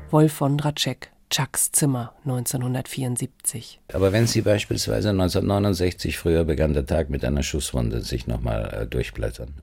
Wolf 0.09 0.33
von 0.33 0.59
Ratschek, 0.59 1.11
Chucks 1.29 1.71
Zimmer, 1.71 2.13
1974. 2.25 3.81
Aber 3.93 4.13
wenn 4.13 4.27
Sie 4.27 4.41
beispielsweise 4.41 5.09
1969, 5.09 6.17
früher 6.17 6.45
begann 6.45 6.73
der 6.73 6.85
Tag 6.85 7.09
mit 7.09 7.25
einer 7.25 7.43
Schusswunde, 7.43 8.01
sich 8.01 8.27
nochmal 8.27 8.73
äh, 8.73 8.87
durchblättern, 8.87 9.53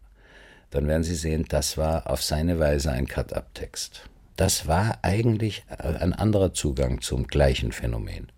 dann 0.71 0.87
werden 0.89 1.05
Sie 1.05 1.15
sehen, 1.15 1.45
das 1.49 1.79
war 1.79 2.11
auf 2.11 2.23
seine 2.23 2.59
Weise 2.59 2.91
ein 2.91 3.07
Cut-Up-Text. 3.07 4.09
Das 4.37 4.67
war 4.67 4.99
eigentlich 5.03 5.65
ein 5.69 6.12
anderer 6.12 6.53
Zugang 6.53 7.01
zum 7.01 7.27
gleichen 7.27 7.71
Phänomen. 7.73 8.33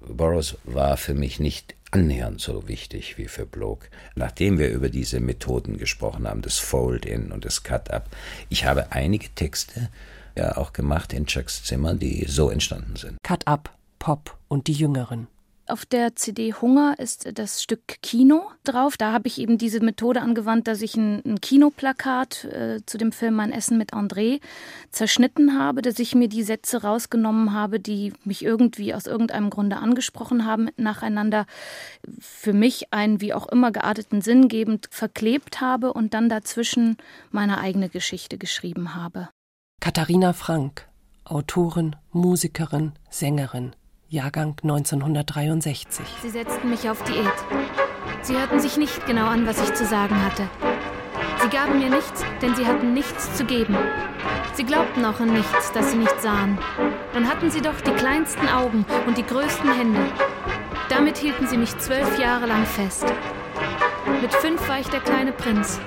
Burroughs 0.00 0.56
war 0.64 0.96
für 0.96 1.14
mich 1.14 1.40
nicht 1.40 1.74
annähernd 1.90 2.40
so 2.40 2.68
wichtig 2.68 3.16
wie 3.16 3.28
für 3.28 3.46
Block. 3.46 3.88
Nachdem 4.16 4.58
wir 4.58 4.68
über 4.68 4.88
diese 4.88 5.20
Methoden 5.20 5.78
gesprochen 5.78 6.28
haben, 6.28 6.42
das 6.42 6.58
Fold-In 6.58 7.32
und 7.32 7.44
das 7.44 7.62
Cut-Up, 7.62 8.10
ich 8.48 8.64
habe 8.66 8.92
einige 8.92 9.28
Texte 9.34 9.88
ja 10.36 10.56
auch 10.56 10.72
gemacht 10.72 11.12
in 11.12 11.26
Chucks 11.26 11.62
Zimmer, 11.62 11.94
die 11.94 12.26
so 12.26 12.50
entstanden 12.50 12.96
sind. 12.96 13.16
Cut-Up, 13.22 13.70
Pop 13.98 14.36
und 14.48 14.66
die 14.66 14.72
Jüngeren. 14.72 15.28
Auf 15.66 15.86
der 15.86 16.14
CD 16.14 16.52
Hunger 16.52 16.98
ist 16.98 17.38
das 17.38 17.62
Stück 17.62 18.02
Kino 18.02 18.50
drauf. 18.64 18.98
Da 18.98 19.12
habe 19.12 19.28
ich 19.28 19.38
eben 19.38 19.56
diese 19.56 19.80
Methode 19.80 20.20
angewandt, 20.20 20.68
dass 20.68 20.82
ich 20.82 20.94
ein, 20.94 21.22
ein 21.24 21.40
Kinoplakat 21.40 22.44
äh, 22.44 22.80
zu 22.84 22.98
dem 22.98 23.12
Film 23.12 23.34
Mein 23.34 23.50
Essen 23.50 23.78
mit 23.78 23.94
André 23.94 24.40
zerschnitten 24.90 25.58
habe, 25.58 25.80
dass 25.80 25.98
ich 25.98 26.14
mir 26.14 26.28
die 26.28 26.42
Sätze 26.42 26.82
rausgenommen 26.82 27.54
habe, 27.54 27.80
die 27.80 28.12
mich 28.24 28.44
irgendwie 28.44 28.92
aus 28.92 29.06
irgendeinem 29.06 29.48
Grunde 29.48 29.78
angesprochen 29.78 30.44
haben, 30.44 30.68
nacheinander 30.76 31.46
für 32.20 32.52
mich 32.52 32.92
einen 32.92 33.22
wie 33.22 33.32
auch 33.32 33.48
immer 33.48 33.72
gearteten 33.72 34.20
Sinn 34.20 34.48
gebend 34.48 34.88
verklebt 34.90 35.62
habe 35.62 35.94
und 35.94 36.12
dann 36.12 36.28
dazwischen 36.28 36.98
meine 37.30 37.58
eigene 37.58 37.88
Geschichte 37.88 38.36
geschrieben 38.36 38.94
habe. 38.94 39.30
Katharina 39.80 40.34
Frank, 40.34 40.86
Autorin, 41.24 41.96
Musikerin, 42.12 42.92
Sängerin. 43.08 43.74
Jahrgang 44.14 44.54
1963. 44.62 46.06
Sie 46.22 46.30
setzten 46.30 46.70
mich 46.70 46.88
auf 46.88 47.02
Diät. 47.02 47.34
Sie 48.22 48.38
hörten 48.38 48.60
sich 48.60 48.76
nicht 48.76 49.04
genau 49.06 49.26
an, 49.26 49.44
was 49.44 49.60
ich 49.60 49.74
zu 49.74 49.84
sagen 49.84 50.14
hatte. 50.24 50.48
Sie 51.42 51.48
gaben 51.48 51.80
mir 51.80 51.90
nichts, 51.90 52.24
denn 52.40 52.54
sie 52.54 52.64
hatten 52.64 52.94
nichts 52.94 53.36
zu 53.36 53.44
geben. 53.44 53.76
Sie 54.54 54.62
glaubten 54.62 55.04
auch 55.04 55.18
an 55.18 55.32
nichts, 55.32 55.72
das 55.72 55.90
sie 55.90 55.96
nicht 55.96 56.22
sahen. 56.22 56.56
Dann 57.12 57.28
hatten 57.28 57.50
sie 57.50 57.60
doch 57.60 57.80
die 57.80 57.90
kleinsten 57.90 58.48
Augen 58.48 58.86
und 59.08 59.18
die 59.18 59.26
größten 59.26 59.76
Hände. 59.76 60.00
Damit 60.88 61.18
hielten 61.18 61.48
sie 61.48 61.56
mich 61.56 61.76
zwölf 61.78 62.16
Jahre 62.16 62.46
lang 62.46 62.64
fest. 62.66 63.04
Mit 64.22 64.32
fünf 64.32 64.68
war 64.68 64.78
ich 64.78 64.88
der 64.90 65.00
kleine 65.00 65.32
Prinz. 65.32 65.80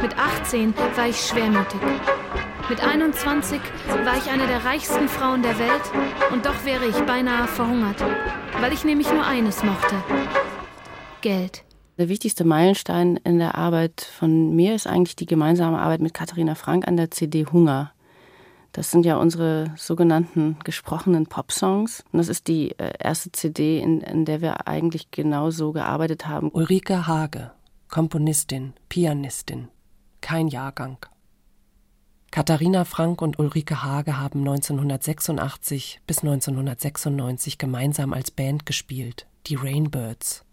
Mit 0.00 0.16
18 0.16 0.74
war 0.94 1.08
ich 1.08 1.20
schwermütig. 1.20 1.80
Mit 2.70 2.82
21 2.82 3.60
war 4.04 4.16
ich 4.16 4.30
eine 4.30 4.46
der 4.46 4.64
reichsten 4.64 5.06
Frauen 5.06 5.42
der 5.42 5.58
Welt 5.58 5.82
und 6.32 6.46
doch 6.46 6.64
wäre 6.64 6.86
ich 6.86 6.96
beinahe 7.04 7.46
verhungert, 7.46 8.02
weil 8.58 8.72
ich 8.72 8.84
nämlich 8.84 9.12
nur 9.12 9.26
eines 9.26 9.62
mochte. 9.62 9.96
Geld. 11.20 11.62
Der 11.98 12.08
wichtigste 12.08 12.44
Meilenstein 12.44 13.18
in 13.18 13.38
der 13.38 13.54
Arbeit 13.56 14.00
von 14.00 14.56
mir 14.56 14.74
ist 14.74 14.86
eigentlich 14.86 15.14
die 15.14 15.26
gemeinsame 15.26 15.78
Arbeit 15.78 16.00
mit 16.00 16.14
Katharina 16.14 16.54
Frank 16.54 16.88
an 16.88 16.96
der 16.96 17.10
CD 17.10 17.44
Hunger. 17.44 17.92
Das 18.72 18.90
sind 18.90 19.04
ja 19.04 19.18
unsere 19.18 19.72
sogenannten 19.76 20.56
gesprochenen 20.64 21.26
Popsongs. 21.26 22.02
Und 22.10 22.18
das 22.18 22.28
ist 22.28 22.48
die 22.48 22.70
äh, 22.78 22.92
erste 22.98 23.30
CD, 23.30 23.78
in, 23.78 24.00
in 24.00 24.24
der 24.24 24.40
wir 24.40 24.66
eigentlich 24.66 25.10
genau 25.10 25.50
so 25.50 25.72
gearbeitet 25.72 26.26
haben. 26.26 26.50
Ulrike 26.50 27.06
Hage, 27.06 27.52
Komponistin, 27.88 28.72
Pianistin. 28.88 29.68
Kein 30.22 30.48
Jahrgang. 30.48 30.96
Katharina 32.34 32.84
Frank 32.84 33.22
und 33.22 33.38
Ulrike 33.38 33.84
Hage 33.84 34.18
haben 34.18 34.40
1986 34.40 36.00
bis 36.04 36.18
1996 36.24 37.58
gemeinsam 37.58 38.12
als 38.12 38.32
Band 38.32 38.66
gespielt, 38.66 39.28
die 39.46 39.54
Rainbirds. 39.54 40.44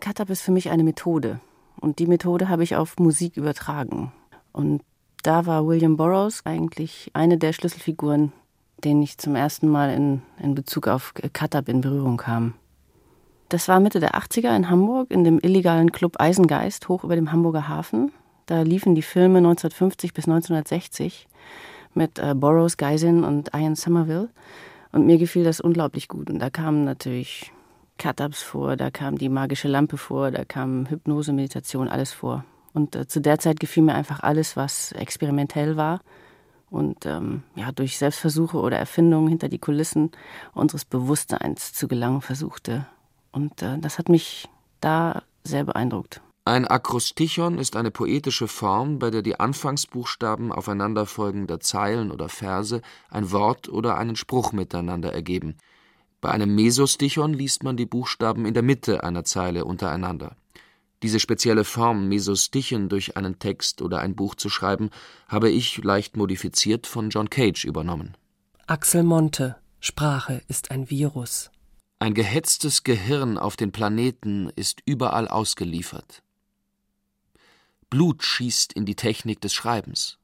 Cut-Up 0.00 0.30
ist 0.30 0.42
für 0.42 0.50
mich 0.50 0.68
eine 0.68 0.82
Methode 0.82 1.38
und 1.80 2.00
die 2.00 2.08
Methode 2.08 2.48
habe 2.48 2.64
ich 2.64 2.74
auf 2.74 2.98
Musik 2.98 3.36
übertragen. 3.36 4.10
Und 4.50 4.82
da 5.22 5.46
war 5.46 5.64
William 5.64 5.96
Burroughs 5.96 6.44
eigentlich 6.44 7.12
eine 7.14 7.38
der 7.38 7.52
Schlüsselfiguren, 7.52 8.32
denen 8.82 9.04
ich 9.04 9.18
zum 9.18 9.36
ersten 9.36 9.68
Mal 9.68 9.90
in, 9.90 10.22
in 10.42 10.56
Bezug 10.56 10.88
auf 10.88 11.14
Cut-Up 11.14 11.68
in 11.68 11.82
Berührung 11.82 12.16
kam. 12.16 12.54
Das 13.48 13.68
war 13.68 13.78
Mitte 13.78 14.00
der 14.00 14.16
80er 14.16 14.56
in 14.56 14.68
Hamburg 14.70 15.12
in 15.12 15.22
dem 15.22 15.38
illegalen 15.38 15.92
Club 15.92 16.16
Eisengeist 16.18 16.88
hoch 16.88 17.04
über 17.04 17.14
dem 17.14 17.30
Hamburger 17.30 17.68
Hafen. 17.68 18.10
Da 18.48 18.62
liefen 18.62 18.94
die 18.94 19.02
Filme 19.02 19.38
1950 19.38 20.14
bis 20.14 20.24
1960 20.24 21.28
mit 21.92 22.18
äh, 22.18 22.34
Burroughs, 22.34 22.78
Geisin 22.78 23.22
und 23.22 23.50
Ian 23.54 23.74
Somerville. 23.74 24.30
Und 24.90 25.04
mir 25.04 25.18
gefiel 25.18 25.44
das 25.44 25.60
unglaublich 25.60 26.08
gut. 26.08 26.30
Und 26.30 26.38
da 26.38 26.48
kamen 26.48 26.84
natürlich 26.84 27.52
Cut-Ups 27.98 28.42
vor, 28.42 28.76
da 28.76 28.90
kam 28.90 29.18
die 29.18 29.28
magische 29.28 29.68
Lampe 29.68 29.98
vor, 29.98 30.30
da 30.30 30.46
kam 30.46 30.86
Hypnose, 30.86 31.34
Meditation, 31.34 31.88
alles 31.88 32.14
vor. 32.14 32.46
Und 32.72 32.96
äh, 32.96 33.06
zu 33.06 33.20
der 33.20 33.38
Zeit 33.38 33.60
gefiel 33.60 33.82
mir 33.82 33.94
einfach 33.94 34.20
alles, 34.20 34.56
was 34.56 34.92
experimentell 34.92 35.76
war 35.76 36.00
und 36.70 37.04
ähm, 37.04 37.42
ja, 37.54 37.70
durch 37.70 37.98
Selbstversuche 37.98 38.56
oder 38.56 38.78
Erfindungen 38.78 39.28
hinter 39.28 39.50
die 39.50 39.58
Kulissen 39.58 40.10
unseres 40.54 40.86
Bewusstseins 40.86 41.74
zu 41.74 41.86
gelangen 41.86 42.22
versuchte. 42.22 42.86
Und 43.30 43.60
äh, 43.60 43.76
das 43.78 43.98
hat 43.98 44.08
mich 44.08 44.48
da 44.80 45.22
sehr 45.44 45.64
beeindruckt. 45.64 46.22
Ein 46.48 46.66
Akrostichon 46.66 47.58
ist 47.58 47.76
eine 47.76 47.90
poetische 47.90 48.48
Form, 48.48 48.98
bei 48.98 49.10
der 49.10 49.20
die 49.20 49.38
Anfangsbuchstaben 49.38 50.50
aufeinanderfolgender 50.50 51.60
Zeilen 51.60 52.10
oder 52.10 52.30
Verse 52.30 52.80
ein 53.10 53.30
Wort 53.32 53.68
oder 53.68 53.98
einen 53.98 54.16
Spruch 54.16 54.52
miteinander 54.52 55.12
ergeben. 55.12 55.58
Bei 56.22 56.30
einem 56.30 56.54
Mesostichon 56.54 57.34
liest 57.34 57.64
man 57.64 57.76
die 57.76 57.84
Buchstaben 57.84 58.46
in 58.46 58.54
der 58.54 58.62
Mitte 58.62 59.04
einer 59.04 59.24
Zeile 59.24 59.66
untereinander. 59.66 60.36
Diese 61.02 61.20
spezielle 61.20 61.64
Form, 61.64 62.08
Mesostichen 62.08 62.88
durch 62.88 63.18
einen 63.18 63.38
Text 63.38 63.82
oder 63.82 63.98
ein 63.98 64.16
Buch 64.16 64.34
zu 64.34 64.48
schreiben, 64.48 64.88
habe 65.28 65.50
ich 65.50 65.84
leicht 65.84 66.16
modifiziert 66.16 66.86
von 66.86 67.10
John 67.10 67.28
Cage 67.28 67.66
übernommen. 67.66 68.16
Axel 68.66 69.02
Monte 69.02 69.56
Sprache 69.80 70.40
ist 70.48 70.70
ein 70.70 70.88
Virus. 70.88 71.50
Ein 71.98 72.14
gehetztes 72.14 72.84
Gehirn 72.84 73.36
auf 73.36 73.56
den 73.56 73.70
Planeten 73.70 74.50
ist 74.56 74.80
überall 74.86 75.28
ausgeliefert. 75.28 76.22
Blut 77.90 78.22
schießt 78.22 78.72
in 78.74 78.84
die 78.84 78.96
Technik 78.96 79.40
des 79.40 79.54
Schreibens. 79.54 80.18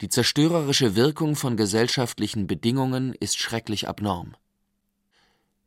Die 0.00 0.08
zerstörerische 0.08 0.96
Wirkung 0.96 1.34
von 1.34 1.56
gesellschaftlichen 1.56 2.46
Bedingungen 2.46 3.14
ist 3.14 3.38
schrecklich 3.38 3.88
abnorm. 3.88 4.36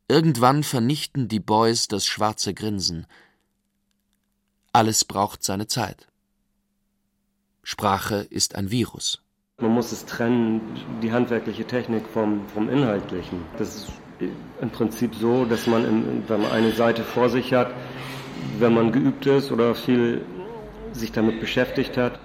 Irgendwann 0.06 0.62
vernichten 0.62 1.28
die 1.28 1.40
Boys 1.40 1.88
das 1.88 2.06
schwarze 2.06 2.54
Grinsen. 2.54 3.06
Alles 4.72 5.04
braucht 5.04 5.42
seine 5.42 5.66
Zeit. 5.66 6.06
Sprache 7.62 8.26
ist 8.30 8.54
ein 8.54 8.70
Virus. 8.70 9.22
Man 9.60 9.72
muss 9.72 9.90
es 9.90 10.06
trennen, 10.06 10.60
die 11.02 11.10
handwerkliche 11.10 11.66
Technik 11.66 12.06
vom, 12.06 12.48
vom 12.48 12.70
Inhaltlichen. 12.70 13.44
Das 13.58 13.74
ist 13.74 13.92
im 14.60 14.70
Prinzip 14.70 15.14
so, 15.14 15.44
dass 15.44 15.66
man, 15.66 16.28
wenn 16.28 16.42
man 16.42 16.50
eine 16.52 16.72
Seite 16.72 17.02
vor 17.02 17.28
sich 17.28 17.52
hat, 17.52 17.74
wenn 18.60 18.74
man 18.74 18.92
geübt 18.92 19.26
ist 19.26 19.52
oder 19.52 19.74
viel 19.74 20.22
sich 20.92 21.12
damit 21.12 21.40
beschäftigt 21.40 21.96
hat, 21.96 22.18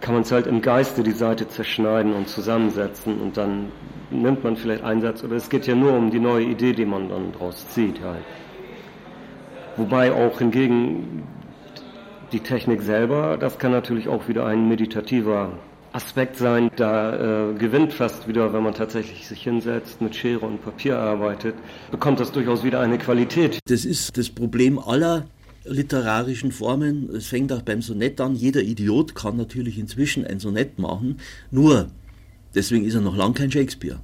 kann 0.00 0.14
man 0.14 0.22
es 0.22 0.32
halt 0.32 0.46
im 0.46 0.62
Geiste 0.62 1.02
die 1.02 1.12
Seite 1.12 1.48
zerschneiden 1.48 2.14
und 2.14 2.28
zusammensetzen 2.28 3.20
und 3.20 3.36
dann 3.36 3.70
nimmt 4.10 4.42
man 4.44 4.56
vielleicht 4.56 4.82
einen 4.82 5.02
Satz 5.02 5.22
oder 5.22 5.36
es 5.36 5.50
geht 5.50 5.66
ja 5.66 5.74
nur 5.74 5.92
um 5.92 6.10
die 6.10 6.20
neue 6.20 6.44
Idee, 6.44 6.72
die 6.72 6.86
man 6.86 7.08
dann 7.08 7.32
draus 7.32 7.68
zieht 7.68 8.00
halt. 8.02 8.24
Wobei 9.76 10.12
auch 10.12 10.38
hingegen 10.38 11.24
die 12.32 12.40
Technik 12.40 12.82
selber, 12.82 13.36
das 13.38 13.58
kann 13.58 13.72
natürlich 13.72 14.08
auch 14.08 14.28
wieder 14.28 14.46
ein 14.46 14.68
meditativer 14.68 15.52
Aspekt 15.92 16.36
sein. 16.36 16.70
Da 16.76 17.50
äh, 17.50 17.54
gewinnt 17.54 17.92
fast 17.92 18.28
wieder, 18.28 18.52
wenn 18.52 18.62
man 18.62 18.74
tatsächlich 18.74 19.26
sich 19.26 19.42
hinsetzt, 19.42 20.00
mit 20.00 20.14
Schere 20.14 20.46
und 20.46 20.62
Papier 20.62 20.98
arbeitet, 20.98 21.54
bekommt 21.90 22.20
das 22.20 22.32
durchaus 22.32 22.64
wieder 22.64 22.80
eine 22.80 22.98
Qualität. 22.98 23.58
Das 23.66 23.84
ist 23.84 24.16
das 24.16 24.28
Problem 24.30 24.78
aller 24.78 25.26
literarischen 25.64 26.52
Formen. 26.52 27.10
Es 27.14 27.26
fängt 27.26 27.52
auch 27.52 27.62
beim 27.62 27.82
Sonett 27.82 28.20
an. 28.20 28.34
Jeder 28.34 28.62
Idiot 28.62 29.14
kann 29.14 29.36
natürlich 29.36 29.78
inzwischen 29.78 30.26
ein 30.26 30.40
Sonett 30.40 30.78
machen. 30.78 31.18
Nur, 31.50 31.90
deswegen 32.54 32.84
ist 32.84 32.94
er 32.94 33.02
noch 33.02 33.16
lang 33.16 33.34
kein 33.34 33.50
Shakespeare. 33.50 34.00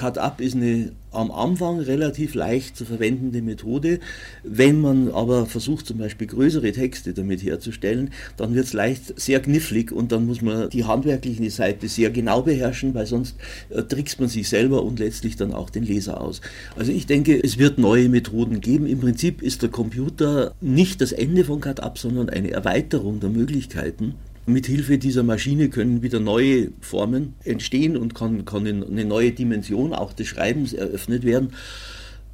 Cut-Up 0.00 0.40
ist 0.40 0.54
eine 0.54 0.92
am 1.12 1.30
Anfang 1.30 1.78
relativ 1.80 2.34
leicht 2.34 2.74
zu 2.74 2.86
verwendende 2.86 3.42
Methode. 3.42 4.00
Wenn 4.42 4.80
man 4.80 5.10
aber 5.10 5.44
versucht, 5.44 5.86
zum 5.86 5.98
Beispiel 5.98 6.26
größere 6.26 6.72
Texte 6.72 7.12
damit 7.12 7.42
herzustellen, 7.42 8.10
dann 8.38 8.54
wird 8.54 8.64
es 8.64 8.72
leicht 8.72 9.20
sehr 9.20 9.40
knifflig 9.40 9.92
und 9.92 10.10
dann 10.10 10.26
muss 10.26 10.40
man 10.40 10.70
die 10.70 10.84
handwerkliche 10.84 11.50
Seite 11.50 11.86
sehr 11.88 12.10
genau 12.10 12.40
beherrschen, 12.40 12.94
weil 12.94 13.04
sonst 13.04 13.36
äh, 13.68 13.82
trickst 13.82 14.20
man 14.20 14.30
sich 14.30 14.48
selber 14.48 14.82
und 14.84 15.00
letztlich 15.00 15.36
dann 15.36 15.52
auch 15.52 15.68
den 15.68 15.84
Leser 15.84 16.18
aus. 16.18 16.40
Also 16.76 16.92
ich 16.92 17.06
denke, 17.06 17.38
es 17.42 17.58
wird 17.58 17.76
neue 17.76 18.08
Methoden 18.08 18.62
geben. 18.62 18.86
Im 18.86 19.00
Prinzip 19.00 19.42
ist 19.42 19.60
der 19.60 19.68
Computer 19.68 20.54
nicht 20.62 21.02
das 21.02 21.12
Ende 21.12 21.44
von 21.44 21.60
Cut-Up, 21.60 21.98
sondern 21.98 22.30
eine 22.30 22.52
Erweiterung 22.52 23.20
der 23.20 23.28
Möglichkeiten. 23.28 24.14
Mithilfe 24.52 24.98
dieser 24.98 25.22
Maschine 25.22 25.68
können 25.68 26.02
wieder 26.02 26.20
neue 26.20 26.70
Formen 26.80 27.34
entstehen 27.44 27.96
und 27.96 28.14
kann, 28.14 28.44
kann 28.44 28.66
eine 28.66 29.04
neue 29.04 29.32
Dimension 29.32 29.92
auch 29.92 30.12
des 30.12 30.28
Schreibens 30.28 30.72
eröffnet 30.72 31.24
werden. 31.24 31.50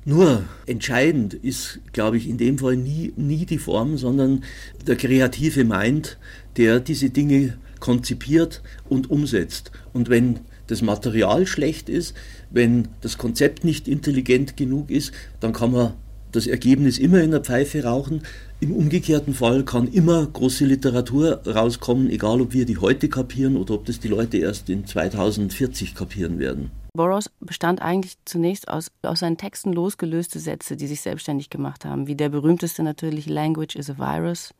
Nur 0.05 0.45
entscheidend 0.67 1.35
ist, 1.35 1.81
glaube 1.93 2.17
ich, 2.17 2.29
in 2.29 2.39
dem 2.39 2.59
Fall 2.59 2.77
nie, 2.77 3.13
nie 3.17 3.45
die 3.45 3.59
Form, 3.59 3.99
sondern 3.99 4.45
der 4.87 4.97
kreative 4.97 5.65
Mind, 5.65 6.17
der 6.57 6.79
diese 6.79 7.11
Dinge 7.11 7.59
konzipiert 7.81 8.63
und 8.89 9.11
umsetzt. 9.11 9.73
Und 9.93 10.09
wenn 10.09 10.41
das 10.69 10.83
Material 10.83 11.47
schlecht 11.47 11.89
ist, 11.89 12.15
wenn 12.51 12.89
das 13.01 13.19
Konzept 13.19 13.65
nicht 13.65 13.89
intelligent 13.89 14.57
genug 14.57 14.91
ist, 14.91 15.13
dann 15.41 15.53
kann 15.53 15.73
man 15.73 15.95
das 16.37 16.47
Ergebnis 16.47 16.99
immer 16.99 17.23
in 17.23 17.31
der 17.33 17.41
Pfeife 17.41 17.83
rauchen. 17.85 18.23
Im 18.61 18.73
umgekehrten 18.73 19.35
Fall 19.35 19.65
kann 19.65 19.89
immer 19.89 20.25
große 20.27 20.65
Literatur 20.65 21.43
rauskommen, 21.47 22.11
egal 22.11 22.41
ob 22.41 22.53
wir 22.53 22.67
die 22.67 22.79
heute 22.79 23.09
kapieren 23.09 23.57
oder 23.57 23.75
ob 23.75 23.87
das 23.87 23.99
die 23.99 24.09
Leute 24.09 24.39
erst 24.39 24.71
in 24.71 24.87
2040 24.87 25.95
kapieren 25.95 26.39
werden. 26.39 26.71
Burroughs 26.97 27.31
bestand 27.41 27.83
eigentlich 27.83 28.17
zunächst 28.25 28.69
aus, 28.69 28.91
aus 29.03 29.21
seinen 29.21 29.37
Texten 29.37 29.73
losgelöste 29.73 30.39
Sätze, 30.39 30.77
die 30.77 30.87
sich 30.87 31.01
selbstständig 31.01 31.51
gemacht 31.51 31.85
haben, 31.85 32.07
wie 32.07 32.15
der 32.15 32.29
berühmteste 32.29 32.83
natürlich 32.83 33.29
Language 33.29 33.77
is 33.77 33.91
a 33.91 33.99
Virus 33.99 34.55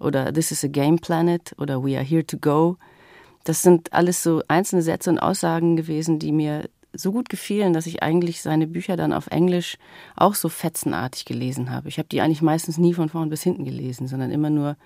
oder 0.00 0.32
This 0.32 0.52
is 0.52 0.64
a 0.64 0.68
Game 0.68 0.98
Planet 0.98 1.54
oder 1.58 1.82
We 1.84 1.96
are 1.96 2.04
here 2.04 2.26
to 2.26 2.38
go. 2.38 2.76
Das 3.44 3.62
sind 3.62 3.92
alles 3.92 4.22
so 4.22 4.42
einzelne 4.48 4.82
Sätze 4.82 5.10
und 5.10 5.18
Aussagen 5.18 5.76
gewesen, 5.76 6.18
die 6.18 6.32
mir 6.32 6.68
so 6.92 7.12
gut 7.12 7.28
gefielen, 7.28 7.72
dass 7.72 7.86
ich 7.86 8.02
eigentlich 8.02 8.42
seine 8.42 8.66
Bücher 8.66 8.96
dann 8.96 9.12
auf 9.12 9.28
Englisch 9.28 9.78
auch 10.16 10.34
so 10.34 10.48
fetzenartig 10.48 11.24
gelesen 11.24 11.70
habe. 11.70 11.88
Ich 11.88 11.98
habe 11.98 12.08
die 12.08 12.20
eigentlich 12.20 12.42
meistens 12.42 12.78
nie 12.78 12.94
von 12.94 13.08
vorn 13.08 13.30
bis 13.30 13.42
hinten 13.42 13.64
gelesen, 13.64 14.06
sondern 14.06 14.30
immer 14.30 14.50
nur 14.50 14.76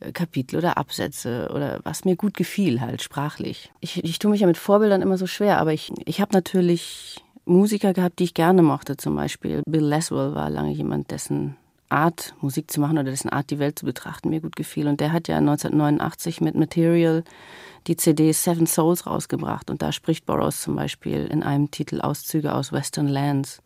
äh, 0.00 0.12
Kapitel 0.12 0.56
oder 0.56 0.78
Absätze 0.78 1.50
oder 1.54 1.80
was 1.84 2.04
mir 2.04 2.16
gut 2.16 2.34
gefiel, 2.34 2.80
halt 2.80 3.02
sprachlich. 3.02 3.72
Ich, 3.80 4.02
ich 4.02 4.18
tue 4.18 4.30
mich 4.30 4.40
ja 4.40 4.46
mit 4.46 4.58
Vorbildern 4.58 5.02
immer 5.02 5.18
so 5.18 5.26
schwer, 5.26 5.58
aber 5.58 5.72
ich, 5.72 5.92
ich 6.04 6.20
habe 6.20 6.32
natürlich 6.32 7.22
Musiker 7.44 7.94
gehabt, 7.94 8.18
die 8.18 8.24
ich 8.24 8.34
gerne 8.34 8.62
mochte. 8.62 8.96
Zum 8.96 9.16
Beispiel 9.16 9.62
Bill 9.66 9.84
Laswell 9.84 10.34
war 10.34 10.50
lange 10.50 10.72
jemand, 10.72 11.10
dessen 11.10 11.56
Art, 11.88 12.34
Musik 12.40 12.70
zu 12.70 12.80
machen 12.80 12.98
oder 12.98 13.10
dessen 13.10 13.30
Art, 13.30 13.50
die 13.50 13.58
Welt 13.58 13.78
zu 13.78 13.86
betrachten, 13.86 14.28
mir 14.28 14.40
gut 14.40 14.56
gefiel. 14.56 14.88
Und 14.88 15.00
der 15.00 15.12
hat 15.12 15.28
ja 15.28 15.38
1989 15.38 16.40
mit 16.40 16.54
Material 16.54 17.24
die 17.86 17.96
CD 17.96 18.32
Seven 18.32 18.66
Souls 18.66 19.06
rausgebracht 19.06 19.70
und 19.70 19.82
da 19.82 19.92
spricht 19.92 20.26
Burroughs 20.26 20.62
zum 20.62 20.76
Beispiel 20.76 21.26
in 21.26 21.42
einem 21.42 21.70
Titel 21.70 22.00
Auszüge 22.00 22.54
aus 22.54 22.72
Western 22.72 23.08
Lands. 23.08 23.62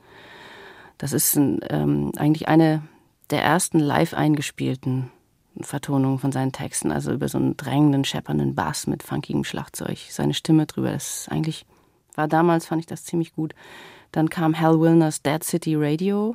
Das 0.98 1.12
ist 1.12 1.36
ein, 1.36 1.60
ähm, 1.70 2.12
eigentlich 2.16 2.48
eine 2.48 2.82
der 3.30 3.42
ersten 3.42 3.78
live 3.78 4.14
eingespielten 4.14 5.10
Vertonungen 5.60 6.18
von 6.18 6.32
seinen 6.32 6.52
Texten, 6.52 6.92
also 6.92 7.12
über 7.12 7.28
so 7.28 7.38
einen 7.38 7.56
drängenden, 7.56 8.04
scheppernden 8.04 8.54
Bass 8.54 8.86
mit 8.86 9.02
funkigem 9.02 9.44
Schlagzeug, 9.44 9.98
seine 10.08 10.34
Stimme 10.34 10.66
drüber. 10.66 10.92
Das 10.92 11.28
eigentlich 11.28 11.66
war 12.14 12.28
damals, 12.28 12.66
fand 12.66 12.80
ich 12.80 12.86
das 12.86 13.04
ziemlich 13.04 13.34
gut. 13.34 13.54
Dann 14.12 14.28
kam 14.28 14.58
Hal 14.58 14.80
Wilners 14.80 15.22
Dead 15.22 15.42
City 15.42 15.74
Radio, 15.76 16.34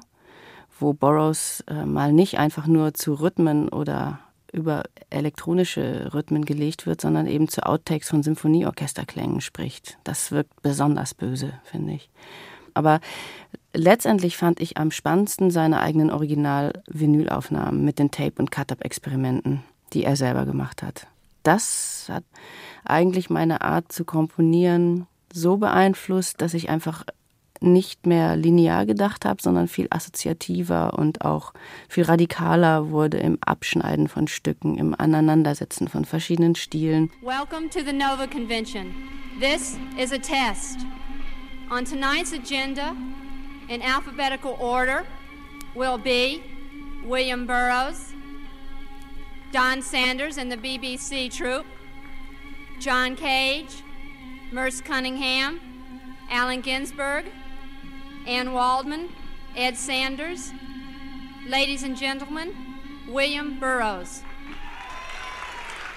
wo 0.79 0.93
Burroughs 0.93 1.63
äh, 1.67 1.85
mal 1.85 2.13
nicht 2.13 2.37
einfach 2.37 2.67
nur 2.67 2.93
zu 2.93 3.13
Rhythmen 3.13 3.69
oder 3.69 4.19
über 4.51 4.83
elektronische 5.09 6.13
Rhythmen 6.13 6.45
gelegt 6.45 6.85
wird, 6.85 7.01
sondern 7.01 7.27
eben 7.27 7.47
zu 7.47 7.65
Outtakes 7.65 8.09
von 8.09 8.23
Symphonieorchesterklängen 8.23 9.41
spricht. 9.41 9.97
Das 10.03 10.31
wirkt 10.31 10.61
besonders 10.61 11.13
böse, 11.13 11.53
finde 11.63 11.93
ich. 11.93 12.09
Aber 12.73 12.99
letztendlich 13.73 14.37
fand 14.37 14.59
ich 14.59 14.77
am 14.77 14.91
spannendsten 14.91 15.51
seine 15.51 15.81
eigenen 15.81 16.11
Original-Vinylaufnahmen 16.11 17.83
mit 17.83 17.99
den 17.99 18.11
Tape- 18.11 18.39
und 18.39 18.51
Cut-Up-Experimenten, 18.51 19.63
die 19.93 20.03
er 20.03 20.15
selber 20.15 20.45
gemacht 20.45 20.83
hat. 20.83 21.07
Das 21.43 22.07
hat 22.09 22.23
eigentlich 22.83 23.29
meine 23.29 23.61
Art 23.61 23.91
zu 23.91 24.05
komponieren 24.05 25.07
so 25.33 25.57
beeinflusst, 25.57 26.41
dass 26.41 26.53
ich 26.53 26.69
einfach 26.69 27.03
nicht 27.61 28.05
mehr 28.05 28.35
linear 28.35 28.85
gedacht 28.85 29.25
habe, 29.25 29.41
sondern 29.41 29.67
viel 29.67 29.87
assoziativer 29.89 30.97
und 30.97 31.23
auch 31.23 31.53
viel 31.89 32.03
radikaler 32.03 32.89
wurde 32.89 33.17
im 33.17 33.37
Abschneiden 33.41 34.07
von 34.07 34.27
Stücken, 34.27 34.77
im 34.77 34.95
Aneinandersetzen 34.97 35.87
von 35.87 36.05
verschiedenen 36.05 36.55
Stilen. 36.55 37.11
Welcome 37.21 37.69
to 37.69 37.79
the 37.85 37.93
Nova 37.93 38.27
Convention. 38.27 38.93
This 39.39 39.77
is 39.97 40.11
a 40.11 40.17
test. 40.17 40.79
On 41.69 41.83
tonight's 41.83 42.33
agenda, 42.33 42.95
in 43.67 43.81
alphabetical 43.81 44.55
order, 44.59 45.03
will 45.75 45.97
be 45.97 46.41
William 47.05 47.45
Burroughs, 47.45 48.13
Don 49.51 49.81
Sanders 49.81 50.37
and 50.37 50.51
the 50.51 50.57
BBC 50.57 51.29
troupe, 51.29 51.65
John 52.79 53.15
Cage, 53.15 53.83
Merce 54.51 54.81
Cunningham, 54.81 55.59
Allen 56.29 56.61
Ginsberg, 56.61 57.25
Ann 58.27 58.53
Waldman, 58.53 59.07
Ed 59.55 59.77
Sanders, 59.77 60.51
ladies 61.47 61.85
and 61.85 61.97
gentlemen, 61.97 62.49
William 63.07 63.57
Burroughs. 63.57 64.21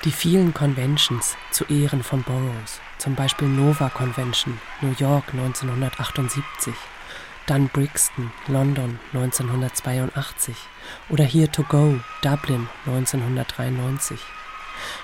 Die 0.04 0.12
vielen 0.12 0.54
Conventions 0.54 1.36
zu 1.50 1.64
Ehren 1.64 2.04
von 2.04 2.22
Burroughs, 2.22 2.80
zum 2.98 3.16
Beispiel 3.16 3.48
Nova 3.48 3.88
Convention, 3.88 4.60
New 4.80 4.94
York 4.96 5.24
1978, 5.32 6.72
dann 7.46 7.68
Brixton, 7.68 8.30
London 8.46 9.00
1982 9.12 10.54
oder 11.08 11.24
Here 11.24 11.50
to 11.50 11.64
Go, 11.64 11.98
Dublin 12.22 12.68
1993. 12.86 14.20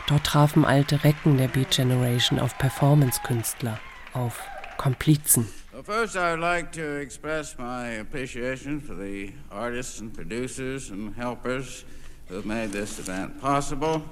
Dort 0.06 0.24
trafen 0.24 0.64
alte 0.64 1.02
Recken 1.02 1.38
der 1.38 1.48
Beat 1.48 1.72
Generation 1.72 2.38
auf 2.38 2.56
Performance-Künstler, 2.56 3.80
auf 4.12 4.40
Komplizen. 4.76 5.48
First, 5.86 6.16
I 6.16 6.32
would 6.32 6.40
like 6.40 6.72
to 6.72 6.96
express 6.96 7.56
my 7.56 7.90
appreciation 7.90 8.80
for 8.80 8.96
the 8.96 9.32
artists 9.52 10.00
and 10.00 10.12
producers 10.12 10.90
and 10.90 11.14
helpers 11.14 11.84
who 12.26 12.34
have 12.34 12.44
made 12.44 12.70
this 12.72 12.98
event 12.98 13.40
possible. 13.40 14.02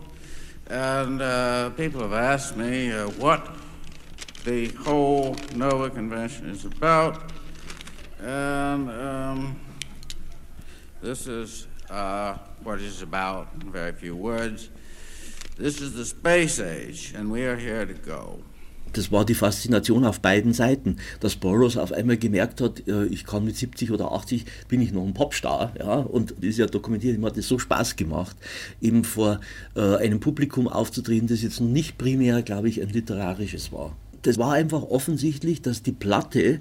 And 0.68 1.20
uh, 1.20 1.70
people 1.70 2.00
have 2.02 2.12
asked 2.12 2.56
me 2.56 2.92
uh, 2.92 3.08
what 3.08 3.56
the 4.44 4.68
whole 4.68 5.34
NOVA 5.56 5.90
convention 5.90 6.48
is 6.48 6.64
about. 6.64 7.32
And 8.20 8.88
um, 8.88 9.60
this 11.02 11.26
is 11.26 11.66
uh, 11.90 12.34
what 12.62 12.80
it's 12.80 13.02
about 13.02 13.48
in 13.60 13.72
very 13.72 13.90
few 13.90 14.14
words. 14.14 14.70
This 15.56 15.80
is 15.80 15.94
the 15.94 16.04
space 16.04 16.60
age, 16.60 17.14
and 17.16 17.32
we 17.32 17.46
are 17.46 17.56
here 17.56 17.84
to 17.84 17.94
go. 17.94 18.44
Das 18.94 19.12
war 19.12 19.24
die 19.24 19.34
Faszination 19.34 20.04
auf 20.04 20.20
beiden 20.20 20.52
Seiten, 20.52 20.96
dass 21.20 21.36
Burroughs 21.36 21.76
auf 21.76 21.92
einmal 21.92 22.16
gemerkt 22.16 22.60
hat, 22.60 22.86
äh, 22.88 23.04
ich 23.06 23.26
kann 23.26 23.44
mit 23.44 23.56
70 23.56 23.90
oder 23.90 24.12
80 24.12 24.46
bin 24.68 24.80
ich 24.80 24.92
noch 24.92 25.04
ein 25.04 25.14
Popstar, 25.14 25.74
ja, 25.78 25.94
und 25.96 26.34
das 26.38 26.50
ist 26.50 26.58
ja 26.58 26.66
dokumentiert, 26.66 27.16
ihm 27.16 27.24
hat 27.24 27.36
es 27.36 27.48
so 27.48 27.58
Spaß 27.58 27.96
gemacht, 27.96 28.36
eben 28.80 29.04
vor 29.04 29.40
äh, 29.76 29.96
einem 29.96 30.20
Publikum 30.20 30.68
aufzutreten, 30.68 31.28
das 31.28 31.42
jetzt 31.42 31.60
nicht 31.60 31.98
primär, 31.98 32.42
glaube 32.42 32.68
ich, 32.68 32.80
ein 32.80 32.88
literarisches 32.88 33.72
war 33.72 33.96
das 34.24 34.38
war 34.38 34.52
einfach 34.52 34.82
offensichtlich, 34.82 35.62
dass 35.62 35.82
die 35.82 35.92
Platte 35.92 36.60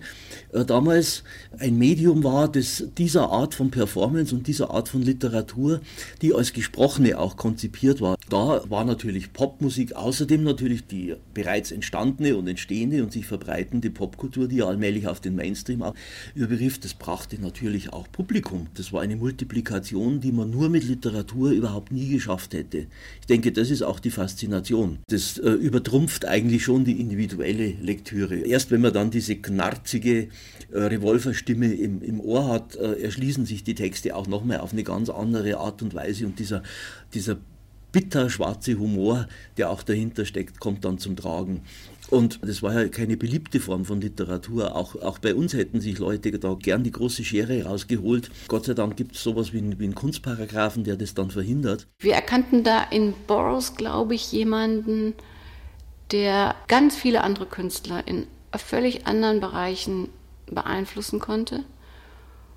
äh, 0.51 0.65
damals 0.65 1.23
ein 1.57 1.77
Medium 1.77 2.23
war, 2.23 2.51
das 2.51 2.83
dieser 2.97 3.29
Art 3.29 3.55
von 3.55 3.71
Performance 3.71 4.35
und 4.35 4.47
dieser 4.47 4.71
Art 4.71 4.89
von 4.89 5.01
Literatur, 5.01 5.79
die 6.21 6.33
als 6.33 6.53
gesprochene 6.53 7.17
auch 7.17 7.37
konzipiert 7.37 8.01
war. 8.01 8.17
Da 8.29 8.61
war 8.69 8.83
natürlich 8.83 9.31
Popmusik, 9.31 9.95
außerdem 9.95 10.43
natürlich 10.43 10.87
die 10.87 11.15
bereits 11.33 11.71
entstandene 11.71 12.35
und 12.35 12.47
entstehende 12.47 13.01
und 13.01 13.13
sich 13.13 13.25
verbreitende 13.25 13.89
Popkultur, 13.89 14.47
die 14.47 14.61
allmählich 14.61 15.07
auf 15.07 15.21
den 15.21 15.35
Mainstream 15.35 15.83
auch 15.83 15.95
übergriff. 16.35 16.79
Das 16.79 16.93
brachte 16.93 17.41
natürlich 17.41 17.93
auch 17.93 18.11
Publikum. 18.11 18.67
Das 18.73 18.91
war 18.91 19.01
eine 19.01 19.15
Multiplikation, 19.15 20.19
die 20.19 20.33
man 20.33 20.49
nur 20.49 20.69
mit 20.69 20.83
Literatur 20.83 21.51
überhaupt 21.51 21.93
nie 21.93 22.09
geschafft 22.09 22.53
hätte. 22.53 22.87
Ich 23.21 23.27
denke, 23.27 23.53
das 23.53 23.69
ist 23.69 23.83
auch 23.83 24.01
die 24.01 24.11
Faszination. 24.11 24.99
Das 25.07 25.37
äh, 25.37 25.49
übertrumpft 25.49 26.25
eigentlich 26.25 26.63
schon 26.63 26.83
die 26.83 26.99
individuelle 26.99 27.52
visuelle 27.53 27.75
Lektüre. 27.81 28.35
Erst 28.37 28.71
wenn 28.71 28.81
man 28.81 28.93
dann 28.93 29.11
diese 29.11 29.35
knarzige 29.35 30.27
äh, 30.71 30.79
Revolverstimme 30.79 31.73
im, 31.73 32.01
im 32.01 32.19
Ohr 32.19 32.47
hat, 32.47 32.75
äh, 32.75 33.01
erschließen 33.01 33.45
sich 33.45 33.63
die 33.63 33.75
Texte 33.75 34.15
auch 34.15 34.27
nochmal 34.27 34.59
auf 34.59 34.73
eine 34.73 34.83
ganz 34.83 35.09
andere 35.09 35.57
Art 35.57 35.81
und 35.81 35.93
Weise 35.93 36.25
und 36.25 36.39
dieser, 36.39 36.63
dieser 37.13 37.37
bitter 37.91 38.29
schwarze 38.29 38.79
Humor, 38.79 39.27
der 39.57 39.69
auch 39.69 39.83
dahinter 39.83 40.25
steckt, 40.25 40.59
kommt 40.59 40.83
dann 40.83 40.97
zum 40.97 41.15
Tragen. 41.15 41.61
Und 42.09 42.39
das 42.43 42.61
war 42.61 42.73
ja 42.73 42.87
keine 42.89 43.17
beliebte 43.17 43.59
Form 43.59 43.85
von 43.85 44.01
Literatur. 44.01 44.75
Auch, 44.75 44.95
auch 44.95 45.19
bei 45.19 45.33
uns 45.33 45.53
hätten 45.53 45.79
sich 45.79 45.99
Leute 45.99 46.37
da 46.37 46.55
gern 46.55 46.83
die 46.83 46.91
große 46.91 47.23
Schere 47.23 47.63
rausgeholt. 47.63 48.29
Gott 48.47 48.65
sei 48.65 48.73
Dank 48.73 48.97
gibt 48.97 49.15
es 49.15 49.23
sowas 49.23 49.53
wie, 49.53 49.79
wie 49.79 49.83
einen 49.83 49.95
Kunstparagraphen, 49.95 50.83
der 50.83 50.95
das 50.95 51.13
dann 51.13 51.31
verhindert. 51.31 51.87
Wir 51.99 52.13
erkannten 52.13 52.63
da 52.63 52.83
in 52.83 53.13
Burroughs, 53.25 53.75
glaube 53.75 54.15
ich, 54.15 54.31
jemanden, 54.31 55.13
der 56.13 56.55
ganz 56.67 56.95
viele 56.95 57.21
andere 57.21 57.45
Künstler 57.45 58.07
in 58.07 58.27
völlig 58.55 59.07
anderen 59.07 59.39
Bereichen 59.39 60.09
beeinflussen 60.45 61.19
konnte 61.19 61.65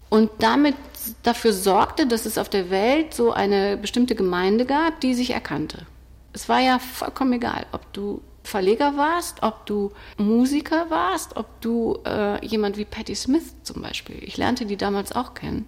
und 0.08 0.30
damit 0.38 0.76
dafür 1.22 1.52
sorgte, 1.52 2.06
dass 2.06 2.26
es 2.26 2.38
auf 2.38 2.48
der 2.48 2.70
Welt 2.70 3.14
so 3.14 3.32
eine 3.32 3.76
bestimmte 3.76 4.14
Gemeinde 4.14 4.66
gab, 4.66 5.00
die 5.00 5.14
sich 5.14 5.30
erkannte. 5.30 5.86
Es 6.32 6.48
war 6.48 6.60
ja 6.60 6.78
vollkommen 6.78 7.32
egal, 7.32 7.66
ob 7.72 7.92
du 7.92 8.20
Verleger 8.44 8.96
warst, 8.96 9.42
ob 9.42 9.66
du 9.66 9.90
Musiker 10.18 10.88
warst, 10.88 11.36
ob 11.36 11.60
du 11.60 11.98
äh, 12.06 12.46
jemand 12.46 12.76
wie 12.76 12.84
Patti 12.84 13.16
Smith 13.16 13.54
zum 13.64 13.82
Beispiel. 13.82 14.22
Ich 14.22 14.36
lernte 14.36 14.66
die 14.66 14.76
damals 14.76 15.10
auch 15.10 15.34
kennen. 15.34 15.66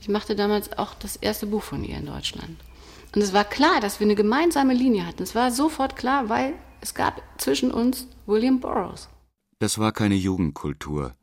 Ich 0.00 0.08
machte 0.08 0.34
damals 0.34 0.78
auch 0.78 0.94
das 0.94 1.16
erste 1.16 1.46
Buch 1.46 1.62
von 1.62 1.84
ihr 1.84 1.98
in 1.98 2.06
Deutschland. 2.06 2.56
Und 3.14 3.20
es 3.20 3.34
war 3.34 3.44
klar, 3.44 3.80
dass 3.80 4.00
wir 4.00 4.06
eine 4.06 4.14
gemeinsame 4.14 4.72
Linie 4.72 5.06
hatten. 5.06 5.22
Es 5.22 5.34
war 5.34 5.50
sofort 5.50 5.96
klar, 5.96 6.30
weil 6.30 6.54
es 6.80 6.94
gab 6.94 7.22
zwischen 7.38 7.70
uns 7.70 8.06
William 8.26 8.60
Burroughs. 8.60 9.08
Das 9.58 9.78
war 9.78 9.92
keine 9.92 10.14
Jugendkultur, 10.14 11.14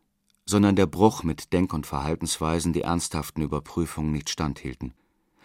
sondern 0.46 0.76
der 0.76 0.88
Bruch 0.88 1.24
mit 1.24 1.54
Denk- 1.54 1.74
und 1.74 1.88
Verhaltensweisen, 1.88 2.74
die 2.74 2.82
ernsthaften 2.82 3.42
Überprüfungen 3.42 4.12
nicht 4.12 4.30
standhielten. 4.30 4.94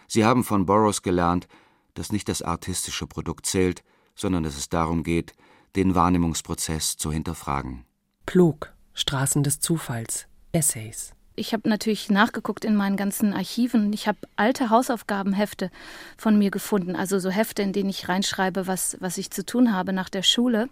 Sie 0.07 0.25
haben 0.25 0.43
von 0.43 0.65
Burroughs 0.65 1.01
gelernt, 1.01 1.47
dass 1.93 2.11
nicht 2.11 2.27
das 2.27 2.41
artistische 2.41 3.07
Produkt 3.07 3.45
zählt, 3.45 3.83
sondern 4.15 4.43
dass 4.43 4.57
es 4.57 4.69
darum 4.69 5.03
geht, 5.03 5.33
den 5.75 5.95
Wahrnehmungsprozess 5.95 6.97
zu 6.97 7.11
hinterfragen. 7.11 7.85
Plog, 8.25 8.73
Straßen 8.93 9.43
des 9.43 9.59
Zufalls, 9.59 10.27
Essays. 10.51 11.13
Ich 11.35 11.53
habe 11.53 11.69
natürlich 11.69 12.09
nachgeguckt 12.09 12.65
in 12.65 12.75
meinen 12.75 12.97
ganzen 12.97 13.33
Archiven. 13.33 13.93
Ich 13.93 14.07
habe 14.07 14.19
alte 14.35 14.69
Hausaufgabenhefte 14.69 15.71
von 16.17 16.37
mir 16.37 16.51
gefunden, 16.51 16.95
also 16.95 17.19
so 17.19 17.29
Hefte, 17.29 17.61
in 17.61 17.73
denen 17.73 17.89
ich 17.89 18.09
reinschreibe, 18.09 18.67
was, 18.67 18.97
was 18.99 19.17
ich 19.17 19.31
zu 19.31 19.45
tun 19.45 19.73
habe 19.73 19.93
nach 19.93 20.09
der 20.09 20.23
Schule. 20.23 20.67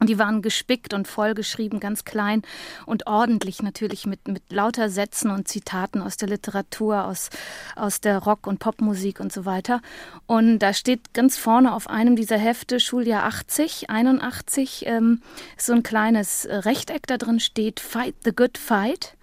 Und 0.00 0.08
die 0.08 0.18
waren 0.18 0.42
gespickt 0.42 0.94
und 0.94 1.08
vollgeschrieben, 1.08 1.80
ganz 1.80 2.04
klein 2.04 2.42
und 2.86 3.06
ordentlich 3.06 3.62
natürlich 3.62 4.06
mit, 4.06 4.28
mit 4.28 4.42
lauter 4.52 4.90
Sätzen 4.90 5.30
und 5.30 5.48
Zitaten 5.48 6.00
aus 6.02 6.16
der 6.16 6.28
Literatur, 6.28 7.04
aus, 7.04 7.30
aus 7.74 8.00
der 8.00 8.18
Rock- 8.18 8.46
und 8.46 8.60
Popmusik 8.60 9.18
und 9.18 9.32
so 9.32 9.44
weiter. 9.44 9.80
Und 10.26 10.60
da 10.60 10.72
steht 10.72 11.14
ganz 11.14 11.36
vorne 11.36 11.74
auf 11.74 11.90
einem 11.90 12.14
dieser 12.14 12.38
Hefte, 12.38 12.78
Schuljahr 12.78 13.24
80, 13.24 13.90
81, 13.90 14.84
ähm, 14.86 15.20
so 15.56 15.72
ein 15.72 15.82
kleines 15.82 16.46
Rechteck 16.48 17.06
da 17.08 17.16
drin 17.16 17.40
steht, 17.40 17.80
Fight 17.80 18.14
the 18.24 18.32
Good 18.32 18.56
Fight. 18.56 19.16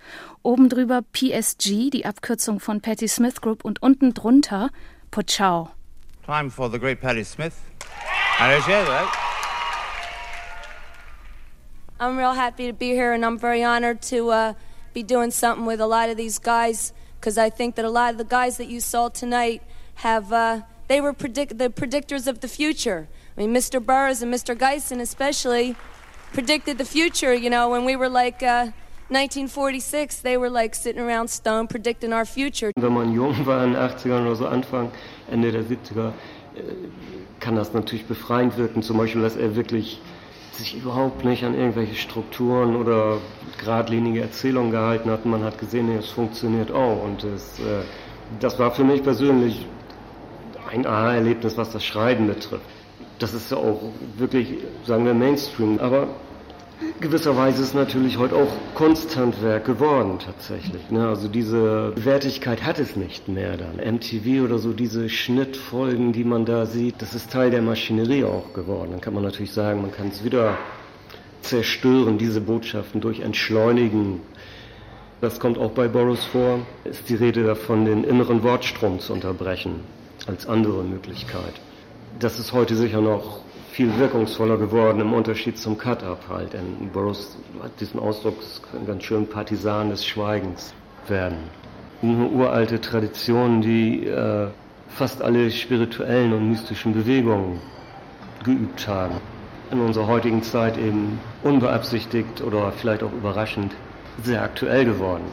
Oben 0.46 0.70
drüber 0.70 1.02
PSG, 1.02 1.90
die 1.90 2.06
Abkürzung 2.06 2.60
von 2.60 2.80
Patti 2.80 3.08
Smith 3.08 3.42
Group, 3.42 3.66
und 3.66 3.82
unten 3.82 4.14
drunter 4.14 4.70
Pochau. 5.10 5.72
Time 6.24 6.52
for 6.52 6.70
the 6.70 6.78
great 6.78 7.02
Patti 7.02 7.24
Smith. 7.24 7.56
And 8.40 8.54
as 8.54 8.68
you 8.68 8.76
I'm 12.00 12.16
real 12.16 12.36
happy 12.36 12.68
to 12.68 12.74
be 12.74 12.92
here, 12.92 13.12
and 13.12 13.26
I'm 13.26 13.40
very 13.40 13.64
honored 13.64 14.04
to 14.04 14.30
uh, 14.30 14.54
be 14.94 15.02
doing 15.02 15.32
something 15.32 15.66
with 15.66 15.82
a 15.82 15.88
lot 15.88 16.12
of 16.12 16.16
these 16.16 16.38
guys 16.38 16.94
because 17.20 17.40
I 17.40 17.50
think 17.50 17.74
that 17.74 17.84
a 17.84 17.90
lot 17.90 18.12
of 18.12 18.20
the 18.20 18.24
guys 18.24 18.58
that 18.58 18.68
you 18.68 18.82
saw 18.82 19.10
tonight 19.10 19.64
have 19.96 20.32
uh, 20.32 20.62
they 20.88 21.02
were 21.02 21.14
predict 21.14 21.58
the 21.58 21.72
predictors 21.72 22.28
of 22.28 22.42
the 22.42 22.48
future. 22.48 23.08
I 23.36 23.42
mean, 23.42 23.52
Mr. 23.52 23.84
Burrs 23.84 24.22
and 24.22 24.32
Mr. 24.32 24.56
Geisen 24.56 25.02
especially 25.02 25.76
predicted 26.34 26.78
the 26.78 26.86
future. 26.86 27.34
You 27.34 27.50
know, 27.50 27.68
when 27.68 27.84
we 27.84 27.96
were 27.96 28.10
like. 28.10 28.44
Uh, 28.44 28.68
1946, 29.10 30.22
they 30.24 30.36
were 30.36 30.50
like 30.50 30.74
sitting 30.74 31.02
around 31.02 31.30
Stone 31.30 31.68
predicting 31.68 32.12
our 32.12 32.26
future. 32.26 32.72
Wenn 32.76 32.94
man 32.94 33.14
jung 33.14 33.46
war 33.46 33.64
in 33.64 33.74
den 33.74 33.82
80ern 33.82 34.26
oder 34.26 34.36
so 34.36 34.48
Anfang, 34.48 34.92
Ende 35.30 35.52
der 35.52 35.62
70er, 35.62 36.10
äh, 36.56 36.62
kann 37.40 37.56
das 37.56 37.74
natürlich 37.74 38.06
befreiend 38.06 38.58
wirken. 38.58 38.82
Zum 38.82 38.98
Beispiel, 38.98 39.22
dass 39.22 39.36
er 39.36 39.56
wirklich 39.56 40.02
sich 40.54 40.76
überhaupt 40.76 41.24
nicht 41.24 41.44
an 41.44 41.54
irgendwelche 41.54 41.96
Strukturen 41.96 42.76
oder 42.76 43.18
geradlinige 43.60 44.22
Erzählungen 44.22 44.72
gehalten 44.72 45.12
hat. 45.12 45.26
Man 45.26 45.44
hat 45.44 45.60
gesehen, 45.60 45.90
es 45.98 46.10
funktioniert 46.10 46.72
auch. 46.72 47.04
Und 47.04 47.24
es, 47.24 47.60
äh, 47.60 47.84
das 48.40 48.58
war 48.58 48.72
für 48.72 48.84
mich 48.84 49.04
persönlich 49.04 49.68
ein 50.72 50.86
Aha-Erlebnis, 50.88 51.58
was 51.58 51.72
das 51.72 51.86
Schreiben 51.86 52.28
betrifft. 52.28 52.66
Das 53.20 53.34
ist 53.34 53.52
ja 53.52 53.58
auch 53.58 53.82
wirklich, 54.18 54.56
sagen 54.86 55.06
wir, 55.06 55.14
Mainstream. 55.14 55.80
Aber 55.80 56.08
gewisserweise 57.00 57.62
ist 57.62 57.76
natürlich 57.76 58.18
heute 58.18 58.36
auch 58.36 58.52
Kunsthandwerk 58.74 59.66
geworden 59.66 60.20
tatsächlich. 60.24 60.90
Ne? 60.90 61.08
Also 61.08 61.28
diese 61.28 61.94
Wertigkeit 61.96 62.64
hat 62.64 62.80
es 62.80 62.96
nicht 62.96 63.28
mehr 63.28 63.58
dann. 63.58 63.78
MTV 63.78 64.44
oder 64.44 64.58
so, 64.58 64.74
diese 64.74 65.10
Schnittfolgen, 65.10 66.14
die 66.14 66.24
man 66.24 66.46
da 66.46 66.66
sieht, 66.66 67.02
das 67.02 67.16
ist 67.16 67.32
Teil 67.32 67.52
der 67.52 67.62
Maschinerie 67.62 68.24
auch 68.24 68.54
geworden. 68.54 68.92
Dann 68.92 69.02
kann 69.02 69.14
man 69.14 69.24
natürlich 69.24 69.52
sagen, 69.52 69.82
man 69.82 69.92
kann 69.92 70.08
es 70.10 70.24
wieder 70.24 70.58
zerstören, 71.42 72.18
diese 72.18 72.42
Botschaften 72.42 73.02
durch 73.02 73.20
Entschleunigen. 73.20 74.22
Das 75.22 75.40
kommt 75.40 75.58
auch 75.58 75.72
bei 75.72 75.88
Boris 75.88 76.24
vor. 76.26 76.60
Ist 76.84 77.08
die 77.10 77.16
Rede 77.16 77.44
davon, 77.44 77.86
den 77.86 78.04
inneren 78.04 78.44
Wortstrom 78.44 79.00
zu 79.00 79.14
unterbrechen, 79.14 79.82
als 80.28 80.48
andere 80.48 80.84
Möglichkeit. 80.84 81.54
Das 82.20 82.40
ist 82.40 82.54
heute 82.54 82.76
sicher 82.76 83.02
noch 83.02 83.45
viel 83.76 84.00
wirkungsvoller 84.00 84.58
geworden 84.58 85.02
im 85.02 85.12
Unterschied 85.12 85.58
zum 85.58 85.78
Cut-Up 85.78 86.30
halt. 86.30 86.54
Denn 86.54 86.90
Burroughs 86.94 87.38
hat 87.62 87.72
diesen 87.82 88.00
Ausdruck 88.00 88.36
ganz 88.88 89.04
schön 89.04 89.28
Partisan 89.28 89.90
des 89.90 90.06
Schweigens 90.06 90.74
werden. 91.10 91.40
Eine 92.02 92.26
uralte 92.28 92.80
Tradition, 92.80 93.62
die 93.62 94.08
äh, 94.08 94.48
fast 94.88 95.22
alle 95.22 95.52
spirituellen 95.52 96.32
und 96.32 96.52
mystischen 96.52 96.94
Bewegungen 96.94 97.60
geübt 98.46 98.88
haben. 98.88 99.16
In 99.72 99.82
unserer 99.82 100.08
heutigen 100.08 100.42
Zeit 100.42 100.78
eben 100.78 101.20
unbeabsichtigt 101.44 102.42
oder 102.42 102.72
vielleicht 102.72 103.04
auch 103.04 103.12
überraschend 103.12 103.74
sehr 104.24 104.42
aktuell 104.42 104.86
geworden. 104.86 105.26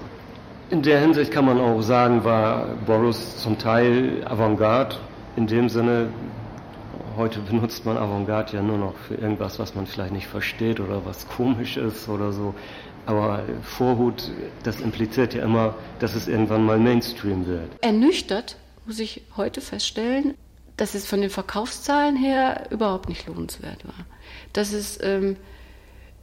In 0.70 0.82
der 0.82 0.98
Hinsicht 1.00 1.30
kann 1.30 1.44
man 1.44 1.60
auch 1.60 1.80
sagen, 1.80 2.24
war 2.24 2.66
Boris 2.86 3.36
zum 3.36 3.56
Teil 3.56 4.24
Avantgarde, 4.24 4.96
in 5.36 5.46
dem 5.46 5.68
Sinne, 5.68 6.08
Heute 7.16 7.40
benutzt 7.40 7.84
man 7.84 7.96
Avantgarde 7.96 8.56
ja 8.56 8.62
nur 8.62 8.78
noch 8.78 8.94
für 8.96 9.14
irgendwas, 9.14 9.58
was 9.58 9.74
man 9.74 9.86
vielleicht 9.86 10.12
nicht 10.12 10.26
versteht 10.26 10.80
oder 10.80 11.04
was 11.04 11.28
komisch 11.28 11.76
ist 11.76 12.08
oder 12.08 12.32
so. 12.32 12.54
Aber 13.06 13.42
Vorhut, 13.62 14.30
das 14.62 14.80
impliziert 14.80 15.34
ja 15.34 15.42
immer, 15.44 15.74
dass 15.98 16.14
es 16.14 16.28
irgendwann 16.28 16.64
mal 16.64 16.78
Mainstream 16.78 17.46
wird. 17.46 17.68
Ernüchtert 17.80 18.56
muss 18.86 18.98
ich 18.98 19.22
heute 19.36 19.60
feststellen, 19.60 20.34
dass 20.76 20.94
es 20.94 21.06
von 21.06 21.20
den 21.20 21.30
Verkaufszahlen 21.30 22.16
her 22.16 22.68
überhaupt 22.70 23.08
nicht 23.08 23.26
lohnenswert 23.26 23.84
war. 23.84 24.06
Dass 24.52 24.72
es 24.72 24.98
ähm, 25.02 25.36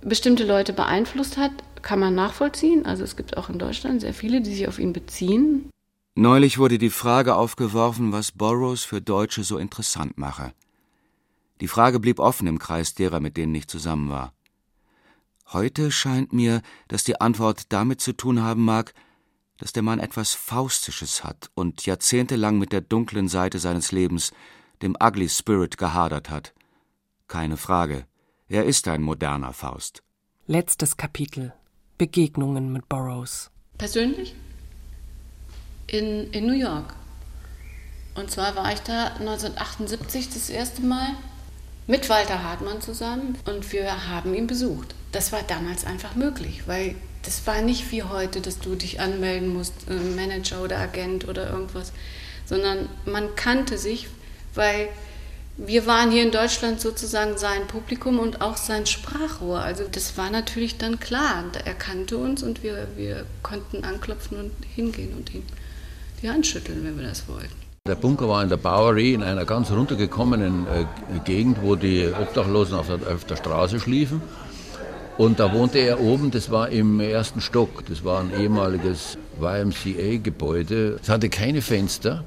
bestimmte 0.01 0.45
Leute 0.45 0.73
beeinflusst 0.73 1.37
hat, 1.37 1.51
kann 1.81 1.99
man 1.99 2.15
nachvollziehen. 2.15 2.85
Also 2.85 3.03
es 3.03 3.15
gibt 3.15 3.37
auch 3.37 3.49
in 3.49 3.59
Deutschland 3.59 4.01
sehr 4.01 4.13
viele, 4.13 4.41
die 4.41 4.53
sich 4.53 4.67
auf 4.67 4.79
ihn 4.79 4.93
beziehen. 4.93 5.69
Neulich 6.15 6.57
wurde 6.57 6.77
die 6.77 6.89
Frage 6.89 7.35
aufgeworfen, 7.35 8.11
was 8.11 8.31
Burroughs 8.31 8.83
für 8.83 9.01
Deutsche 9.01 9.43
so 9.43 9.57
interessant 9.57 10.17
mache. 10.17 10.51
Die 11.61 11.67
Frage 11.67 11.99
blieb 11.99 12.19
offen 12.19 12.47
im 12.47 12.59
Kreis 12.59 12.93
derer, 12.93 13.19
mit 13.19 13.37
denen 13.37 13.55
ich 13.55 13.67
zusammen 13.67 14.09
war. 14.09 14.33
Heute 15.51 15.91
scheint 15.91 16.31
mir, 16.31 16.61
dass 16.87 17.03
die 17.03 17.19
Antwort 17.19 17.71
damit 17.73 18.01
zu 18.01 18.13
tun 18.13 18.41
haben 18.41 18.63
mag, 18.63 18.93
dass 19.57 19.73
der 19.73 19.83
Mann 19.83 19.99
etwas 19.99 20.33
Faustisches 20.33 21.23
hat 21.23 21.49
und 21.53 21.85
jahrzehntelang 21.85 22.57
mit 22.57 22.71
der 22.71 22.81
dunklen 22.81 23.27
Seite 23.27 23.59
seines 23.59 23.91
Lebens, 23.91 24.31
dem 24.81 24.95
Ugly 25.01 25.27
Spirit, 25.27 25.77
gehadert 25.77 26.29
hat. 26.29 26.53
Keine 27.27 27.57
Frage, 27.57 28.05
er 28.47 28.65
ist 28.65 28.87
ein 28.87 29.01
moderner 29.01 29.53
Faust. 29.53 30.01
Letztes 30.47 30.97
Kapitel 30.97 31.53
Begegnungen 31.97 32.71
mit 32.71 32.87
Burroughs. 32.87 33.51
Persönlich? 33.77 34.33
In, 35.87 36.31
in 36.31 36.45
New 36.45 36.53
York. 36.53 36.95
Und 38.15 38.31
zwar 38.31 38.55
war 38.55 38.71
ich 38.71 38.79
da 38.79 39.07
1978 39.15 40.29
das 40.29 40.49
erste 40.49 40.81
Mal 40.81 41.15
mit 41.89 42.07
Walter 42.07 42.43
Hartmann 42.43 42.81
zusammen 42.81 43.35
und 43.45 43.73
wir 43.73 44.07
haben 44.07 44.35
ihn 44.35 44.45
besucht. 44.45 44.93
Das 45.11 45.31
war 45.31 45.41
damals 45.41 45.85
einfach 45.85 46.13
möglich, 46.13 46.61
weil 46.67 46.93
das 47.23 47.47
war 47.47 47.63
nicht 47.63 47.91
wie 47.91 48.03
heute, 48.03 48.41
dass 48.41 48.59
du 48.59 48.75
dich 48.75 48.99
anmelden 48.99 49.51
musst, 49.51 49.73
äh, 49.89 49.95
Manager 49.95 50.61
oder 50.61 50.77
Agent 50.77 51.27
oder 51.27 51.49
irgendwas, 51.49 51.91
sondern 52.45 52.87
man 53.05 53.35
kannte 53.35 53.79
sich, 53.79 54.07
weil 54.53 54.89
wir 55.57 55.87
waren 55.87 56.11
hier 56.11 56.21
in 56.21 56.31
Deutschland 56.31 56.79
sozusagen 56.79 57.39
sein 57.39 57.65
Publikum 57.65 58.19
und 58.19 58.39
auch 58.39 58.55
sein 58.55 58.85
Sprachrohr. 58.85 59.61
Also 59.61 59.83
das 59.91 60.15
war 60.15 60.29
natürlich 60.29 60.77
dann 60.77 60.99
klar. 60.99 61.43
Er 61.65 61.73
kannte 61.73 62.19
uns 62.19 62.43
und 62.43 62.61
wir, 62.61 62.87
wir 62.97 63.25
konnten 63.41 63.83
anklopfen 63.83 64.37
und 64.37 64.51
hingehen 64.75 65.13
und 65.17 65.33
ihm 65.33 65.43
die 66.21 66.29
Hand 66.29 66.45
schütteln, 66.45 66.83
wenn 66.83 66.99
wir 66.99 67.07
das 67.07 67.27
wollten. 67.27 67.68
Der 67.89 67.95
Bunker 67.95 68.29
war 68.29 68.43
in 68.43 68.49
der 68.49 68.57
Bowery 68.57 69.15
in 69.15 69.23
einer 69.23 69.45
ganz 69.45 69.71
runtergekommenen 69.71 70.67
äh, 70.67 71.19
Gegend, 71.25 71.57
wo 71.63 71.75
die 71.75 72.07
Obdachlosen 72.07 72.77
auf 72.77 72.85
der, 72.85 73.15
auf 73.15 73.25
der 73.25 73.35
Straße 73.35 73.79
schliefen. 73.79 74.21
Und 75.17 75.39
da 75.39 75.51
wohnte 75.51 75.79
er 75.79 75.99
oben, 75.99 76.29
das 76.29 76.51
war 76.51 76.69
im 76.69 76.99
ersten 76.99 77.41
Stock. 77.41 77.83
Das 77.87 78.05
war 78.05 78.19
ein 78.19 78.31
ehemaliges 78.39 79.17
YMCA-Gebäude. 79.41 80.99
Es 81.01 81.09
hatte 81.09 81.29
keine 81.29 81.63
Fenster. 81.63 82.23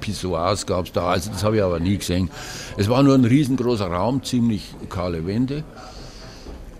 Pissoirs 0.00 0.64
gab 0.64 0.86
es 0.86 0.92
da, 0.92 1.08
also 1.08 1.30
das 1.32 1.42
habe 1.42 1.56
ich 1.56 1.62
aber 1.64 1.80
nie 1.80 1.98
gesehen. 1.98 2.30
Es 2.76 2.88
war 2.88 3.02
nur 3.02 3.16
ein 3.16 3.24
riesengroßer 3.24 3.88
Raum, 3.88 4.22
ziemlich 4.22 4.62
kahle 4.88 5.26
Wände. 5.26 5.64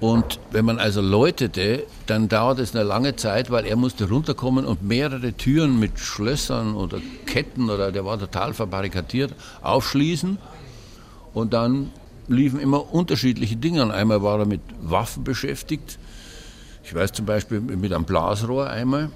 Und 0.02 0.40
wenn 0.50 0.64
man 0.64 0.80
also 0.80 1.00
läutete, 1.00 1.84
dann 2.06 2.28
dauert 2.28 2.58
es 2.58 2.74
eine 2.74 2.82
lange 2.82 3.14
Zeit, 3.14 3.52
weil 3.52 3.64
er 3.64 3.76
musste 3.76 4.08
runterkommen 4.08 4.64
und 4.64 4.82
mehrere 4.82 5.32
Türen 5.32 5.78
mit 5.78 6.00
Schlössern 6.00 6.74
oder 6.74 6.98
Ketten 7.24 7.70
oder 7.70 7.92
der 7.92 8.04
war 8.04 8.18
total 8.18 8.52
verbarrikadiert, 8.52 9.32
aufschließen. 9.62 10.38
Und 11.34 11.52
dann 11.52 11.92
liefen 12.26 12.58
immer 12.58 12.92
unterschiedliche 12.92 13.54
Dinge. 13.54 13.94
Einmal 13.94 14.24
war 14.24 14.40
er 14.40 14.46
mit 14.46 14.60
Waffen 14.82 15.22
beschäftigt. 15.22 16.00
Ich 16.82 16.92
weiß 16.92 17.12
zum 17.12 17.26
Beispiel 17.26 17.60
mit 17.60 17.92
einem 17.92 18.04
Blasrohr 18.04 18.68
einmal. 18.68 19.08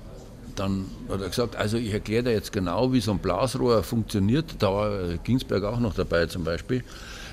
Dann 0.55 0.85
hat 1.09 1.21
er 1.21 1.29
gesagt, 1.31 1.57
also 1.57 1.79
ich 1.79 1.93
erkläre 1.93 2.23
dir 2.23 2.31
jetzt 2.31 2.53
genau, 2.53 2.93
wie 2.93 3.01
so 3.01 3.11
ein 3.11 3.19
Blasrohr 3.19 3.83
funktioniert. 3.83 4.55
Da 4.61 4.73
war 4.73 5.17
Ginsberg 5.25 5.65
auch 5.65 5.81
noch 5.81 5.95
dabei 5.95 6.27
zum 6.27 6.45
Beispiel. 6.45 6.85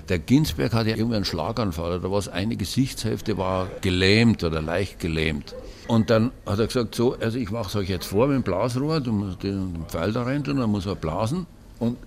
Der 0.10 0.20
Ginsberg 0.20 0.74
hatte 0.74 0.90
ja 0.90 0.98
irgendwie 0.98 1.16
einen 1.16 1.26
Schlaganfall, 1.26 2.04
war 2.04 2.20
es 2.20 2.28
eine 2.28 2.58
Gesichtshälfte 2.58 3.38
war 3.38 3.68
gelähmt 3.82 4.44
oder 4.44 4.62
leicht 4.62 5.00
gelähmt. 5.00 5.56
Und 5.88 6.10
dann 6.10 6.32
hat 6.46 6.60
er 6.60 6.68
gesagt, 6.68 6.96
so, 6.96 7.16
also 7.20 7.38
ich 7.38 7.52
mache 7.52 7.68
es 7.68 7.76
euch 7.76 7.90
jetzt 7.90 8.06
vor 8.06 8.28
mit 8.28 8.36
dem 8.36 8.44
Blasrohr, 8.44 9.00
du 9.00 9.12
musst 9.12 9.44
den 9.44 9.86
Pfeil 9.88 10.12
da 10.12 10.24
rein 10.24 10.44
tun, 10.44 10.58
dann 10.58 10.70
muss 10.70 10.86
er 10.86 10.96
blasen. 10.96 11.46
Und 11.80 11.98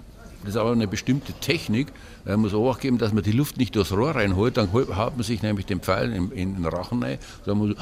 das 0.42 0.54
ist 0.54 0.56
aber 0.60 0.72
eine 0.72 0.86
bestimmte 0.86 1.32
Technik. 1.34 1.88
Man 2.24 2.40
muss 2.40 2.54
auch 2.54 2.78
geben, 2.78 2.98
dass 2.98 3.12
man 3.12 3.22
die 3.22 3.32
Luft 3.32 3.56
nicht 3.56 3.74
durchs 3.74 3.92
Rohr 3.92 4.14
reinholt, 4.14 4.56
dann 4.56 4.72
hat 4.72 5.16
man 5.16 5.24
sich 5.24 5.42
nämlich 5.42 5.66
den 5.66 5.80
Pfeil 5.80 6.12
in, 6.12 6.30
in 6.30 6.54
den 6.54 6.66
Rachen 6.66 7.02
rein. 7.02 7.18
Dann 7.44 7.58
muss 7.58 7.74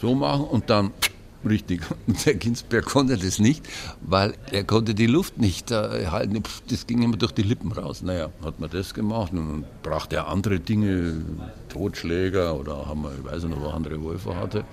so 0.00 0.14
machen 0.14 0.44
und 0.44 0.70
dann 0.70 0.90
Richtig. 1.44 1.82
Und 2.06 2.24
der 2.24 2.34
Ginsberg 2.34 2.84
konnte 2.84 3.16
das 3.16 3.38
nicht, 3.38 3.68
weil 4.00 4.34
er 4.50 4.64
konnte 4.64 4.94
die 4.94 5.06
Luft 5.06 5.38
nicht 5.38 5.70
äh, 5.70 6.06
halten. 6.06 6.42
Das 6.68 6.86
ging 6.86 7.02
immer 7.02 7.16
durch 7.16 7.32
die 7.32 7.42
Lippen 7.42 7.72
raus. 7.72 8.02
Naja, 8.02 8.30
hat 8.44 8.60
man 8.60 8.70
das 8.70 8.94
gemacht 8.94 9.32
und 9.32 9.64
brachte 9.82 10.16
er 10.16 10.28
andere 10.28 10.60
Dinge, 10.60 11.24
Totschläger 11.68 12.58
oder 12.58 12.86
haben 12.86 13.02
wir, 13.02 13.12
ich 13.18 13.24
weiß 13.24 13.44
nicht, 13.44 13.60
was 13.60 13.74
andere 13.74 14.00
Wolfer 14.02 14.36
hatte. 14.36 14.64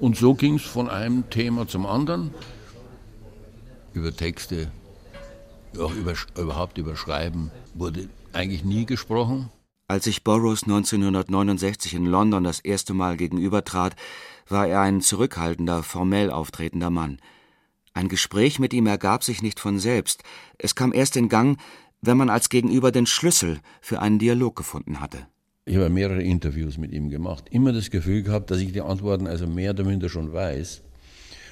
Und 0.00 0.16
so 0.16 0.34
ging 0.34 0.56
es 0.56 0.62
von 0.62 0.90
einem 0.90 1.28
Thema 1.30 1.68
zum 1.68 1.86
anderen. 1.86 2.34
Über 3.92 4.14
Texte, 4.14 4.72
auch 5.78 5.94
über, 5.94 6.14
überhaupt 6.36 6.78
über 6.78 6.96
Schreiben 6.96 7.50
wurde 7.74 8.08
eigentlich 8.32 8.64
nie 8.64 8.86
gesprochen. 8.86 9.50
Als 9.88 10.06
ich 10.06 10.24
Burroughs 10.24 10.62
1969 10.62 11.94
in 11.94 12.06
London 12.06 12.44
das 12.44 12.60
erste 12.60 12.94
Mal 12.94 13.16
gegenübertrat, 13.16 13.94
war 14.52 14.68
er 14.68 14.80
ein 14.80 15.00
zurückhaltender, 15.00 15.82
formell 15.82 16.30
auftretender 16.30 16.90
Mann. 16.90 17.18
Ein 17.94 18.08
Gespräch 18.08 18.58
mit 18.58 18.72
ihm 18.72 18.86
ergab 18.86 19.24
sich 19.24 19.42
nicht 19.42 19.58
von 19.58 19.78
selbst, 19.78 20.22
es 20.58 20.74
kam 20.74 20.92
erst 20.92 21.16
in 21.16 21.28
Gang, 21.28 21.58
wenn 22.00 22.16
man 22.16 22.30
als 22.30 22.48
Gegenüber 22.48 22.92
den 22.92 23.06
Schlüssel 23.06 23.60
für 23.80 24.00
einen 24.00 24.18
Dialog 24.18 24.56
gefunden 24.56 25.00
hatte. 25.00 25.26
Ich 25.64 25.76
habe 25.76 25.90
mehrere 25.90 26.22
Interviews 26.22 26.78
mit 26.78 26.92
ihm 26.92 27.08
gemacht, 27.08 27.44
immer 27.50 27.72
das 27.72 27.90
Gefühl 27.90 28.22
gehabt, 28.22 28.50
dass 28.50 28.58
ich 28.58 28.72
die 28.72 28.80
Antworten 28.80 29.26
also 29.26 29.46
mehr 29.46 29.70
oder 29.70 29.84
minder 29.84 30.08
schon 30.08 30.32
weiß 30.32 30.82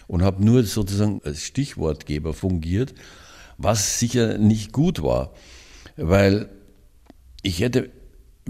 und 0.09 0.22
habe 0.22 0.44
nur 0.44 0.64
sozusagen 0.64 1.20
als 1.24 1.42
Stichwortgeber 1.44 2.34
fungiert, 2.34 2.94
was 3.59 4.01
sicher 4.01 4.38
nicht 4.38 4.72
gut 4.72 5.03
war, 5.03 5.32
weil 5.96 6.48
ich 7.42 7.61
hätte 7.61 7.90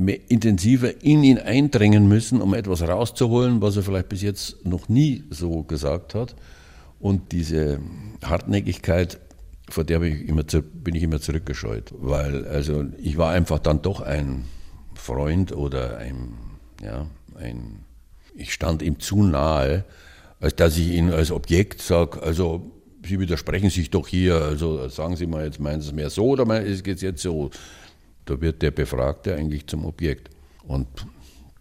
intensiver 0.09 1.03
in 1.03 1.23
ihn 1.23 1.39
eindringen 1.39 2.09
müssen, 2.09 2.41
um 2.41 2.55
etwas 2.55 2.83
rauszuholen, 2.83 3.61
was 3.61 3.77
er 3.77 3.83
vielleicht 3.83 4.09
bis 4.09 4.23
jetzt 4.23 4.65
noch 4.65 4.89
nie 4.89 5.25
so 5.31 5.63
gesagt 5.63 6.15
hat. 6.15 6.37
Und 6.99 7.33
diese 7.33 7.81
Hartnäckigkeit, 8.23 9.19
vor 9.69 9.85
der 9.85 10.01
bin 10.01 10.15
ich 10.15 10.29
immer, 10.29 10.43
bin 10.43 10.95
ich 10.95 11.03
immer 11.03 11.21
zurückgescheut, 11.21 11.95
weil 11.99 12.47
also 12.47 12.85
ich 12.99 13.17
war 13.17 13.31
einfach 13.31 13.59
dann 13.59 13.83
doch 13.83 14.01
ein 14.01 14.45
Freund 14.95 15.53
oder 15.53 15.99
ein, 15.99 16.35
ja, 16.83 17.07
ein, 17.37 17.85
ich 18.35 18.53
stand 18.53 18.83
ihm 18.83 19.01
zu 19.01 19.23
nahe, 19.23 19.85
als 20.41 20.57
dass 20.57 20.77
ich 20.77 20.89
ihn 20.89 21.11
als 21.11 21.31
Objekt 21.31 21.83
sage, 21.83 22.23
also 22.23 22.73
Sie 23.03 23.19
widersprechen 23.19 23.71
sich 23.71 23.89
doch 23.89 24.07
hier, 24.07 24.35
also 24.35 24.89
sagen 24.89 25.17
Sie 25.17 25.27
mal, 25.27 25.45
jetzt 25.45 25.59
meinen 25.59 25.81
Sie 25.81 25.89
es 25.89 25.95
mehr 25.95 26.11
so 26.11 26.27
oder 26.29 26.45
geht 26.63 26.97
es 26.97 27.01
jetzt 27.01 27.23
so? 27.23 27.51
Da 28.31 28.41
wird 28.41 28.63
der 28.63 28.71
Befragte 28.71 29.35
eigentlich 29.35 29.67
zum 29.67 29.85
Objekt. 29.85 30.31
Und 30.63 30.87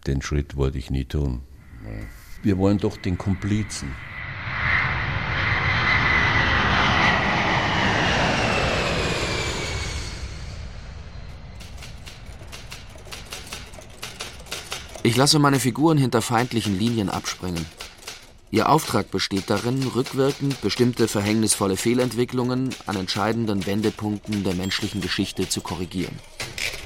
den 0.06 0.22
Schritt 0.22 0.56
wollte 0.56 0.78
ich 0.78 0.88
nie 0.88 1.04
tun. 1.04 1.40
Wir 2.44 2.58
wollen 2.58 2.78
doch 2.78 2.96
den 2.96 3.18
Komplizen. 3.18 3.92
Ich 15.02 15.16
lasse 15.16 15.40
meine 15.40 15.58
Figuren 15.58 15.98
hinter 15.98 16.22
feindlichen 16.22 16.78
Linien 16.78 17.08
abspringen. 17.08 17.66
Ihr 18.52 18.68
Auftrag 18.68 19.10
besteht 19.10 19.50
darin, 19.50 19.82
rückwirkend 19.82 20.60
bestimmte 20.60 21.08
verhängnisvolle 21.08 21.76
Fehlentwicklungen 21.76 22.70
an 22.86 22.94
entscheidenden 22.94 23.66
Wendepunkten 23.66 24.44
der 24.44 24.54
menschlichen 24.54 25.00
Geschichte 25.00 25.48
zu 25.48 25.62
korrigieren. 25.62 26.16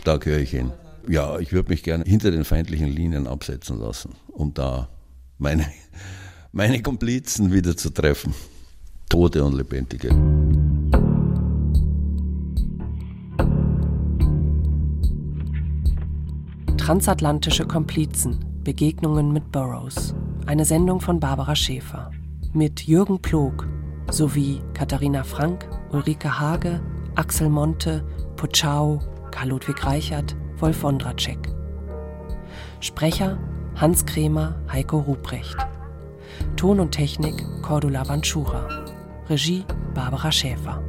Da 0.05 0.19
gehöre 0.19 0.41
ich 0.41 0.51
hin. 0.51 0.71
Ja, 1.09 1.39
ich 1.39 1.53
würde 1.53 1.71
mich 1.71 1.83
gerne 1.83 2.05
hinter 2.05 2.31
den 2.31 2.45
feindlichen 2.45 2.89
Linien 2.89 3.27
absetzen 3.27 3.81
lassen, 3.81 4.13
um 4.29 4.53
da 4.53 4.89
meine, 5.39 5.67
meine 6.53 6.83
Komplizen 6.83 7.53
wieder 7.53 7.77
zu 7.77 7.91
treffen. 7.91 8.35
Tote 9.09 9.43
und 9.45 9.55
Lebendige. 9.55 10.09
Transatlantische 16.77 17.67
Komplizen. 17.67 18.45
Begegnungen 18.63 19.33
mit 19.33 19.53
Burroughs. 19.53 20.15
Eine 20.47 20.67
Sendung 20.67 21.01
von 21.01 21.19
Barbara 21.19 21.57
Schäfer. 21.57 22.11
Mit 22.53 22.83
Jürgen 22.83 23.21
Plog 23.21 23.67
sowie 24.11 24.61
Katharina 24.75 25.25
Frank, 25.25 25.67
Ulrike 25.93 26.39
Hage, 26.39 26.83
Axel 27.15 27.49
Monte, 27.49 28.05
Puchau, 29.35 29.41
Karl-Ludwig 29.41 29.85
Reichert, 29.85 30.37
Wolf 30.59 30.83
Wondracek. 30.83 31.39
Sprecher 32.81 33.39
Hans 33.77 34.07
Kremer, 34.07 34.55
Heiko 34.73 34.99
Ruprecht. 34.99 35.57
Ton 36.57 36.81
und 36.81 36.93
Technik 36.93 37.35
Cordula 37.63 38.09
Vanchura. 38.09 38.69
Regie 39.29 39.65
Barbara 39.95 40.31
Schäfer. 40.31 40.83